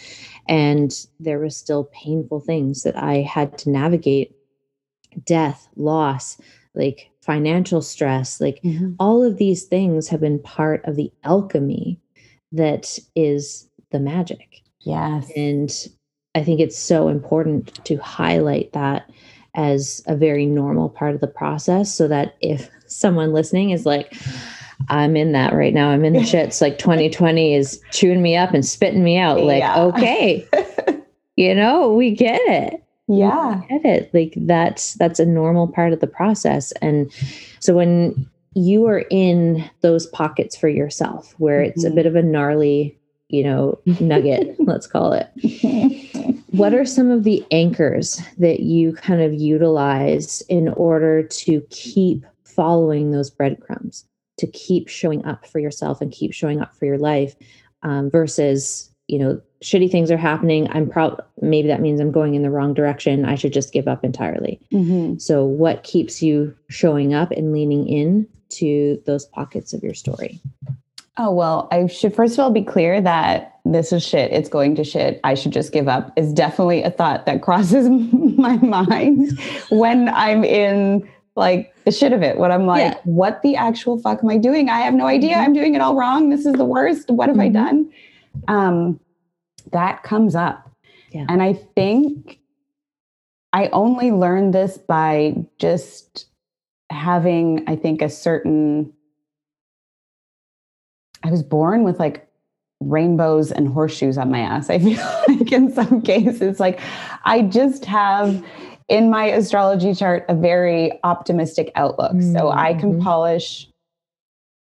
and 0.47 1.05
there 1.19 1.39
was 1.39 1.55
still 1.57 1.85
painful 1.93 2.39
things 2.39 2.83
that 2.83 2.95
i 2.95 3.21
had 3.21 3.57
to 3.59 3.69
navigate 3.69 4.35
death 5.25 5.67
loss 5.75 6.37
like 6.73 7.09
financial 7.21 7.81
stress 7.81 8.39
like 8.41 8.61
Mhm. 8.63 8.95
all 8.99 9.23
of 9.23 9.37
these 9.37 9.63
things 9.63 10.07
have 10.07 10.21
been 10.21 10.39
part 10.39 10.83
of 10.85 10.95
the 10.95 11.11
alchemy 11.23 11.99
that 12.51 12.97
is 13.15 13.67
the 13.91 13.99
magic 13.99 14.61
Yes. 14.83 15.31
and 15.35 15.87
I 16.33 16.43
think 16.43 16.59
it's 16.61 16.77
so 16.77 17.07
important 17.09 17.83
to 17.85 17.97
highlight 17.97 18.71
that 18.73 19.09
as 19.55 20.01
a 20.07 20.15
very 20.15 20.45
normal 20.45 20.89
part 20.89 21.13
of 21.15 21.21
the 21.21 21.27
process 21.27 21.93
so 21.93 22.07
that 22.07 22.35
if 22.41 22.69
someone 22.87 23.33
listening 23.33 23.71
is 23.71 23.85
like, 23.85 24.13
I'm 24.89 25.15
in 25.15 25.31
that 25.33 25.53
right 25.53 25.73
now, 25.73 25.89
I'm 25.89 26.05
in 26.05 26.13
the 26.13 26.19
shits, 26.19 26.61
like 26.61 26.77
2020 26.79 27.53
is 27.55 27.81
chewing 27.91 28.21
me 28.21 28.35
up 28.35 28.53
and 28.53 28.65
spitting 28.65 29.03
me 29.03 29.17
out, 29.17 29.41
like, 29.41 29.59
Yeah. 29.59 29.81
okay, 29.83 30.47
you 31.35 31.53
know, 31.53 31.93
we 31.93 32.11
get 32.11 32.39
it. 32.45 32.83
yeah. 33.07 33.61
Get 33.69 33.85
it. 33.85 34.13
Like 34.13 34.33
that's 34.37 34.93
that's 34.95 35.19
a 35.19 35.25
normal 35.25 35.67
part 35.67 35.91
of 35.93 35.99
the 35.99 36.07
process. 36.07 36.71
And 36.81 37.11
so 37.59 37.75
when 37.75 38.29
you 38.53 38.85
are 38.87 39.03
in 39.09 39.69
those 39.81 40.07
pockets 40.07 40.55
for 40.57 40.67
yourself 40.69 41.35
where 41.37 41.61
it's 41.61 41.83
a 41.83 41.89
Mhm. 41.89 41.95
bit 41.95 42.05
of 42.05 42.15
a 42.15 42.21
gnarly, 42.23 42.97
you 43.29 43.43
know, 43.43 43.77
nugget, 43.99 44.55
let's 44.59 44.87
call 44.87 45.13
it 45.13 45.27
what 46.51 46.73
are 46.73 46.85
some 46.85 47.09
of 47.11 47.23
the 47.23 47.45
anchors 47.51 48.21
that 48.37 48.59
you 48.61 48.93
kind 48.93 49.21
of 49.21 49.33
utilize 49.33 50.41
in 50.49 50.69
order 50.69 51.23
to 51.23 51.61
keep 51.69 52.25
following 52.43 53.11
those 53.11 53.29
breadcrumbs 53.29 54.05
to 54.37 54.47
keep 54.47 54.87
showing 54.87 55.23
up 55.25 55.45
for 55.47 55.59
yourself 55.59 56.01
and 56.01 56.11
keep 56.11 56.33
showing 56.33 56.59
up 56.61 56.75
for 56.75 56.85
your 56.85 56.97
life 56.97 57.35
um, 57.83 58.09
versus 58.09 58.89
you 59.07 59.17
know 59.19 59.41
shitty 59.63 59.89
things 59.91 60.09
are 60.11 60.17
happening 60.17 60.69
i'm 60.71 60.89
probably 60.89 61.23
maybe 61.41 61.67
that 61.67 61.81
means 61.81 61.99
i'm 61.99 62.11
going 62.11 62.35
in 62.35 62.41
the 62.43 62.49
wrong 62.49 62.73
direction 62.73 63.25
i 63.25 63.35
should 63.35 63.53
just 63.53 63.73
give 63.73 63.87
up 63.87 64.03
entirely 64.03 64.59
Mhm. 64.71 65.19
so 65.21 65.43
what 65.45 65.83
keeps 65.83 66.21
you 66.21 66.55
showing 66.69 67.13
up 67.13 67.31
and 67.31 67.51
leaning 67.51 67.87
in 67.87 68.27
to 68.49 69.01
those 69.05 69.25
pockets 69.25 69.73
of 69.73 69.83
your 69.83 69.93
story 69.93 70.39
Oh, 71.23 71.31
well, 71.31 71.67
I 71.71 71.85
should 71.85 72.15
first 72.15 72.33
of 72.33 72.39
all 72.39 72.49
be 72.49 72.63
clear 72.63 72.99
that 72.99 73.59
this 73.63 73.93
is 73.93 74.01
shit. 74.03 74.31
It's 74.31 74.49
going 74.49 74.75
to 74.77 74.83
shit. 74.83 75.19
I 75.23 75.35
should 75.35 75.51
just 75.51 75.71
give 75.71 75.87
up 75.87 76.11
is 76.17 76.33
definitely 76.33 76.81
a 76.81 76.89
thought 76.89 77.27
that 77.27 77.41
crosses 77.47 77.87
my 77.89 78.57
mind 78.57 79.39
when 79.69 80.09
I'm 80.09 80.43
in 80.43 81.07
like 81.35 81.71
the 81.85 81.91
shit 81.91 82.11
of 82.11 82.23
it. 82.23 82.39
When 82.39 82.51
I'm 82.51 82.65
like, 82.65 82.93
Yeah. 82.93 82.97
what 83.03 83.43
the 83.43 83.55
actual 83.55 83.99
fuck 83.99 84.23
am 84.23 84.31
I 84.31 84.37
doing? 84.37 84.67
I 84.67 84.79
have 84.79 84.95
no 84.95 85.05
idea. 85.05 85.35
Mhm. 85.35 85.43
I'm 85.45 85.53
doing 85.53 85.75
it 85.75 85.81
all 85.81 85.95
wrong. 85.95 86.29
This 86.31 86.47
is 86.47 86.53
the 86.53 86.65
worst. 86.65 87.11
What 87.11 87.29
have 87.29 87.39
I 87.39 87.49
Mhm. 87.49 87.53
done? 87.53 87.91
Um, 88.47 88.99
that 89.71 90.01
comes 90.01 90.35
up. 90.35 90.71
Yeah. 91.11 91.27
And 91.29 91.43
I 91.43 91.53
think 91.53 92.39
I 93.53 93.67
only 93.67 94.09
learned 94.11 94.55
this 94.55 94.79
by 94.79 95.35
just 95.59 96.25
having, 96.89 97.63
I 97.67 97.75
think, 97.75 98.01
a 98.01 98.09
certain 98.09 98.91
I 101.23 101.31
was 101.31 101.43
born 101.43 101.83
with 101.83 101.99
like 101.99 102.27
rainbows 102.79 103.51
and 103.51 103.67
horseshoes 103.67 104.17
on 104.17 104.31
my 104.31 104.39
ass. 104.39 104.69
I 104.69 104.79
feel 104.79 104.97
like 105.27 105.51
in 105.51 105.71
some 105.71 106.01
cases, 106.01 106.59
like 106.59 106.79
I 107.25 107.43
just 107.43 107.85
have 107.85 108.43
in 108.89 109.09
my 109.09 109.25
astrology 109.25 109.93
chart 109.93 110.25
a 110.27 110.33
very 110.33 110.99
optimistic 111.03 111.71
outlook. 111.75 112.21
So 112.21 112.49
I 112.49 112.73
can 112.73 112.95
Mhm. 112.95 113.03
polish 113.03 113.67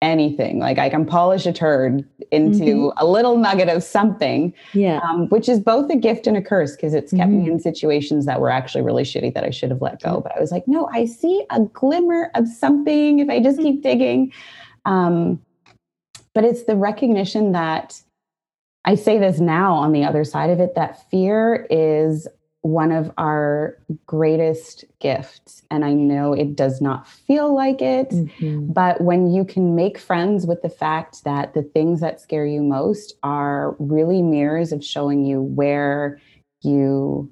anything. 0.03 0.57
Like 0.59 0.79
I 0.79 0.89
can 0.89 1.05
polish 1.05 1.45
a 1.45 1.53
turd 1.53 2.03
into 2.31 2.91
a 2.97 3.05
little 3.05 3.37
nugget 3.37 3.69
of 3.69 3.83
something, 3.83 4.51
yeah 4.73 4.99
um, 5.03 5.27
which 5.29 5.47
is 5.47 5.59
both 5.59 5.89
a 5.91 5.95
gift 5.95 6.25
and 6.25 6.35
a 6.35 6.41
curse 6.41 6.75
because 6.75 6.93
it's 6.95 7.11
kept 7.13 7.31
Mhm. 7.31 7.43
me 7.43 7.51
in 7.51 7.59
situations 7.59 8.25
that 8.25 8.41
were 8.41 8.49
actually 8.49 8.81
really 8.81 9.03
shitty 9.03 9.33
that 9.35 9.43
I 9.43 9.51
should 9.51 9.69
have 9.69 9.81
let 9.81 10.01
go. 10.01 10.19
But 10.21 10.35
I 10.35 10.39
was 10.39 10.51
like, 10.51 10.67
no, 10.67 10.89
I 10.91 11.05
see 11.05 11.45
a 11.51 11.61
glimmer 11.61 12.31
of 12.35 12.47
something 12.47 13.19
if 13.19 13.29
I 13.29 13.39
just 13.39 13.59
keep 13.59 13.83
digging. 13.83 14.31
Um, 14.85 15.39
but 16.33 16.43
it's 16.43 16.63
the 16.63 16.75
recognition 16.75 17.51
that 17.51 18.01
I 18.85 18.95
say 18.95 19.19
this 19.19 19.39
now 19.39 19.73
on 19.75 19.91
the 19.91 20.03
other 20.03 20.23
side 20.23 20.49
of 20.49 20.59
it 20.59 20.75
that 20.75 21.09
fear 21.09 21.67
is 21.69 22.27
one 22.63 22.91
of 22.91 23.11
our 23.17 23.77
greatest 24.05 24.85
gifts. 24.99 25.63
And 25.71 25.83
I 25.83 25.93
know 25.93 26.33
it 26.33 26.55
does 26.55 26.79
not 26.79 27.07
feel 27.07 27.55
like 27.55 27.81
it. 27.81 28.09
Mhm. 28.09 28.71
But 28.73 29.01
when 29.01 29.31
you 29.31 29.43
can 29.45 29.75
make 29.75 29.97
friends 29.97 30.45
with 30.45 30.61
the 30.61 30.69
fact 30.69 31.23
that 31.23 31.53
the 31.55 31.63
things 31.63 32.01
that 32.01 32.21
scare 32.21 32.45
you 32.45 32.61
most 32.61 33.15
are 33.23 33.75
really 33.79 34.21
mirrors 34.21 34.71
of 34.71 34.83
showing 34.85 35.25
you 35.25 35.41
where 35.41 36.19
you 36.61 37.29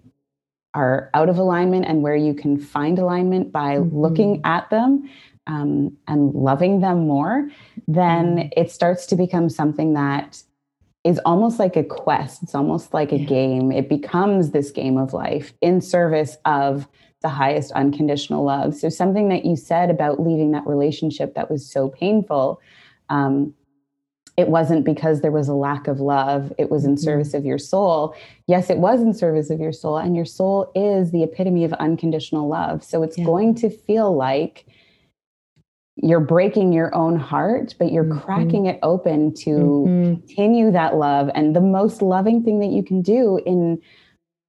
are 0.74 1.10
out 1.14 1.30
of 1.30 1.38
alignment 1.38 1.86
and 1.86 2.02
where 2.02 2.16
you 2.16 2.34
can 2.34 2.58
find 2.58 2.98
alignment 3.00 3.52
by 3.52 3.78
Mhm. 3.78 3.90
looking 3.94 4.42
at 4.44 4.70
them 4.72 5.08
um, 5.50 5.98
and 6.08 6.34
loving 6.34 6.80
them 6.80 7.08
more, 7.08 7.50
then 7.88 8.38
Mhm. 8.38 8.50
it 8.56 8.72
starts 8.72 9.06
to 9.08 9.16
become 9.16 9.50
something 9.50 9.94
that 9.94 10.44
is 11.04 11.20
almost 11.26 11.58
like 11.60 11.76
a 11.76 11.84
quest. 11.84 12.44
It's 12.44 12.54
almost 12.54 12.94
like 12.94 13.12
a 13.12 13.18
Yeah. 13.18 13.26
game. 13.26 13.72
It 13.72 13.90
becomes 13.90 14.52
this 14.52 14.70
game 14.70 14.98
of 14.98 15.12
life 15.14 15.54
in 15.62 15.82
service 15.82 16.38
of 16.46 16.88
the 17.22 17.30
highest 17.30 17.72
unconditional 17.72 18.44
love. 18.44 18.76
So, 18.76 18.90
something 18.90 19.28
that 19.30 19.44
you 19.44 19.56
said 19.56 19.90
about 19.90 20.22
leaving 20.22 20.52
that 20.52 20.68
relationship 20.68 21.34
that 21.34 21.50
was 21.50 21.66
so 21.70 21.90
painful, 21.90 22.60
um, 23.10 23.54
it 24.38 24.50
wasn't 24.50 24.86
because 24.86 25.20
there 25.22 25.32
was 25.32 25.50
a 25.50 25.54
lack 25.54 25.88
of 25.88 26.00
love, 26.00 26.54
it 26.58 26.70
was 26.72 26.86
in 26.86 26.94
Mhm. 26.94 27.00
service 27.00 27.34
of 27.34 27.44
your 27.46 27.58
soul. 27.58 28.14
Yes, 28.48 28.70
it 28.70 28.78
was 28.78 29.02
in 29.02 29.14
service 29.14 29.50
of 29.50 29.60
your 29.60 29.74
soul, 29.74 29.98
and 29.98 30.16
your 30.16 30.26
soul 30.26 30.70
is 30.76 31.12
the 31.12 31.24
epitome 31.24 31.66
of 31.66 31.74
unconditional 31.74 32.48
love. 32.48 32.84
So, 32.84 33.04
it's 33.04 33.18
Yeah. 33.18 33.26
going 33.26 33.56
to 33.56 33.70
feel 33.70 34.14
like 34.16 34.66
you're 36.02 36.20
breaking 36.20 36.72
your 36.72 36.94
own 36.96 37.18
heart, 37.18 37.76
but 37.78 37.92
you're 37.92 38.06
Mhm. 38.06 38.22
cracking 38.22 38.66
it 38.68 38.80
open 38.84 39.34
to 39.34 39.50
Mhm. 39.88 40.28
continue 40.28 40.72
that 40.72 40.96
love. 40.98 41.30
And 41.36 41.56
the 41.56 41.62
most 41.62 42.02
loving 42.02 42.42
thing 42.44 42.60
that 42.60 42.70
you 42.70 42.84
can 42.84 43.02
do 43.02 43.40
in 43.46 43.80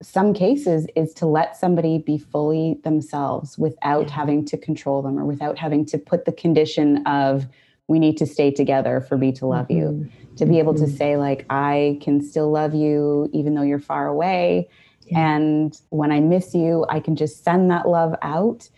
some 0.03 0.33
cases 0.33 0.87
is 0.97 1.13
to 1.15 1.27
let 1.27 1.57
somebody 1.57 1.99
be 1.99 2.17
fully 2.19 2.81
themselves 2.85 3.59
without 3.59 4.09
Yeah. 4.09 4.15
having 4.15 4.45
to 4.47 4.57
control 4.57 5.03
them 5.03 5.19
or 5.19 5.25
without 5.25 5.59
having 5.59 5.85
to 5.87 5.99
put 5.99 6.25
the 6.25 6.33
condition 6.33 6.99
of, 7.07 7.47
we 7.89 7.99
need 7.99 8.17
to 8.19 8.27
stay 8.27 8.51
together 8.51 9.01
for 9.01 9.19
me 9.19 9.33
to 9.33 9.47
love 9.47 9.71
you. 9.71 9.89
Mhm. 9.89 10.37
To 10.37 10.47
be 10.47 10.59
able 10.59 10.75
to 10.75 10.85
Mhm. 10.85 10.97
say, 10.97 11.17
like, 11.17 11.45
I 11.51 11.99
can 12.01 12.21
still 12.21 12.51
love 12.51 12.75
you 12.75 13.29
even 13.33 13.55
though 13.55 13.63
you're 13.63 13.79
far 13.81 14.07
away. 14.07 14.69
Yeah. 15.09 15.35
And 15.37 15.79
when 15.91 16.13
I 16.13 16.21
miss 16.21 16.55
you, 16.55 16.87
I 16.89 17.01
can 17.01 17.17
just 17.17 17.43
send 17.45 17.71
that 17.73 17.89
love 17.89 18.15
out 18.23 18.71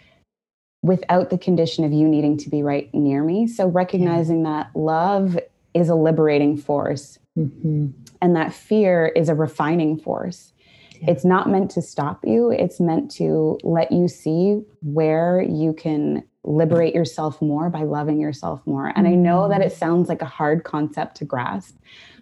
without 0.83 1.31
the 1.31 1.39
condition 1.39 1.85
of 1.85 1.93
you 1.93 2.09
needing 2.09 2.37
to 2.37 2.51
be 2.51 2.63
right 2.63 2.93
near 2.93 3.23
me. 3.23 3.47
So 3.47 3.67
recognizing 3.69 4.43
that 4.43 4.71
love 4.75 5.39
is 5.75 5.89
a 5.89 5.95
liberating 5.95 6.57
force 6.57 7.19
Mhm. 7.39 7.93
and 8.21 8.37
that 8.37 8.53
fear 8.53 9.07
is 9.07 9.29
a 9.29 9.35
refining 9.35 9.97
force. 9.97 10.53
Yeah. 11.01 11.13
It's 11.13 11.25
not 11.25 11.49
meant 11.49 11.71
to 11.73 11.83
stop 11.83 12.27
you, 12.27 12.51
it's 12.51 12.81
meant 12.81 13.11
to 13.13 13.59
let 13.63 13.91
you 13.91 14.09
see 14.09 14.63
where 14.83 15.41
you 15.41 15.73
can 15.73 16.25
liberate 16.45 16.95
yourself 16.95 17.41
more 17.41 17.71
by 17.71 17.85
loving 17.85 18.21
yourself 18.21 18.61
more. 18.67 18.89
And 18.89 19.07
mm-hmm. 19.07 19.15
I 19.15 19.17
know 19.17 19.49
that 19.49 19.61
mm-hmm. 19.61 19.69
it 19.69 19.73
sounds 19.73 20.09
like 20.09 20.23
a 20.23 20.27
hard 20.27 20.65
concept 20.65 21.17
to 21.19 21.25
grasp, 21.25 21.77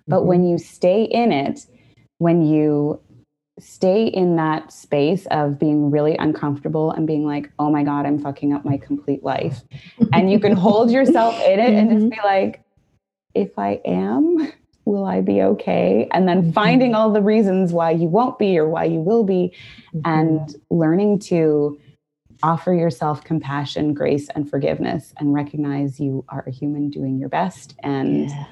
but 0.07 0.19
mm-hmm. 0.19 0.29
when 0.29 0.47
you 0.47 0.59
stay 0.59 1.05
in 1.05 1.33
it, 1.33 1.67
when 2.19 2.43
you 2.43 3.01
stay 3.61 4.07
in 4.07 4.37
that 4.37 4.73
space 4.73 5.27
of 5.31 5.59
being 5.59 5.91
really 5.91 6.17
uncomfortable 6.17 6.91
and 6.91 7.07
being 7.07 7.25
like, 7.25 7.51
oh 7.59 7.71
my 7.71 7.83
God, 7.83 8.07
I'm 8.07 8.19
fucking 8.19 8.53
up 8.53 8.65
my 8.65 8.77
complete 8.77 9.23
life. 9.23 9.63
and 10.13 10.31
you 10.31 10.41
can 10.41 10.53
hold 10.53 10.91
yourself 10.91 11.35
in 11.41 11.59
it 11.61 11.73
and 11.75 11.91
just 11.91 12.01
mm-hmm. 12.07 12.09
be 12.09 12.21
like, 12.25 12.63
if 13.35 13.59
I 13.59 13.81
am, 13.85 14.53
will 14.85 15.05
I 15.05 15.21
be 15.21 15.43
okay? 15.43 16.09
And 16.13 16.29
then 16.29 16.43
mm-hmm. 16.43 16.53
finding 16.53 16.95
all 16.95 17.13
the 17.13 17.23
reasons 17.23 17.73
why 17.73 17.93
you 17.93 18.09
won't 18.09 18.39
be 18.39 18.59
or 18.59 18.69
why 18.69 18.85
you 18.85 19.01
will 19.01 19.25
be, 19.25 19.53
mm-hmm. 19.95 20.01
and 20.05 20.55
learning 20.71 21.21
to 21.21 21.79
offer 22.43 22.73
yourself 22.73 23.23
compassion, 23.23 23.95
grace, 23.95 24.29
and 24.31 24.49
forgiveness, 24.49 25.13
and 25.19 25.35
recognize 25.35 26.01
you 26.01 26.25
are 26.29 26.45
a 26.47 26.51
human 26.51 26.91
doing 26.91 27.19
your 27.19 27.29
best, 27.29 27.75
and 27.81 28.31
yeah. 28.31 28.45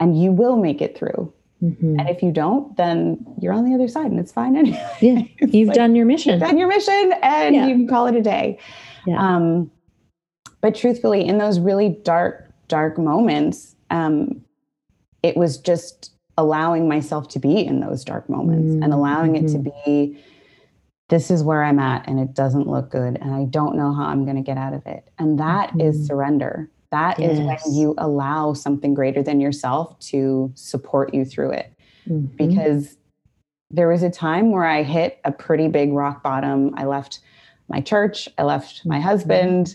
and 0.00 0.20
you 0.20 0.32
will 0.32 0.56
make 0.56 0.80
it 0.80 0.96
through. 0.96 1.32
Mm-hmm. 1.62 1.98
And 1.98 2.08
if 2.08 2.22
you 2.22 2.32
don't, 2.32 2.76
then 2.76 3.24
you're 3.40 3.52
on 3.52 3.64
the 3.64 3.74
other 3.74 3.88
side, 3.88 4.06
and 4.06 4.20
it's 4.20 4.32
fine 4.32 4.56
anyway. 4.56 4.96
Yeah, 5.00 5.22
you've 5.46 5.68
like, 5.68 5.76
done 5.76 5.94
your 5.94 6.06
mission. 6.06 6.32
You've 6.32 6.48
done 6.48 6.58
your 6.58 6.68
mission, 6.68 7.14
and 7.22 7.54
yeah. 7.54 7.66
you 7.66 7.74
can 7.74 7.88
call 7.88 8.06
it 8.06 8.16
a 8.16 8.22
day. 8.22 8.58
Yeah. 9.06 9.18
Um, 9.18 9.70
but 10.60 10.74
truthfully, 10.74 11.26
in 11.26 11.38
those 11.38 11.58
really 11.58 11.90
dark, 12.04 12.50
dark 12.68 12.98
moments, 12.98 13.76
um, 13.90 14.42
it 15.22 15.36
was 15.36 15.58
just 15.58 16.12
allowing 16.36 16.88
myself 16.88 17.28
to 17.28 17.38
be 17.38 17.64
in 17.64 17.80
those 17.80 18.04
dark 18.04 18.28
moments 18.28 18.72
mm-hmm. 18.72 18.82
and 18.82 18.92
allowing 18.92 19.36
it 19.36 19.46
to 19.48 19.58
mm-hmm. 19.58 19.90
be 20.12 20.18
this 21.08 21.30
is 21.30 21.42
where 21.42 21.62
I'm 21.62 21.78
at 21.78 22.08
and 22.08 22.18
it 22.18 22.34
doesn't 22.34 22.66
look 22.66 22.90
good 22.90 23.18
and 23.20 23.34
I 23.34 23.44
don't 23.44 23.76
know 23.76 23.92
how 23.92 24.04
I'm 24.04 24.24
going 24.24 24.36
to 24.36 24.42
get 24.42 24.56
out 24.56 24.72
of 24.72 24.86
it. 24.86 25.10
And 25.18 25.38
that 25.38 25.70
mm-hmm. 25.70 25.82
is 25.82 26.06
surrender. 26.06 26.70
That 26.94 27.18
yes. 27.18 27.32
is 27.32 27.40
when 27.40 27.74
you 27.74 27.94
allow 27.98 28.52
something 28.54 28.94
greater 28.94 29.22
than 29.22 29.40
yourself 29.40 29.98
to 30.10 30.52
support 30.54 31.12
you 31.12 31.24
through 31.24 31.50
it. 31.50 31.72
Mm-hmm. 32.08 32.36
Because 32.36 32.96
there 33.70 33.88
was 33.88 34.02
a 34.02 34.10
time 34.10 34.52
where 34.52 34.64
I 34.64 34.82
hit 34.84 35.18
a 35.24 35.32
pretty 35.32 35.68
big 35.68 35.92
rock 35.92 36.22
bottom. 36.22 36.72
I 36.76 36.84
left 36.84 37.20
my 37.68 37.80
church, 37.80 38.28
I 38.38 38.42
left 38.44 38.84
my 38.84 38.96
mm-hmm. 38.96 39.08
husband, 39.08 39.74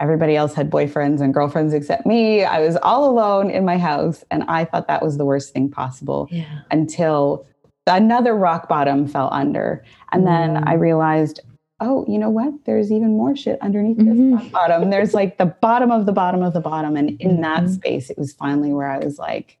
everybody 0.00 0.34
else 0.34 0.54
had 0.54 0.70
boyfriends 0.70 1.20
and 1.20 1.32
girlfriends 1.32 1.72
except 1.74 2.06
me. 2.06 2.44
I 2.44 2.60
was 2.60 2.76
all 2.76 3.08
alone 3.08 3.50
in 3.50 3.64
my 3.64 3.78
house. 3.78 4.24
And 4.30 4.42
I 4.44 4.64
thought 4.64 4.88
that 4.88 5.02
was 5.02 5.18
the 5.18 5.24
worst 5.24 5.52
thing 5.52 5.70
possible 5.70 6.28
yeah. 6.30 6.60
until 6.70 7.46
another 7.86 8.34
rock 8.34 8.68
bottom 8.68 9.06
fell 9.06 9.28
under. 9.32 9.84
And 10.12 10.24
mm. 10.24 10.26
then 10.26 10.68
I 10.68 10.74
realized, 10.74 11.40
oh, 11.80 12.04
you 12.06 12.18
know 12.18 12.30
what? 12.30 12.52
There's 12.64 12.92
even 12.92 13.16
more 13.16 13.34
shit 13.34 13.60
underneath 13.62 13.96
mm-hmm. 13.96 14.36
this 14.36 14.48
bottom. 14.48 14.90
There's 14.90 15.14
like 15.14 15.38
the 15.38 15.46
bottom 15.46 15.90
of 15.90 16.06
the 16.06 16.12
bottom 16.12 16.42
of 16.42 16.52
the 16.52 16.60
bottom. 16.60 16.96
And 16.96 17.20
in 17.20 17.32
mm-hmm. 17.32 17.42
that 17.42 17.68
space, 17.70 18.10
it 18.10 18.18
was 18.18 18.32
finally 18.32 18.72
where 18.72 18.88
I 18.88 18.98
was 18.98 19.18
like, 19.18 19.58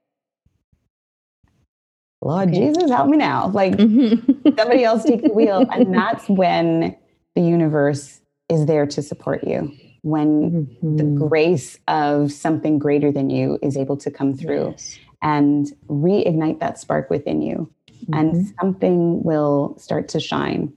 Lord 2.22 2.50
okay. 2.50 2.58
Jesus, 2.58 2.90
help 2.90 3.08
me 3.08 3.16
now. 3.16 3.48
Like 3.48 3.72
mm-hmm. 3.72 4.48
somebody 4.58 4.84
else 4.84 5.04
take 5.04 5.22
the 5.22 5.32
wheel. 5.32 5.66
And 5.72 5.94
that's 5.94 6.28
when 6.28 6.96
the 7.34 7.40
universe 7.40 8.20
is 8.48 8.66
there 8.66 8.86
to 8.86 9.02
support 9.02 9.44
you 9.44 9.72
when 10.02 10.66
mm-hmm. 10.66 10.96
the 10.96 11.04
grace 11.04 11.78
of 11.88 12.32
something 12.32 12.78
greater 12.78 13.12
than 13.12 13.30
you 13.30 13.58
is 13.62 13.76
able 13.76 13.96
to 13.98 14.10
come 14.10 14.34
through 14.34 14.70
yes. 14.70 14.98
and 15.22 15.68
reignite 15.88 16.58
that 16.60 16.78
spark 16.78 17.08
within 17.10 17.40
you. 17.40 17.72
Mm-hmm. 18.04 18.14
And 18.14 18.54
something 18.60 19.22
will 19.22 19.76
start 19.78 20.08
to 20.08 20.20
shine 20.20 20.72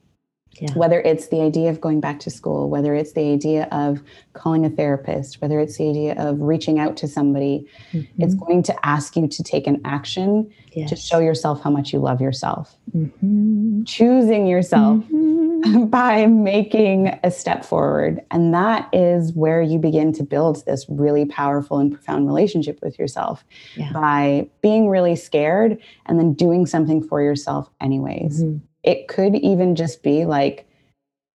yeah. 0.61 0.71
Whether 0.73 1.01
it's 1.01 1.27
the 1.27 1.41
idea 1.41 1.69
of 1.69 1.81
going 1.81 1.99
back 1.99 2.19
to 2.21 2.29
school, 2.29 2.69
whether 2.69 2.93
it's 2.93 3.13
the 3.13 3.31
idea 3.31 3.67
of 3.71 4.03
calling 4.33 4.65
a 4.65 4.69
therapist, 4.69 5.41
whether 5.41 5.59
it's 5.59 5.77
the 5.77 5.89
idea 5.89 6.13
of 6.17 6.41
reaching 6.41 6.79
out 6.79 6.95
to 6.97 7.07
somebody, 7.07 7.67
mm-hmm. 7.91 8.21
it's 8.21 8.35
going 8.35 8.61
to 8.63 8.85
ask 8.85 9.15
you 9.15 9.27
to 9.27 9.43
take 9.43 9.65
an 9.65 9.81
action 9.83 10.51
yes. 10.73 10.89
to 10.89 10.95
show 10.95 11.19
yourself 11.19 11.61
how 11.63 11.71
much 11.71 11.91
you 11.91 11.99
love 11.99 12.21
yourself. 12.21 12.75
Mm-hmm. 12.95 13.83
Choosing 13.85 14.45
yourself 14.45 15.03
mm-hmm. 15.05 15.85
by 15.89 16.27
making 16.27 17.19
a 17.23 17.31
step 17.31 17.65
forward. 17.65 18.21
And 18.29 18.53
that 18.53 18.89
is 18.93 19.33
where 19.33 19.61
you 19.61 19.79
begin 19.79 20.13
to 20.13 20.23
build 20.23 20.63
this 20.65 20.85
really 20.87 21.25
powerful 21.25 21.79
and 21.79 21.91
profound 21.91 22.27
relationship 22.27 22.79
with 22.83 22.99
yourself 22.99 23.43
yeah. 23.75 23.91
by 23.91 24.47
being 24.61 24.87
really 24.87 25.15
scared 25.15 25.79
and 26.05 26.19
then 26.19 26.33
doing 26.33 26.67
something 26.67 27.01
for 27.01 27.23
yourself, 27.23 27.71
anyways. 27.81 28.43
It 28.83 29.07
could 29.07 29.35
even 29.35 29.75
just 29.75 30.03
be 30.03 30.25
like, 30.25 30.67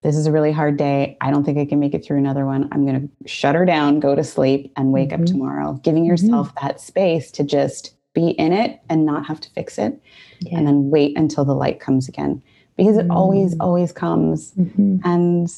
this 0.03 0.17
is 0.17 0.27
a 0.27 0.33
really 0.33 0.53
hard 0.53 0.77
day. 0.77 1.17
I 1.21 1.31
don't 1.31 1.45
think 1.45 1.59
I 1.59 1.65
can 1.65 1.81
make 1.81 1.95
it 1.95 2.05
through 2.05 2.19
another 2.19 2.47
one. 2.47 2.69
I'm 2.71 2.87
going 2.87 3.09
to 3.09 3.29
shut 3.29 3.55
her 3.55 3.65
down, 3.65 4.01
go 4.01 4.15
to 4.15 4.23
sleep, 4.23 4.73
and 4.77 4.93
wake 4.93 5.11
mm-hmm. 5.11 5.23
up 5.23 5.29
tomorrow. 5.29 5.73
Giving 5.83 6.03
mm-hmm. 6.03 6.11
yourself 6.11 6.55
mm-hmm. 6.55 6.67
that 6.67 6.81
space 6.81 7.31
to 7.33 7.43
just 7.43 7.95
be 8.15 8.31
in 8.31 8.53
it 8.53 8.81
and 8.89 9.05
not 9.05 9.27
have 9.27 9.41
to 9.41 9.51
fix 9.51 9.79
it. 9.79 10.01
Yeah. 10.41 10.59
And 10.59 10.67
then 10.67 10.91
wait 10.91 11.17
until 11.17 11.45
the 11.45 11.55
light 11.55 11.81
comes 11.81 12.09
again 12.09 12.43
because 12.77 12.97
it 12.97 13.03
mm-hmm. 13.03 13.11
always, 13.11 13.57
always 13.59 13.93
comes. 13.93 14.53
Mm-hmm. 14.53 14.99
And 15.05 15.49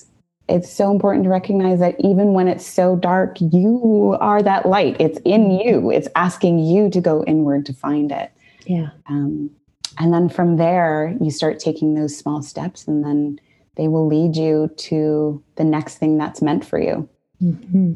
it's 0.48 0.72
so 0.72 0.90
important 0.90 1.24
to 1.24 1.30
recognize 1.30 1.78
that 1.80 1.96
even 2.00 2.32
when 2.32 2.48
it's 2.48 2.66
so 2.66 2.96
dark, 2.96 3.36
you 3.40 4.16
are 4.20 4.42
that 4.42 4.66
light. 4.66 4.96
It's 4.98 5.18
in 5.24 5.42
mm-hmm. 5.42 5.68
you, 5.68 5.90
it's 5.90 6.08
asking 6.16 6.60
you 6.60 6.88
to 6.90 7.00
go 7.00 7.22
inward 7.24 7.66
to 7.66 7.74
find 7.74 8.10
it. 8.10 8.32
Yeah. 8.66 8.88
Um, 9.06 9.50
and 9.98 10.12
then 10.12 10.28
from 10.28 10.56
there, 10.56 11.16
you 11.20 11.30
start 11.30 11.58
taking 11.58 11.94
those 11.94 12.16
small 12.16 12.42
steps, 12.42 12.86
and 12.86 13.04
then 13.04 13.38
they 13.76 13.88
will 13.88 14.06
lead 14.06 14.36
you 14.36 14.70
to 14.76 15.42
the 15.56 15.64
next 15.64 15.98
thing 15.98 16.18
that's 16.18 16.42
meant 16.42 16.64
for 16.64 16.78
you. 16.78 17.08
Mm-hmm. 17.42 17.94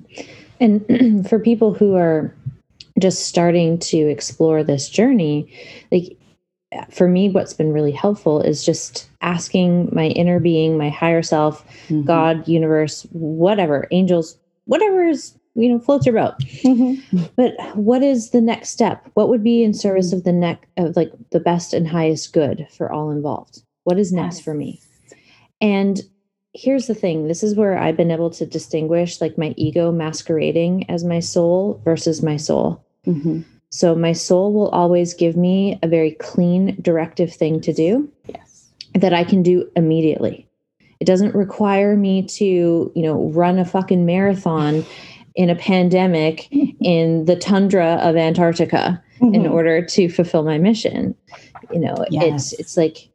And 0.61 1.28
for 1.28 1.38
people 1.38 1.74
who 1.74 1.95
are 1.95 2.34
just 2.99 3.26
starting 3.26 3.78
to 3.78 3.97
explore 3.97 4.62
this 4.62 4.88
journey, 4.88 5.53
like 5.90 6.16
for 6.90 7.09
me, 7.09 7.28
what's 7.28 7.53
been 7.53 7.72
really 7.72 7.92
helpful 7.92 8.40
is 8.40 8.64
just 8.64 9.09
asking 9.20 9.90
my 9.92 10.07
inner 10.09 10.40
being, 10.40 10.76
my 10.76 10.88
higher 10.88 11.22
self, 11.22 11.64
mm-hmm. 11.88 12.03
God, 12.03 12.47
universe, 12.49 13.07
whatever, 13.12 13.86
angels, 13.90 14.38
whatever 14.64 15.07
is 15.07 15.36
you 15.55 15.69
know 15.69 15.79
floats 15.79 16.07
your 16.07 16.15
boat. 16.15 16.39
Mm-hmm. 16.39 17.25
but 17.37 17.55
what 17.77 18.03
is 18.03 18.31
the 18.31 18.41
next 18.41 18.71
step? 18.71 19.09
What 19.15 19.29
would 19.29 19.43
be 19.43 19.63
in 19.63 19.75
service 19.75 20.13
of 20.13 20.25
the 20.25 20.33
neck 20.33 20.69
of 20.77 20.97
like 20.97 21.13
the 21.31 21.41
best 21.41 21.73
and 21.73 21.87
highest 21.87 22.33
good 22.33 22.67
for 22.71 22.91
all 22.91 23.11
involved? 23.11 23.63
What 23.85 23.99
is 23.99 24.13
next 24.13 24.37
yes. 24.37 24.45
for 24.45 24.55
me? 24.55 24.81
And 25.61 26.01
here's 26.55 26.87
the 26.87 26.95
thing. 26.95 27.29
This 27.29 27.43
is 27.43 27.55
where 27.55 27.79
i've 27.79 27.97
been 27.97 28.11
able 28.11 28.31
to 28.31 28.47
distinguish 28.47 29.21
like 29.21 29.39
my 29.39 29.55
ego 29.57 29.93
masquerading 29.93 30.89
as 30.91 31.05
my 31.05 31.21
soul 31.21 31.81
versus 31.85 32.23
my 32.23 32.37
soul. 32.37 32.81
Mm-hmm. 33.07 33.43
so 33.69 33.95
my 33.95 34.15
soul 34.15 34.55
will 34.55 34.71
always 34.71 35.13
give 35.13 35.37
me 35.37 35.79
a 35.83 35.89
very 35.89 36.13
clean 36.13 36.75
directive 36.81 37.35
thing 37.35 37.61
to 37.61 37.71
do 37.71 38.11
yes. 38.27 38.71
that 38.95 39.13
i 39.13 39.25
can 39.25 39.43
do 39.43 39.71
immediately. 39.77 40.49
It 41.01 41.05
doesn't 41.05 41.35
require 41.35 41.97
me 41.97 42.23
to 42.23 42.45
you 42.95 43.03
know 43.03 43.29
run 43.31 43.59
a 43.59 43.65
fucking 43.65 44.07
marathon 44.07 44.87
in 45.35 45.51
a 45.51 45.57
pandemic 45.57 46.49
in 46.80 47.24
the 47.24 47.37
tundra 47.37 47.95
of 48.03 48.16
Antarctica 48.16 49.03
mm-hmm. 49.20 49.35
in 49.35 49.47
order 49.47 49.85
to 49.85 50.09
fulfill 50.09 50.43
my 50.43 50.59
mission. 50.59 51.14
You 51.72 51.80
know, 51.80 52.05
yes. 52.11 52.53
it's 52.53 52.61
it's 52.61 52.76
like, 52.76 53.09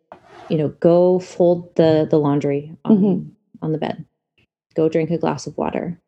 you 0.49 0.57
know, 0.57 0.69
go 0.79 1.19
fold 1.19 1.73
the 1.75 2.07
the 2.09 2.19
laundry 2.19 2.75
on, 2.85 2.97
mm-hmm. 2.97 3.29
on 3.61 3.71
the 3.71 3.77
bed. 3.77 4.05
Go 4.75 4.89
drink 4.89 5.11
a 5.11 5.17
glass 5.17 5.47
of 5.47 5.57
water. 5.57 5.99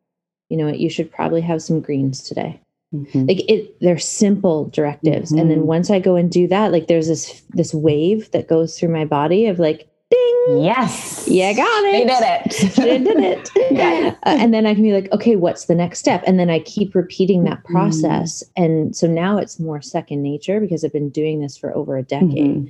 You 0.50 0.58
know, 0.58 0.68
you 0.68 0.90
should 0.90 1.12
probably 1.12 1.42
have 1.42 1.62
some 1.62 1.80
greens 1.80 2.24
today. 2.24 2.60
Mm-hmm. 2.94 3.26
Like 3.28 3.50
it 3.50 3.80
they're 3.80 3.98
simple 3.98 4.66
directives. 4.66 5.32
And 5.32 5.50
then 5.50 5.60
mm-hmm. 5.60 5.68
once 5.68 5.90
I 5.90 6.00
go 6.00 6.16
and 6.16 6.30
do 6.30 6.48
that, 6.48 6.74
like 6.74 6.88
there's 6.88 7.08
this 7.08 7.42
this 7.52 7.74
wave 7.74 8.30
that 8.32 8.50
goes 8.50 8.78
through 8.78 8.90
my 8.90 9.06
body 9.06 9.46
of 9.46 9.60
like 9.60 9.88
ding. 10.12 10.64
Yes. 10.64 11.28
Yeah, 11.28 11.54
got 11.54 11.84
it. 11.86 11.92
They 11.92 12.06
did 12.06 12.24
it. 12.24 12.76
they 12.76 12.98
did 13.00 13.20
it. 13.24 13.50
yes. 13.56 14.18
Uh, 14.24 14.38
and 14.40 14.54
then 14.54 14.66
I 14.66 14.74
can 14.74 14.84
be 14.84 14.92
like, 14.92 15.12
okay, 15.12 15.36
what's 15.36 15.66
the 15.66 15.74
next 15.74 16.00
step? 16.00 16.24
And 16.28 16.40
then 16.40 16.50
I 16.50 16.60
keep 16.60 16.94
repeating 16.94 17.44
that 17.46 17.64
mm-hmm. 17.64 17.74
process. 17.74 18.44
Mm-hmm. 18.44 18.64
And 18.64 18.96
so 18.96 19.08
now 19.08 19.38
it's 19.38 19.60
more 19.60 19.82
second 19.82 20.22
nature 20.22 20.60
because 20.60 20.84
I've 20.84 20.94
been 20.94 21.10
doing 21.10 21.42
this 21.42 21.58
for 21.58 21.76
over 21.76 21.98
a 21.98 22.04
decade. 22.04 22.56
Mm-hmm. 22.56 22.68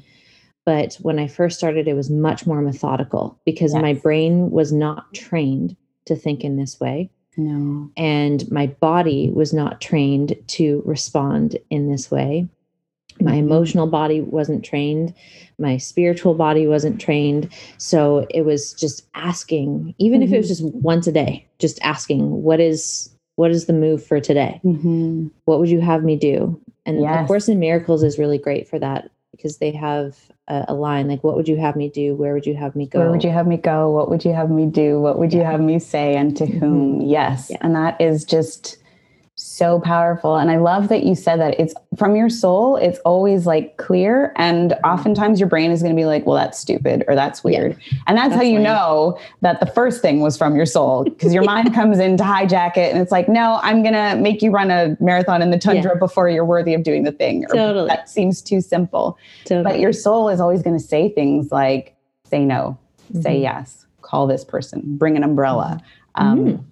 But 0.66 0.96
when 1.02 1.20
I 1.20 1.28
first 1.28 1.58
started, 1.58 1.88
it 1.88 1.96
was 1.96 2.10
much 2.10 2.46
more 2.46 2.62
methodical 2.62 3.40
because 3.46 3.74
yes. 3.74 3.82
my 3.82 3.94
brain 3.94 4.52
was 4.52 4.72
not 4.72 5.14
trained 5.14 5.76
to 6.06 6.16
think 6.16 6.44
in 6.44 6.58
this 6.58 6.80
way. 6.80 7.10
No. 7.38 7.90
And 7.98 8.50
my 8.52 8.68
body 8.68 9.30
was 9.32 9.54
not 9.54 9.82
trained 9.82 10.36
to 10.48 10.84
respond 10.86 11.58
in 11.70 11.90
this 11.90 12.12
way 12.12 12.48
my 13.22 13.36
emotional 13.36 13.88
body 13.88 14.22
wasn't 14.22 14.64
trained 14.64 15.14
my 15.58 15.78
spiritual 15.78 16.34
body 16.34 16.68
wasn't 16.68 17.00
trained 17.00 17.50
so 17.78 18.26
it 18.30 18.44
was 18.44 18.74
just 18.74 19.06
asking 19.16 19.94
even 19.98 20.22
mm-hmm. 20.22 20.34
if 20.34 20.34
it 20.34 20.38
was 20.38 20.60
mm-hmm. 20.60 20.66
just 20.68 20.84
once 20.84 21.08
a 21.08 21.12
day 21.12 21.48
just 21.60 21.80
asking 21.82 22.44
what 22.44 22.60
is 22.60 23.10
what 23.36 23.52
is 23.52 23.66
the 23.66 23.74
move 23.74 24.06
for 24.06 24.20
today 24.20 24.60
mm-hmm. 24.64 25.28
what 25.46 25.60
would 25.60 25.70
you 25.70 25.82
have 25.82 26.04
me 26.04 26.16
do 26.16 26.60
and 26.86 27.02
yes. 27.02 27.24
A 27.24 27.28
Course 27.28 27.48
in 27.48 27.60
Miracles 27.60 28.04
is 28.04 28.18
really 28.18 28.38
great 28.38 28.68
for 28.68 28.80
that 28.80 29.12
because 29.32 29.58
they 29.58 29.72
have 29.72 30.18
a, 30.48 30.66
a, 30.70 30.74
line 30.74 31.08
like, 31.08 31.24
What 31.24 31.36
would 31.36 31.48
you 31.48 31.58
have 31.58 31.76
me 31.76 31.90
do? 31.90 32.16
Where 32.16 32.34
would 32.34 32.46
you 32.46 32.56
have 32.56 32.76
me 32.76 32.88
go? 32.88 33.00
Where 33.00 33.12
would 33.12 33.24
you 33.24 33.30
have 33.30 33.48
me 33.48 33.58
go? 33.58 33.90
What 33.92 34.10
would 34.10 34.26
you 34.26 34.34
have 34.34 34.50
me 34.50 34.66
do? 34.66 35.00
What 35.00 35.20
would 35.20 35.32
yeah. 35.32 35.40
you 35.40 35.46
have 35.46 35.62
me 35.62 35.80
say? 35.80 36.16
And 36.16 36.36
to 36.38 36.46
mm-hmm. 36.46 36.60
whom? 36.60 37.02
Yes. 37.02 37.48
Yeah. 37.50 37.58
And 37.62 37.76
that 37.76 38.00
is 38.02 38.26
just 38.26 38.78
so 39.42 39.80
powerful. 39.80 40.38
And 40.38 40.52
I 40.52 40.58
love 40.58 40.88
that 40.90 41.04
you 41.04 41.16
said 41.16 41.40
that 41.40 41.60
it's 41.60 41.74
from 41.98 42.16
your 42.16 42.30
soul, 42.30 42.76
it's 42.76 43.00
always 43.00 43.48
like 43.48 43.78
clear. 43.78 44.34
And 44.36 44.74
oftentimes 44.84 45.40
your 45.40 45.50
brain 45.50 45.72
is 45.72 45.82
going 45.82 45.96
to 45.96 46.00
be 46.00 46.06
like, 46.06 46.26
well, 46.28 46.36
that's 46.36 46.60
stupid 46.60 47.04
or 47.08 47.16
that's 47.16 47.44
weird. 47.44 47.76
Yeah. 47.92 48.00
And 48.08 48.18
that's, 48.18 48.30
that's 48.30 48.42
how 48.42 48.44
you 48.44 48.56
lame. 48.56 48.64
know 48.64 49.20
that 49.42 49.60
the 49.60 49.66
first 49.66 50.02
thing 50.02 50.20
was 50.22 50.38
from 50.38 50.56
your 50.56 50.68
soul 50.68 51.04
because 51.06 51.34
your 51.34 51.44
mind 51.54 51.74
comes 51.74 51.98
in 51.98 52.18
to 52.18 52.24
hijack 52.24 52.78
it. 52.78 52.94
And 52.94 53.02
it's 53.02 53.12
like, 53.12 53.28
no, 53.28 53.60
I'm 53.64 53.82
going 53.82 53.96
to 53.96 54.16
make 54.22 54.44
you 54.44 54.52
run 54.52 54.70
a 54.70 54.96
marathon 55.00 55.42
in 55.42 55.50
the 55.50 55.58
tundra 55.58 55.94
yeah. 55.94 56.00
before 56.00 56.30
you're 56.30 56.46
worthy 56.46 56.76
of 56.76 56.84
doing 56.84 57.04
the 57.04 57.12
thing. 57.12 57.46
Or, 57.46 57.56
totally. 57.56 57.88
That 57.88 58.10
seems 58.10 58.42
too 58.42 58.62
simple. 58.62 59.18
Totally. 59.46 59.64
But 59.64 59.80
your 59.80 59.94
soul 59.94 60.30
is 60.30 60.40
always 60.40 60.62
going 60.62 60.78
to 60.78 60.84
say 60.84 61.10
things 61.10 61.52
like, 61.52 61.96
say 62.26 62.46
no, 62.46 62.78
mm-hmm. 63.12 63.22
say 63.22 63.40
yes, 63.40 63.88
call 64.02 64.28
this 64.28 64.46
person, 64.46 64.98
bring 64.98 65.18
an 65.18 65.24
umbrella. 65.24 65.82
Um, 66.16 66.46
mm. 66.46 66.64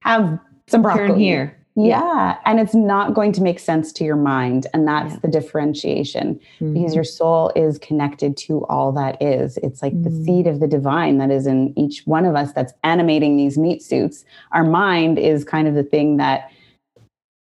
Have 0.00 0.38
some 0.74 0.82
broccoli. 0.82 1.08
Turn 1.08 1.18
here. 1.18 1.56
Yeah. 1.76 2.00
yeah. 2.02 2.38
And 2.44 2.60
it's 2.60 2.74
not 2.74 3.14
going 3.14 3.32
to 3.32 3.42
make 3.42 3.58
sense 3.58 3.92
to 3.94 4.04
your 4.04 4.16
mind. 4.16 4.66
And 4.72 4.86
that's 4.86 5.14
yeah. 5.14 5.20
the 5.22 5.28
differentiation 5.28 6.40
mm-hmm. 6.60 6.74
because 6.74 6.94
your 6.94 7.04
soul 7.04 7.50
is 7.56 7.78
connected 7.78 8.36
to 8.38 8.64
all 8.66 8.92
that 8.92 9.20
is. 9.20 9.56
It's 9.58 9.82
like 9.82 9.92
mm-hmm. 9.92 10.04
the 10.04 10.24
seed 10.24 10.46
of 10.46 10.60
the 10.60 10.68
divine 10.68 11.18
that 11.18 11.30
is 11.30 11.46
in 11.46 11.76
each 11.76 12.02
one 12.04 12.24
of 12.26 12.36
us 12.36 12.52
that's 12.52 12.72
animating 12.84 13.36
these 13.36 13.58
meat 13.58 13.82
suits. 13.82 14.24
Our 14.52 14.64
mind 14.64 15.18
is 15.18 15.44
kind 15.44 15.66
of 15.66 15.74
the 15.74 15.82
thing 15.82 16.16
that 16.18 16.50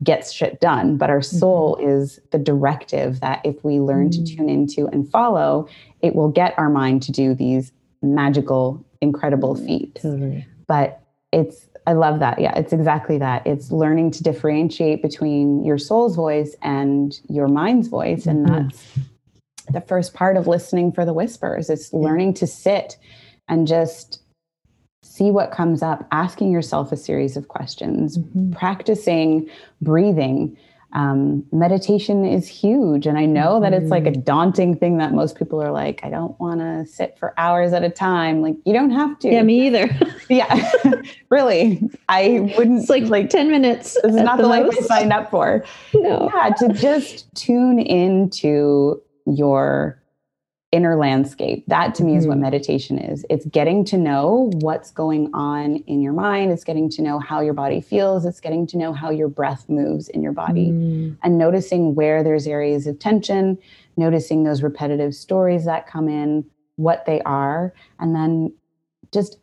gets 0.04 0.32
shit 0.32 0.60
done, 0.60 0.98
but 0.98 1.10
our 1.10 1.22
soul 1.22 1.78
mm-hmm. 1.78 1.90
is 1.90 2.20
the 2.32 2.40
directive 2.40 3.20
that 3.22 3.42
if 3.44 3.64
we 3.64 3.80
learn 3.80 4.10
to 4.12 4.20
mm. 4.20 4.36
tune 4.36 4.50
into 4.50 4.88
and 4.88 5.10
follow, 5.12 5.68
it 6.02 6.16
will 6.16 6.30
get 6.30 6.58
our 6.58 6.70
mind 6.70 7.04
to 7.04 7.12
do 7.12 7.36
these 7.36 7.72
magical, 8.02 8.84
incredible 9.02 9.56
feats. 9.56 10.02
Totally. 10.02 10.48
But 10.68 11.04
it's 11.32 11.70
I 11.92 11.94
love 11.94 12.20
that. 12.20 12.40
Yeah, 12.40 12.58
it's 12.58 12.72
exactly 12.72 13.18
that. 13.18 13.46
It's 13.46 13.70
learning 13.70 14.12
to 14.12 14.24
differentiate 14.24 15.02
between 15.02 15.66
your 15.66 15.78
soul's 15.78 16.16
voice 16.16 16.56
and 16.62 17.20
your 17.28 17.50
mind's 17.50 17.90
voice. 17.90 18.26
And 18.26 18.48
mm-hmm. 18.48 18.70
that's 18.70 19.00
the 19.70 19.82
first 19.82 20.14
part 20.14 20.38
of 20.38 20.48
listening 20.48 20.94
for 20.94 21.04
the 21.04 21.14
whispers. 21.14 21.70
It's 21.70 21.92
learning 21.92 22.36
to 22.36 22.48
sit 22.48 22.98
and 23.50 23.68
just 23.68 24.22
see 25.04 25.32
what 25.32 25.52
comes 25.52 25.84
up, 25.84 26.08
asking 26.14 26.54
yourself 26.54 26.94
a 26.94 26.98
series 26.98 27.36
of 27.36 27.50
questions, 27.50 28.18
mm-hmm. 28.18 28.54
practicing 28.54 29.50
breathing, 29.82 30.56
um, 30.94 31.46
meditation 31.52 32.26
is 32.26 32.48
huge. 32.48 33.08
And 33.08 33.18
I 33.18 33.26
know 33.26 33.62
that 33.62 33.74
it's 33.74 33.90
like 33.90 34.06
a 34.06 34.12
mm-hmm. 34.12 34.22
daunting 34.22 34.76
thing 34.76 34.98
that 34.98 35.14
most 35.14 35.38
people 35.38 35.62
are 35.62 35.72
like, 35.72 36.02
I 36.04 36.10
don't 36.10 36.38
want 36.40 36.60
to 36.60 36.86
sit 36.86 37.18
for 37.18 37.34
hours 37.38 37.72
at 37.72 37.84
a 37.84 37.90
time. 37.90 38.42
Like, 38.42 38.56
you 38.66 38.74
don't 38.74 38.92
have 38.92 39.18
to. 39.20 39.30
Yeah, 39.30 39.44
me 39.44 39.68
either. 39.68 39.90
yeah, 40.30 40.72
really. 41.30 41.90
I 42.10 42.52
wouldn't. 42.58 42.82
It's 42.82 42.90
like, 42.90 43.04
like 43.06 43.30
10 43.30 43.50
minutes. 43.50 43.98
This 44.04 44.16
is 44.16 44.22
not 44.22 44.38
the, 44.38 44.44
the 44.44 44.50
life 44.50 44.66
I 44.78 44.82
signed 44.82 45.14
up 45.14 45.30
for. 45.30 45.64
No. 45.94 46.32
Yeah, 46.34 46.50
to 46.60 46.74
just 46.74 47.34
tune 47.36 47.78
into 47.78 49.02
your 49.26 50.01
inner 50.82 50.96
landscape. 50.96 51.64
That 51.68 51.94
to 51.96 52.04
me 52.04 52.16
is 52.16 52.26
what 52.26 52.34
mm-hmm. 52.34 52.42
meditation 52.42 52.98
is. 52.98 53.24
It's 53.30 53.46
getting 53.46 53.86
to 53.86 53.98
know 54.00 54.50
what's 54.62 54.90
going 54.90 55.30
on 55.32 55.76
in 55.86 56.02
your 56.02 56.12
mind. 56.12 56.52
It's 56.52 56.64
getting 56.64 56.90
to 56.92 57.04
know 57.04 57.20
how 57.20 57.40
your 57.42 57.54
body 57.54 57.82
feels. 57.82 58.26
It's 58.26 58.40
getting 58.40 58.66
to 58.68 58.78
know 58.78 58.92
how 58.92 59.12
your 59.12 59.28
breath 59.28 59.70
moves 59.70 60.10
in 60.10 60.24
your 60.24 60.32
body 60.32 60.72
mm. 60.72 61.16
and 61.22 61.38
noticing 61.38 61.94
where 61.94 62.24
there's 62.24 62.48
areas 62.48 62.88
of 62.88 62.98
tension, 62.98 63.60
noticing 63.96 64.44
those 64.44 64.64
repetitive 64.64 65.14
stories 65.14 65.66
that 65.66 65.86
come 65.86 66.10
in, 66.10 66.46
what 66.78 67.06
they 67.06 67.22
are, 67.22 67.76
and 68.00 68.16
then 68.16 68.52
just 69.14 69.38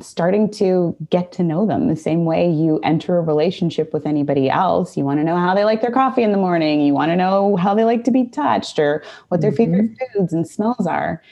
starting 0.00 0.50
to 0.50 0.96
get 1.10 1.32
to 1.32 1.42
know 1.42 1.66
them 1.66 1.88
the 1.88 1.96
same 1.96 2.24
way 2.24 2.50
you 2.50 2.80
enter 2.82 3.18
a 3.18 3.22
relationship 3.22 3.92
with 3.92 4.06
anybody 4.06 4.50
else. 4.50 4.96
You 4.96 5.04
want 5.04 5.20
to 5.20 5.24
know 5.24 5.36
how 5.36 5.54
they 5.54 5.64
like 5.64 5.80
their 5.80 5.90
coffee 5.90 6.22
in 6.22 6.32
the 6.32 6.38
morning. 6.38 6.80
You 6.80 6.92
want 6.92 7.10
to 7.10 7.16
know 7.16 7.56
how 7.56 7.74
they 7.74 7.84
like 7.84 8.04
to 8.04 8.10
be 8.10 8.26
touched 8.26 8.78
or 8.78 9.02
what 9.28 9.40
their 9.40 9.50
mm-hmm. 9.50 9.72
favorite 9.72 9.98
foods 10.14 10.32
and 10.32 10.48
smells 10.48 10.86
are. 10.86 11.22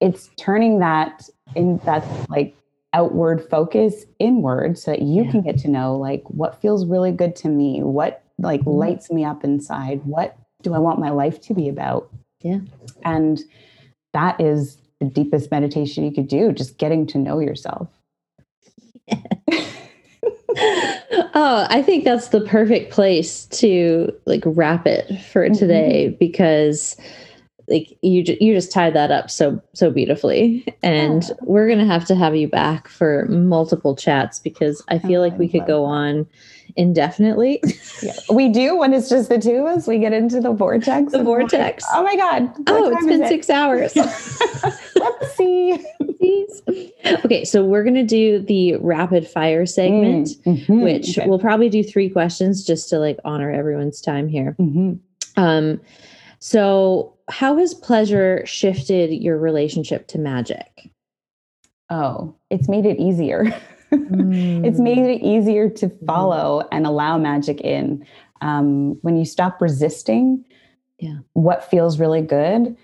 It's 0.00 0.30
turning 0.36 0.78
that 0.78 1.28
in 1.54 1.78
that 1.84 2.04
like 2.30 2.56
outward 2.92 3.48
focus 3.48 4.04
inward 4.18 4.78
so 4.78 4.92
that 4.92 5.02
you 5.02 5.24
yeah. 5.24 5.30
can 5.30 5.42
get 5.42 5.58
to 5.58 5.68
know 5.68 5.96
like 5.96 6.22
what 6.28 6.60
feels 6.60 6.86
really 6.86 7.12
good 7.12 7.36
to 7.36 7.48
me, 7.48 7.82
what 7.82 8.22
like 8.38 8.60
mm-hmm. 8.60 8.70
lights 8.70 9.10
me 9.10 9.24
up 9.24 9.44
inside, 9.44 10.04
what 10.04 10.36
do 10.62 10.74
I 10.74 10.78
want 10.78 10.98
my 10.98 11.10
life 11.10 11.40
to 11.42 11.54
be 11.54 11.68
about? 11.68 12.10
Yeah. 12.40 12.60
And 13.04 13.40
that 14.12 14.40
is 14.40 14.78
the 15.00 15.06
deepest 15.06 15.50
meditation 15.50 16.04
you 16.04 16.12
could 16.12 16.28
do, 16.28 16.52
just 16.52 16.78
getting 16.78 17.06
to 17.08 17.18
know 17.18 17.38
yourself. 17.38 17.88
oh, 21.34 21.66
I 21.68 21.82
think 21.82 22.04
that's 22.04 22.28
the 22.28 22.40
perfect 22.42 22.92
place 22.92 23.46
to 23.46 24.12
like 24.26 24.42
wrap 24.44 24.86
it 24.86 25.06
for 25.32 25.44
mm-hmm. 25.44 25.54
today 25.54 26.06
mm-hmm. 26.08 26.18
because 26.18 26.96
like 27.68 27.96
you 28.02 28.24
you 28.40 28.52
just 28.52 28.72
tied 28.72 28.94
that 28.94 29.12
up 29.12 29.30
so 29.30 29.62
so 29.74 29.90
beautifully 29.90 30.66
and 30.82 31.22
yeah. 31.28 31.34
we're 31.42 31.68
going 31.68 31.78
to 31.78 31.86
have 31.86 32.04
to 32.04 32.16
have 32.16 32.34
you 32.34 32.48
back 32.48 32.88
for 32.88 33.26
multiple 33.26 33.94
chats 33.94 34.40
because 34.40 34.82
I 34.88 34.98
feel 34.98 35.20
oh, 35.20 35.24
like 35.24 35.38
we 35.38 35.48
could 35.48 35.66
go 35.66 35.82
that. 35.82 35.92
on 35.92 36.26
indefinitely. 36.76 37.62
yeah, 38.02 38.12
we 38.30 38.48
do 38.48 38.76
when 38.76 38.92
it's 38.92 39.08
just 39.08 39.28
the 39.28 39.38
two 39.38 39.56
of 39.56 39.66
us. 39.66 39.86
We 39.86 39.98
get 39.98 40.12
into 40.12 40.40
the 40.40 40.52
vortex. 40.52 41.12
The 41.12 41.22
vortex. 41.22 41.84
oh 41.92 42.02
my 42.02 42.16
god! 42.16 42.52
oh, 42.66 42.90
it's 42.90 43.06
been 43.06 43.22
it? 43.22 43.28
six 43.28 43.50
hours. 43.50 43.94
Let's 44.96 45.34
see. 45.36 45.84
Okay, 47.24 47.44
so 47.44 47.64
we're 47.64 47.84
gonna 47.84 48.04
do 48.04 48.40
the 48.40 48.76
rapid 48.76 49.26
fire 49.26 49.66
segment, 49.66 50.28
mm, 50.28 50.42
mm-hmm, 50.44 50.80
which 50.80 51.18
okay. 51.18 51.28
we'll 51.28 51.38
probably 51.38 51.68
do 51.68 51.82
three 51.82 52.08
questions 52.08 52.64
just 52.64 52.88
to 52.90 52.98
like 52.98 53.18
honor 53.24 53.50
everyone's 53.50 54.00
time 54.00 54.28
here. 54.28 54.56
Mm-hmm. 54.58 55.40
Um, 55.40 55.80
so 56.38 57.14
how 57.28 57.56
has 57.58 57.74
pleasure 57.74 58.44
shifted 58.46 59.12
your 59.12 59.38
relationship 59.38 60.06
to 60.08 60.18
magic? 60.18 60.90
Oh, 61.90 62.34
it's 62.50 62.68
made 62.68 62.86
it 62.86 62.98
easier. 62.98 63.58
Mm. 63.92 64.64
it's 64.66 64.78
made 64.78 64.98
it 64.98 65.22
easier 65.22 65.68
to 65.68 65.86
mm-hmm. 65.86 66.06
follow 66.06 66.68
and 66.72 66.86
allow 66.86 67.18
magic 67.18 67.60
in. 67.60 68.06
Um, 68.40 68.98
when 69.02 69.16
you 69.16 69.24
stop 69.24 69.60
resisting 69.60 70.44
yeah. 70.98 71.18
what 71.34 71.68
feels 71.68 72.00
really 72.00 72.22
good, 72.22 72.76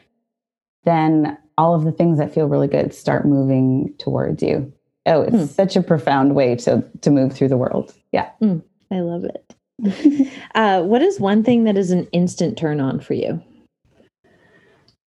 then 0.84 1.38
all 1.59 1.74
of 1.74 1.84
the 1.84 1.92
things 1.92 2.18
that 2.18 2.32
feel 2.32 2.46
really 2.46 2.68
good 2.68 2.94
start 2.94 3.26
moving 3.26 3.94
towards 3.98 4.42
you. 4.42 4.72
Oh, 5.07 5.22
it's 5.22 5.36
mm. 5.36 5.48
such 5.48 5.76
a 5.76 5.82
profound 5.82 6.34
way 6.34 6.57
to 6.57 6.84
to 7.02 7.11
move 7.11 7.32
through 7.32 7.48
the 7.48 7.57
world. 7.57 7.94
Yeah. 8.12 8.28
Mm. 8.42 8.62
I 8.90 9.00
love 9.00 9.24
it. 9.24 10.32
uh, 10.54 10.82
what 10.82 11.02
is 11.02 11.20
one 11.20 11.44
thing 11.44 11.64
that 11.64 11.76
is 11.76 11.90
an 11.90 12.07
instant 12.12 12.59
turn 12.59 12.80
on 12.80 13.00
for 13.00 13.14
you? 13.14 13.42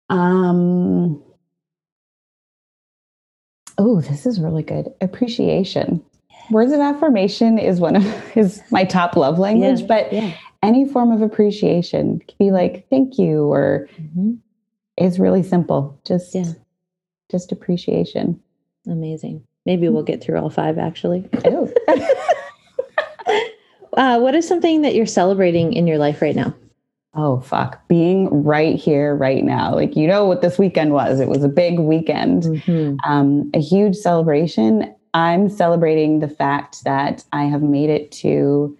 Um, 0.09 1.21
Oh, 3.77 4.01
this 4.01 4.25
is 4.25 4.39
really 4.39 4.63
good. 4.63 4.93
Appreciation. 5.01 6.03
Words 6.49 6.71
of 6.71 6.79
affirmation 6.79 7.59
is 7.59 7.79
one 7.79 7.95
of 7.95 8.05
is 8.37 8.61
my 8.71 8.83
top 8.83 9.15
love 9.15 9.37
language, 9.39 9.81
yeah, 9.81 9.87
but 9.87 10.13
yeah. 10.13 10.33
any 10.63 10.87
form 10.87 11.11
of 11.11 11.21
appreciation 11.21 12.19
can 12.19 12.35
be 12.39 12.51
like 12.51 12.87
thank 12.89 13.17
you 13.17 13.43
or 13.51 13.89
mm-hmm. 14.01 14.33
it's 14.97 15.19
really 15.19 15.43
simple. 15.43 15.99
Just 16.05 16.33
yeah. 16.33 16.53
just 17.29 17.51
appreciation. 17.51 18.39
Amazing. 18.87 19.43
Maybe 19.65 19.89
we'll 19.89 20.03
get 20.03 20.23
through 20.23 20.39
all 20.39 20.49
five 20.49 20.77
actually. 20.77 21.29
Oh. 21.45 21.71
uh, 23.97 24.19
what 24.19 24.33
is 24.33 24.47
something 24.47 24.83
that 24.83 24.95
you're 24.95 25.05
celebrating 25.05 25.73
in 25.73 25.87
your 25.87 25.97
life 25.97 26.21
right 26.21 26.35
now? 26.35 26.55
Oh 27.17 27.39
fuck 27.41 27.85
being 27.87 28.43
right 28.43 28.75
here 28.75 29.15
right 29.15 29.43
now 29.43 29.73
like 29.73 29.95
you 29.95 30.07
know 30.07 30.25
what 30.25 30.41
this 30.41 30.57
weekend 30.57 30.93
was 30.93 31.19
it 31.19 31.27
was 31.27 31.43
a 31.43 31.49
big 31.49 31.79
weekend 31.79 32.43
mm-hmm. 32.43 32.95
um, 33.09 33.49
a 33.53 33.59
huge 33.59 33.95
celebration 33.95 34.93
i'm 35.13 35.49
celebrating 35.49 36.19
the 36.19 36.27
fact 36.27 36.83
that 36.83 37.25
i 37.33 37.43
have 37.43 37.63
made 37.63 37.89
it 37.89 38.11
to 38.11 38.77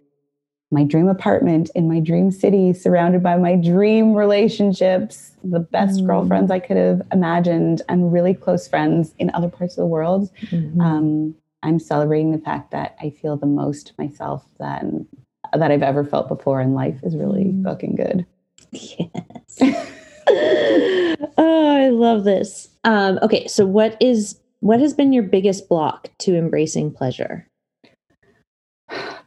my 0.70 0.84
dream 0.84 1.08
apartment 1.08 1.70
in 1.76 1.88
my 1.88 2.00
dream 2.00 2.30
city 2.30 2.74
surrounded 2.74 3.24
by 3.24 3.38
my 3.38 3.56
dream 3.56 4.14
relationships 4.14 5.32
the 5.44 5.60
best 5.60 6.02
mm. 6.02 6.06
girlfriends 6.06 6.52
i 6.52 6.60
could 6.60 6.78
have 6.78 7.02
imagined 7.12 7.82
and 7.90 8.14
really 8.14 8.34
close 8.34 8.68
friends 8.68 9.14
in 9.18 9.32
other 9.34 9.50
parts 9.50 9.74
of 9.74 9.82
the 9.82 9.88
world 9.88 10.30
mm-hmm. 10.52 10.80
um, 10.80 11.36
i'm 11.64 11.80
celebrating 11.80 12.32
the 12.32 12.38
fact 12.38 12.70
that 12.72 12.96
i 13.02 13.10
feel 13.10 13.36
the 13.36 13.48
most 13.48 13.94
myself 13.98 14.46
than 14.60 15.08
that 15.54 15.72
I've 15.72 15.84
ever 15.84 16.04
felt 16.04 16.28
before 16.28 16.62
in 16.62 16.74
life 16.74 17.00
is 17.04 17.16
really 17.16 17.46
mm. 17.46 17.64
fucking 17.64 17.96
good. 17.96 18.26
Yes. 18.72 19.62
oh, 21.38 21.78
I 21.78 21.90
love 21.90 22.24
this. 22.24 22.70
Um, 22.84 23.20
okay, 23.22 23.48
so 23.48 23.66
what 23.66 23.98
is 24.02 24.40
what 24.60 24.80
has 24.80 24.94
been 24.94 25.14
your 25.14 25.24
biggest 25.24 25.70
block 25.70 26.10
to 26.20 26.36
embracing 26.36 26.92
pleasure? 26.92 27.48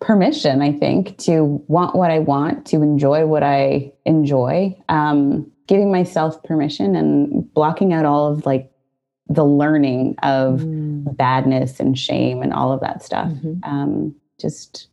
Permission, 0.01 0.63
I 0.63 0.73
think, 0.73 1.19
to 1.19 1.45
want 1.69 1.95
what 1.95 2.11
I 2.11 2.19
want, 2.19 2.67
to 2.67 2.83
enjoy 2.83 3.27
what 3.27 3.43
I 3.43 3.93
enjoy. 4.05 4.77
Um, 4.89 5.51
giving 5.69 5.93
myself 5.93 6.43
permission 6.43 6.97
and 6.97 7.53
blocking 7.55 7.93
out 7.93 8.05
all 8.05 8.33
of 8.33 8.45
like 8.45 8.73
the 9.29 9.45
learning 9.45 10.17
of 10.25 10.61
Mm. 10.63 11.17
badness 11.17 11.79
and 11.79 11.97
shame 11.97 12.43
and 12.43 12.53
all 12.53 12.73
of 12.73 12.81
that 12.81 13.03
stuff. 13.05 13.31
Mhm. 13.31 13.61
Um, 13.63 14.15
just 14.39 14.89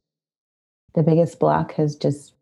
the 0.97 1.03
biggest 1.03 1.39
block 1.39 1.73
has 1.75 1.95
just 1.95 2.33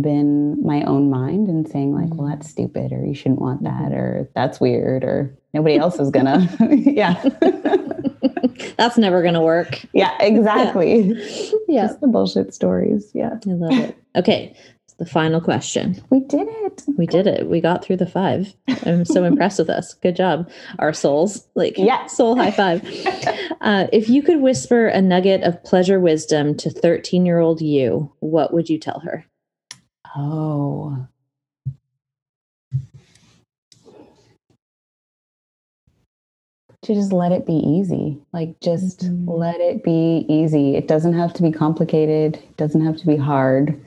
been 0.00 0.60
my 0.64 0.82
own 0.84 1.08
mind 1.10 1.48
and 1.48 1.68
saying 1.68 1.94
like, 1.94 2.08
well, 2.14 2.26
Mm. 2.26 2.30
that's 2.30 2.48
stupid, 2.50 2.90
or 2.92 3.04
you 3.04 3.14
shouldn't 3.14 3.40
want 3.40 3.62
that, 3.64 3.92
or 3.92 4.28
that's 4.34 4.58
weird, 4.60 5.04
or 5.04 5.36
nobody 5.54 5.76
else 5.84 6.00
is 6.00 6.10
gonna. 6.10 6.48
yeah, 6.70 7.22
That's 8.78 8.96
never 8.98 9.22
to 9.34 9.40
work. 9.40 9.84
yeah, 9.92 10.16
exactly. 10.20 11.12
Yeah. 11.68 11.86
Just 11.86 12.00
the 12.00 12.08
bullshit 12.08 12.52
stories. 12.54 13.10
Yeah, 13.14 13.38
I 13.46 13.50
love 13.50 13.72
it. 13.78 13.96
Okay. 14.16 14.56
The 14.98 15.04
final 15.06 15.42
question. 15.42 16.02
we 16.08 16.20
did 16.20 16.48
it. 16.48 16.82
We 16.96 17.06
did 17.06 17.26
it. 17.26 17.48
We 17.48 17.60
got 17.60 17.84
through 17.84 17.98
the 17.98 18.06
five. 18.06 18.54
I'm 18.86 19.04
so 19.04 19.24
impressed 19.30 19.58
with 19.58 19.68
us. 19.68 19.92
Good 19.92 20.16
job. 20.16 20.50
Our 20.78 20.94
souls. 20.94 21.46
Like, 21.54 21.76
Yeah. 21.76 22.06
soul 22.06 22.34
high 22.34 22.50
five. 22.50 22.82
Uh, 23.60 23.88
if 23.92 24.08
you 24.08 24.22
could 24.22 24.40
whisper 24.40 24.86
a 24.88 25.02
nugget 25.02 25.42
of 25.42 25.62
pleasure 25.64 26.00
wisdom 26.00 26.56
to 26.56 26.70
13 26.70 27.26
year 27.26 27.40
old 27.40 27.60
you, 27.60 28.10
what 28.20 28.54
would 28.54 28.70
you 28.70 28.78
tell 28.78 29.00
her? 29.00 29.26
Oh. 30.16 31.06
To 36.82 36.94
just 36.94 37.12
let 37.12 37.32
it 37.32 37.46
be 37.46 37.54
easy. 37.54 38.18
Like, 38.32 38.60
just 38.60 39.00
Mhm. 39.04 39.24
let 39.26 39.60
it 39.60 39.82
be 39.82 40.24
easy. 40.28 40.76
It 40.76 40.86
doesn't 40.86 41.14
have 41.14 41.32
to 41.34 41.42
be 41.42 41.50
complicated, 41.50 42.36
it 42.36 42.56
doesn't 42.56 42.84
have 42.84 42.96
to 42.98 43.06
be 43.06 43.16
hard. 43.16 43.80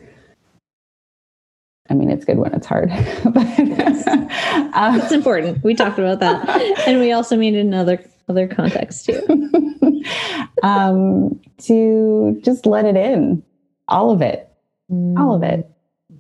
I 1.89 1.93
mean, 1.93 2.09
it's 2.09 2.25
good 2.25 2.37
when 2.37 2.53
it's 2.53 2.67
hard. 2.67 2.89
but, 3.23 3.45
uh, 3.47 4.99
It's 5.01 5.11
important. 5.11 5.63
We 5.63 5.75
talked 5.75 5.99
about 5.99 6.19
that. 6.19 6.47
And 6.87 6.99
we 6.99 7.11
also 7.11 7.35
mean 7.35 7.55
in 7.55 7.73
other, 7.73 8.03
other 8.27 8.47
contexts 8.47 9.03
too. 9.05 9.21
um, 10.63 11.39
to 11.59 12.39
just 12.43 12.65
let 12.65 12.85
it 12.85 12.95
in, 12.95 13.43
all 13.87 14.11
of 14.11 14.21
it, 14.21 14.49
all 14.89 15.35
of 15.35 15.43
it. 15.43 15.69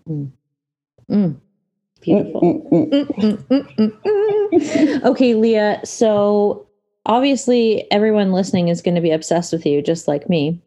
Mm. 0.07 1.39
Beautiful. 2.01 2.41
Mm, 2.41 2.69
mm, 2.69 2.89
mm. 2.89 3.07
Mm, 3.07 3.47
mm, 3.47 3.67
mm, 3.77 3.91
mm, 4.01 4.51
mm. 4.53 5.03
okay, 5.03 5.33
Leah. 5.33 5.81
So 5.83 6.68
obviously, 7.05 7.89
everyone 7.91 8.31
listening 8.31 8.67
is 8.67 8.81
going 8.81 8.95
to 8.95 9.01
be 9.01 9.11
obsessed 9.11 9.51
with 9.53 9.65
you, 9.65 9.81
just 9.81 10.07
like 10.07 10.29
me. 10.29 10.61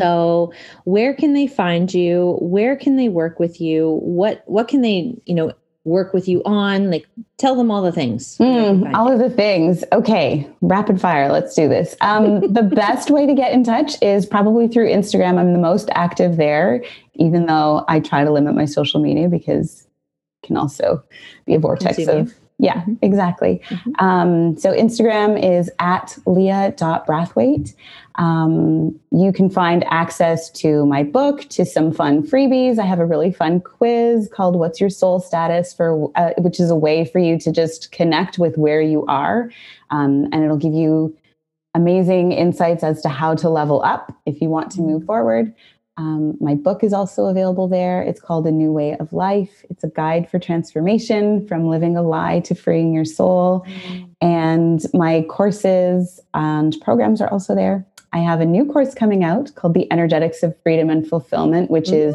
So, 0.00 0.52
where 0.84 1.14
can 1.14 1.32
they 1.34 1.46
find 1.46 1.92
you? 1.92 2.38
Where 2.40 2.76
can 2.76 2.96
they 2.96 3.08
work 3.08 3.38
with 3.38 3.60
you? 3.60 3.98
What 4.02 4.42
What 4.46 4.68
can 4.68 4.80
they, 4.82 5.14
you 5.26 5.34
know, 5.34 5.52
work 5.84 6.14
with 6.14 6.26
you 6.28 6.42
on? 6.44 6.90
Like, 6.90 7.06
tell 7.36 7.56
them 7.56 7.70
all 7.70 7.82
the 7.82 7.92
things. 7.92 8.36
Where 8.38 8.50
they 8.52 8.64
can 8.68 8.80
Mm, 8.84 8.94
all 8.94 9.08
you. 9.08 9.12
of 9.14 9.18
the 9.18 9.30
things. 9.30 9.84
Okay, 9.92 10.48
rapid 10.62 11.00
fire. 11.00 11.30
Let's 11.30 11.54
do 11.54 11.68
this. 11.68 11.94
Um, 12.00 12.40
the 12.52 12.62
best 12.62 13.10
way 13.10 13.26
to 13.26 13.34
get 13.34 13.52
in 13.52 13.64
touch 13.64 14.00
is 14.02 14.24
probably 14.26 14.66
through 14.66 14.88
Instagram. 14.88 15.38
I'm 15.38 15.52
the 15.52 15.58
most 15.58 15.88
active 15.94 16.36
there, 16.36 16.82
even 17.14 17.46
though 17.46 17.84
I 17.86 18.00
try 18.00 18.24
to 18.24 18.30
limit 18.32 18.54
my 18.54 18.64
social 18.64 19.00
media 19.00 19.28
because 19.28 19.86
it 20.42 20.46
can 20.46 20.56
also 20.56 21.02
be 21.46 21.54
a 21.54 21.58
vortex 21.58 22.06
of. 22.08 22.34
Yeah, 22.58 22.82
Mhm. 22.84 22.98
exactly. 23.02 23.60
Mhm. 23.68 23.92
Um, 24.00 24.56
so 24.56 24.72
Instagram 24.72 25.36
is 25.42 25.70
at 25.80 26.16
leah.brathwaite. 26.24 27.74
Um, 28.16 28.94
you 29.10 29.32
can 29.32 29.50
find 29.50 29.84
access 29.90 30.50
to 30.50 30.86
my 30.86 31.02
book, 31.02 31.40
to 31.50 31.64
some 31.64 31.90
fun 31.90 32.22
freebies. 32.22 32.78
I 32.78 32.84
have 32.84 33.00
a 33.00 33.06
really 33.06 33.32
fun 33.32 33.60
quiz 33.60 34.28
called 34.32 34.54
"What's 34.54 34.80
Your 34.80 34.88
Soul 34.90 35.18
Status?" 35.18 35.72
for 35.74 36.10
uh, 36.14 36.30
which 36.38 36.60
is 36.60 36.70
a 36.70 36.76
way 36.76 37.04
for 37.04 37.18
you 37.18 37.38
to 37.40 37.50
just 37.50 37.90
connect 37.90 38.38
with 38.38 38.56
where 38.56 38.80
you 38.80 39.04
are, 39.06 39.50
um, 39.90 40.28
and 40.32 40.44
it'll 40.44 40.56
give 40.56 40.74
you 40.74 41.12
amazing 41.74 42.30
insights 42.30 42.84
as 42.84 43.02
to 43.02 43.08
how 43.08 43.34
to 43.34 43.48
level 43.50 43.82
up 43.82 44.12
if 44.26 44.40
you 44.40 44.48
want 44.48 44.70
to 44.70 44.80
move 44.80 45.04
forward. 45.04 45.52
Um, 45.96 46.36
my 46.40 46.54
book 46.54 46.82
is 46.82 46.92
also 46.92 47.26
available 47.26 47.68
there. 47.68 48.02
It's 48.02 48.20
called 48.20 48.46
A 48.46 48.50
New 48.50 48.72
Way 48.72 48.96
of 48.96 49.12
Life. 49.12 49.64
It's 49.70 49.84
a 49.84 49.88
guide 49.88 50.28
for 50.28 50.38
transformation 50.38 51.46
from 51.46 51.68
living 51.68 51.96
a 51.96 52.02
lie 52.02 52.40
to 52.40 52.54
freeing 52.54 52.92
your 52.92 53.04
soul. 53.04 53.64
And 54.20 54.80
my 54.92 55.22
courses 55.28 56.20
and 56.34 56.76
programs 56.80 57.20
are 57.20 57.30
also 57.30 57.54
there. 57.54 57.86
I 58.12 58.18
have 58.18 58.40
a 58.40 58.46
new 58.46 58.64
course 58.64 58.94
coming 58.94 59.24
out 59.24 59.52
called 59.56 59.74
The 59.74 59.90
Energetics 59.92 60.44
of 60.44 60.56
Freedom 60.62 60.88
and 60.88 61.06
Fulfillment, 61.06 61.68
which 61.68 61.90
is 61.90 62.14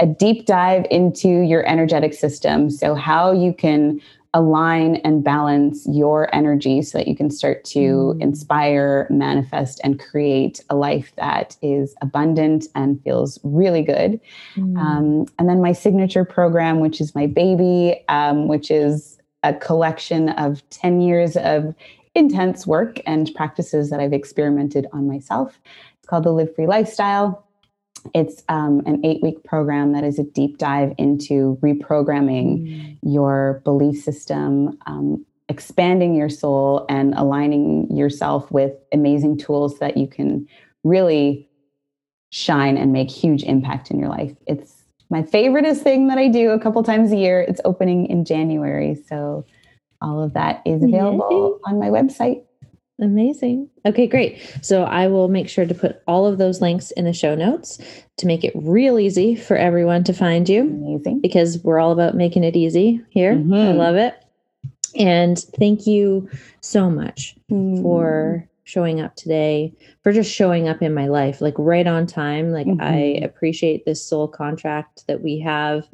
a 0.00 0.06
deep 0.06 0.46
dive 0.46 0.84
into 0.90 1.28
your 1.28 1.64
energetic 1.68 2.12
system. 2.12 2.70
So, 2.70 2.96
how 2.96 3.30
you 3.30 3.54
can 3.54 4.00
align 4.38 4.96
and 5.04 5.24
balance 5.24 5.86
your 5.90 6.32
energy 6.34 6.80
so 6.82 6.96
that 6.98 7.08
you 7.08 7.16
can 7.16 7.30
start 7.30 7.64
to 7.64 8.14
Mm. 8.14 8.22
inspire, 8.22 9.06
manifest, 9.10 9.80
and 9.82 9.98
create 9.98 10.62
a 10.70 10.76
life 10.76 11.12
that 11.16 11.56
is 11.60 11.94
abundant 12.00 12.66
and 12.74 13.02
feels 13.02 13.40
really 13.42 13.82
good. 13.82 14.20
Mm. 14.56 14.78
Um, 14.78 15.26
and 15.38 15.48
then 15.48 15.60
my 15.60 15.72
signature 15.72 16.24
program, 16.24 16.78
which 16.80 17.00
is 17.00 17.14
my 17.14 17.26
baby, 17.26 18.04
um, 18.08 18.46
which 18.46 18.70
is 18.70 19.18
a 19.42 19.52
collection 19.54 20.28
of 20.30 20.62
10 20.70 21.00
years 21.00 21.36
of 21.36 21.74
intense 22.14 22.66
work 22.66 23.00
and 23.06 23.30
practices 23.34 23.90
that 23.90 24.00
I've 24.00 24.12
experimented 24.12 24.86
on 24.92 25.06
myself. 25.08 25.60
It's 25.98 26.06
called 26.06 26.24
the 26.24 26.32
Live 26.32 26.54
Free 26.54 26.66
Lifestyle. 26.66 27.44
It's 28.14 28.42
um, 28.48 28.82
an 28.86 29.04
eight 29.04 29.22
week 29.22 29.44
program 29.44 29.92
that 29.92 30.04
is 30.04 30.18
a 30.18 30.24
deep 30.24 30.58
dive 30.58 30.92
into 30.98 31.58
reprogramming 31.62 32.68
Mm. 32.68 32.98
your 33.02 33.60
belief 33.64 34.02
system, 34.02 34.78
um, 34.86 35.24
expanding 35.48 36.14
your 36.14 36.28
soul, 36.28 36.84
and 36.88 37.14
aligning 37.14 37.94
yourself 37.96 38.50
with 38.50 38.72
amazing 38.92 39.38
tools 39.38 39.78
that 39.78 39.96
you 39.96 40.06
can 40.06 40.46
really 40.84 41.48
shine 42.30 42.76
and 42.76 42.92
make 42.92 43.10
huge 43.10 43.42
impact 43.44 43.90
in 43.90 43.98
your 43.98 44.08
life. 44.08 44.34
It's 44.46 44.84
my 45.10 45.22
favoriteest 45.22 45.78
thing 45.82 46.08
that 46.08 46.18
I 46.18 46.28
do 46.28 46.50
a 46.50 46.58
couple 46.60 46.82
times 46.82 47.12
a 47.12 47.16
year. 47.16 47.40
It's 47.40 47.60
opening 47.64 48.06
in 48.06 48.24
January. 48.26 48.94
So 49.08 49.46
all 50.02 50.22
of 50.22 50.34
that 50.34 50.60
is 50.66 50.82
available 50.82 51.58
on 51.64 51.78
my 51.78 51.88
website. 51.88 52.42
Amazing. 53.00 53.68
Okay, 53.86 54.06
great. 54.08 54.40
So 54.60 54.82
I 54.82 55.06
will 55.06 55.28
make 55.28 55.48
sure 55.48 55.64
to 55.64 55.74
put 55.74 56.02
all 56.08 56.26
of 56.26 56.38
those 56.38 56.60
links 56.60 56.90
in 56.92 57.04
the 57.04 57.12
show 57.12 57.34
notes 57.36 57.78
to 58.16 58.26
make 58.26 58.42
it 58.42 58.52
real 58.56 58.98
easy 58.98 59.36
for 59.36 59.56
everyone 59.56 60.02
to 60.04 60.12
find 60.12 60.48
you 60.48 60.62
Amazing. 60.62 61.20
because 61.20 61.62
we're 61.62 61.78
all 61.78 61.92
about 61.92 62.16
making 62.16 62.42
it 62.42 62.56
easy 62.56 63.00
here. 63.10 63.32
I 63.32 63.36
Mhm. 63.36 63.76
love 63.76 63.94
it. 63.96 64.14
And 64.96 65.38
thank 65.38 65.86
you 65.86 66.28
so 66.60 66.90
much 66.90 67.36
Mm. 67.52 67.82
for 67.82 68.47
showing 68.68 69.00
up 69.00 69.16
today, 69.16 69.72
for 70.02 70.12
just 70.12 70.30
showing 70.30 70.68
up 70.68 70.82
in 70.82 70.92
my 70.92 71.06
life, 71.06 71.40
like 71.40 71.54
right 71.56 71.86
on 71.86 72.06
time. 72.06 72.52
Like, 72.52 72.66
I 72.80 73.16
Mhm. 73.18 73.24
appreciate 73.24 73.86
this 73.86 74.02
soul 74.04 74.28
contract 74.28 75.06
that 75.06 75.22
we 75.22 75.38
have 75.38 75.88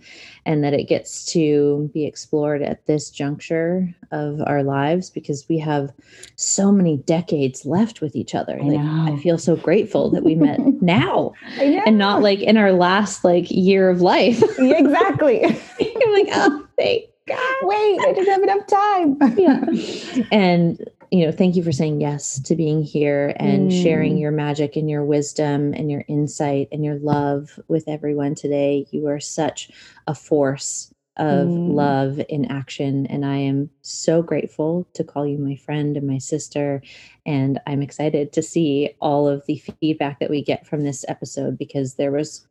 and 0.45 0.65
that 0.65 0.75
it 0.75 0.89
gets 0.89 1.25
to 1.35 1.89
be 1.95 2.05
explored 2.05 2.63
at 2.63 2.85
this 2.87 3.11
juncture 3.11 3.95
of 4.11 4.43
our 4.49 4.65
lives 4.65 5.09
because 5.09 5.49
we 5.49 5.57
have 5.59 5.93
so 6.35 6.73
many 6.73 6.97
decades 6.97 7.65
left 7.65 8.01
with 8.01 8.17
each 8.17 8.35
other. 8.35 8.59
I 8.61 8.67
like, 8.67 8.81
I 9.13 9.17
feel 9.23 9.39
so 9.39 9.55
grateful 9.55 10.11
that 10.11 10.25
we 10.25 10.35
met 10.35 10.59
now 10.83 11.33
and 11.61 11.97
not 11.97 12.23
like 12.23 12.41
in 12.41 12.57
our 12.57 12.73
last 12.73 13.23
like 13.25 13.49
year 13.53 13.89
of 13.89 14.01
life. 14.01 14.43
Yeah, 14.59 14.79
exactly. 14.79 15.45
I'm 15.45 16.13
like, 16.13 16.29
oh, 16.33 16.67
thank 16.77 17.05
God. 17.29 17.55
Wait, 17.63 18.01
I 18.01 18.13
didn't 18.13 18.33
have 18.33 18.43
enough 18.43 18.67
time. 18.67 19.17
Yeah. 19.39 20.25
and 20.33 20.85
you 21.15 21.25
know, 21.25 21.31
thank 21.31 21.55
you 21.55 21.63
for 21.63 21.71
saying 21.71 22.01
yes 22.01 22.41
to 22.41 22.57
being 22.57 22.83
here 22.83 23.35
and 23.37 23.73
sharing 23.73 24.17
Mm. 24.17 24.21
your 24.21 24.31
magic 24.33 24.75
and 24.75 24.91
your 24.91 25.05
wisdom 25.05 25.73
and 25.73 25.89
your 25.89 26.05
insight 26.09 26.67
and 26.73 26.85
your 26.85 26.99
love 26.99 27.61
with 27.69 27.87
everyone 27.87 28.35
today. 28.35 28.85
You 28.91 29.07
are 29.07 29.21
such 29.21 29.71
a 30.09 30.15
force 30.15 30.93
of 31.17 31.51
Mm. 31.51 31.63
love 31.69 32.21
in 32.29 32.47
action. 32.47 33.07
And 33.07 33.25
I 33.25 33.37
am 33.37 33.71
so 33.83 34.23
grateful 34.23 34.89
to 34.95 35.05
call 35.05 35.25
you 35.25 35.39
my 35.39 35.55
friend 35.55 35.97
and 35.97 36.05
my 36.09 36.19
sister. 36.19 36.83
And 37.25 37.61
I'm 37.69 37.81
excited 37.81 38.33
to 38.33 38.43
see 38.43 38.91
all 39.01 39.29
of 39.29 39.47
the 39.47 39.59
feedback 39.81 40.19
that 40.19 40.31
we 40.31 40.43
get 40.43 40.67
from 40.67 40.83
this 40.83 41.05
episode 41.07 41.57
because 41.57 41.95
there 41.95 42.11
was 42.11 42.45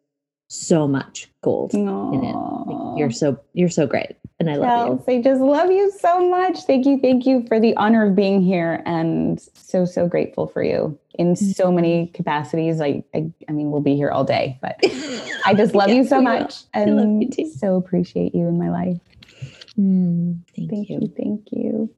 so 0.47 0.87
much 0.87 1.29
gold. 1.41 1.73
in 1.73 2.23
it. 2.23 2.33
Like, 2.33 2.97
you're 2.97 3.11
so 3.11 3.37
you're 3.53 3.67
so 3.69 3.85
great. 3.87 4.15
And 4.43 4.51
I 4.51 4.55
love 4.55 4.87
you. 5.07 5.13
I 5.13 5.21
just 5.21 5.39
love 5.39 5.71
you 5.71 5.89
so 6.01 6.29
much. 6.29 6.63
Thank 6.63 6.85
you. 6.85 6.99
Thank 6.99 7.25
you 7.25 7.45
for 7.47 7.61
the 7.61 7.73
honor 7.77 8.07
of 8.07 8.13
being 8.13 8.41
here 8.41 8.83
and 8.85 9.41
so, 9.53 9.85
so 9.85 10.05
grateful 10.05 10.47
for 10.47 10.61
you 10.61 10.99
in 11.13 11.37
so 11.37 11.71
many 11.71 12.07
capacities. 12.07 12.81
I, 12.81 13.05
I, 13.15 13.31
I 13.47 13.53
mean, 13.53 13.71
we'll 13.71 13.79
be 13.79 13.95
here 13.95 14.11
all 14.11 14.25
day, 14.25 14.59
but 14.61 14.77
I 15.45 15.53
just 15.57 15.75
love 15.75 15.87
Yeah, 15.87 15.95
you 15.95 16.03
so 16.03 16.17
will. 16.17 16.23
much 16.23 16.63
you 16.75 16.97
and 16.97 17.53
so 17.57 17.77
appreciate 17.77 18.35
you 18.35 18.45
in 18.47 18.59
my 18.59 18.69
life. 18.69 18.97
Mm, 19.79 20.41
thank, 20.57 20.69
Thank 20.69 20.89
you. 20.89 20.99
you. 20.99 21.13
Thank 21.17 21.47
you. 21.51 21.89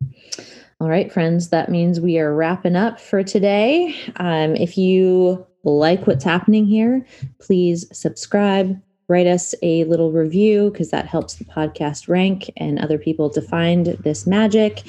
All 0.79 0.87
right, 0.87 1.11
friends, 1.11 1.49
that 1.49 1.69
means 1.69 1.99
we 1.99 2.19
are 2.19 2.35
wrapping 2.35 2.75
up 2.75 2.99
for 2.99 3.23
today. 3.23 3.95
Um, 4.17 4.55
if 4.55 4.77
you 4.77 5.47
like 5.63 6.05
what's 6.05 6.23
happening 6.23 6.67
here, 6.67 7.03
please 7.39 7.87
subscribe, 7.91 8.79
write 9.07 9.27
us 9.27 9.53
a 9.61 9.83
little 9.85 10.11
review 10.11 10.71
because 10.71 10.91
that 10.91 11.07
helps 11.07 11.35
the 11.35 11.45
podcast 11.45 12.07
rank 12.07 12.49
and 12.57 12.79
other 12.79 12.97
people 12.97 13.29
to 13.29 13.41
find 13.41 13.87
this 14.03 14.25
magic. 14.25 14.83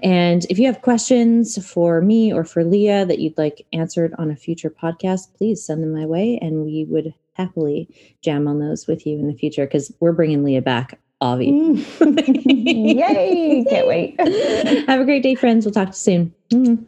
And 0.00 0.44
if 0.50 0.58
you 0.58 0.66
have 0.66 0.82
questions 0.82 1.64
for 1.66 2.00
me 2.00 2.32
or 2.32 2.44
for 2.44 2.64
Leah 2.64 3.06
that 3.06 3.18
you'd 3.18 3.38
like 3.38 3.66
answered 3.72 4.14
on 4.18 4.30
a 4.30 4.36
future 4.36 4.70
podcast, 4.70 5.34
please 5.36 5.64
send 5.64 5.82
them 5.82 5.92
my 5.92 6.06
way 6.06 6.38
and 6.40 6.64
we 6.64 6.84
would 6.84 7.14
happily 7.34 7.88
jam 8.22 8.48
on 8.48 8.58
those 8.58 8.86
with 8.86 9.06
you 9.06 9.18
in 9.18 9.26
the 9.26 9.34
future 9.34 9.66
because 9.66 9.92
we're 10.00 10.12
bringing 10.12 10.44
Leah 10.44 10.62
back. 10.62 10.98
Avi. 11.22 11.50
Mm. 11.50 12.96
Yay! 12.98 13.64
Can't 13.70 13.86
wait. 13.86 14.20
Have 14.86 15.00
a 15.00 15.04
great 15.04 15.22
day, 15.22 15.34
friends. 15.34 15.64
We'll 15.64 15.72
talk 15.72 15.86
to 15.86 15.90
you 15.90 15.94
soon. 15.94 16.34
Mm. 16.50 16.86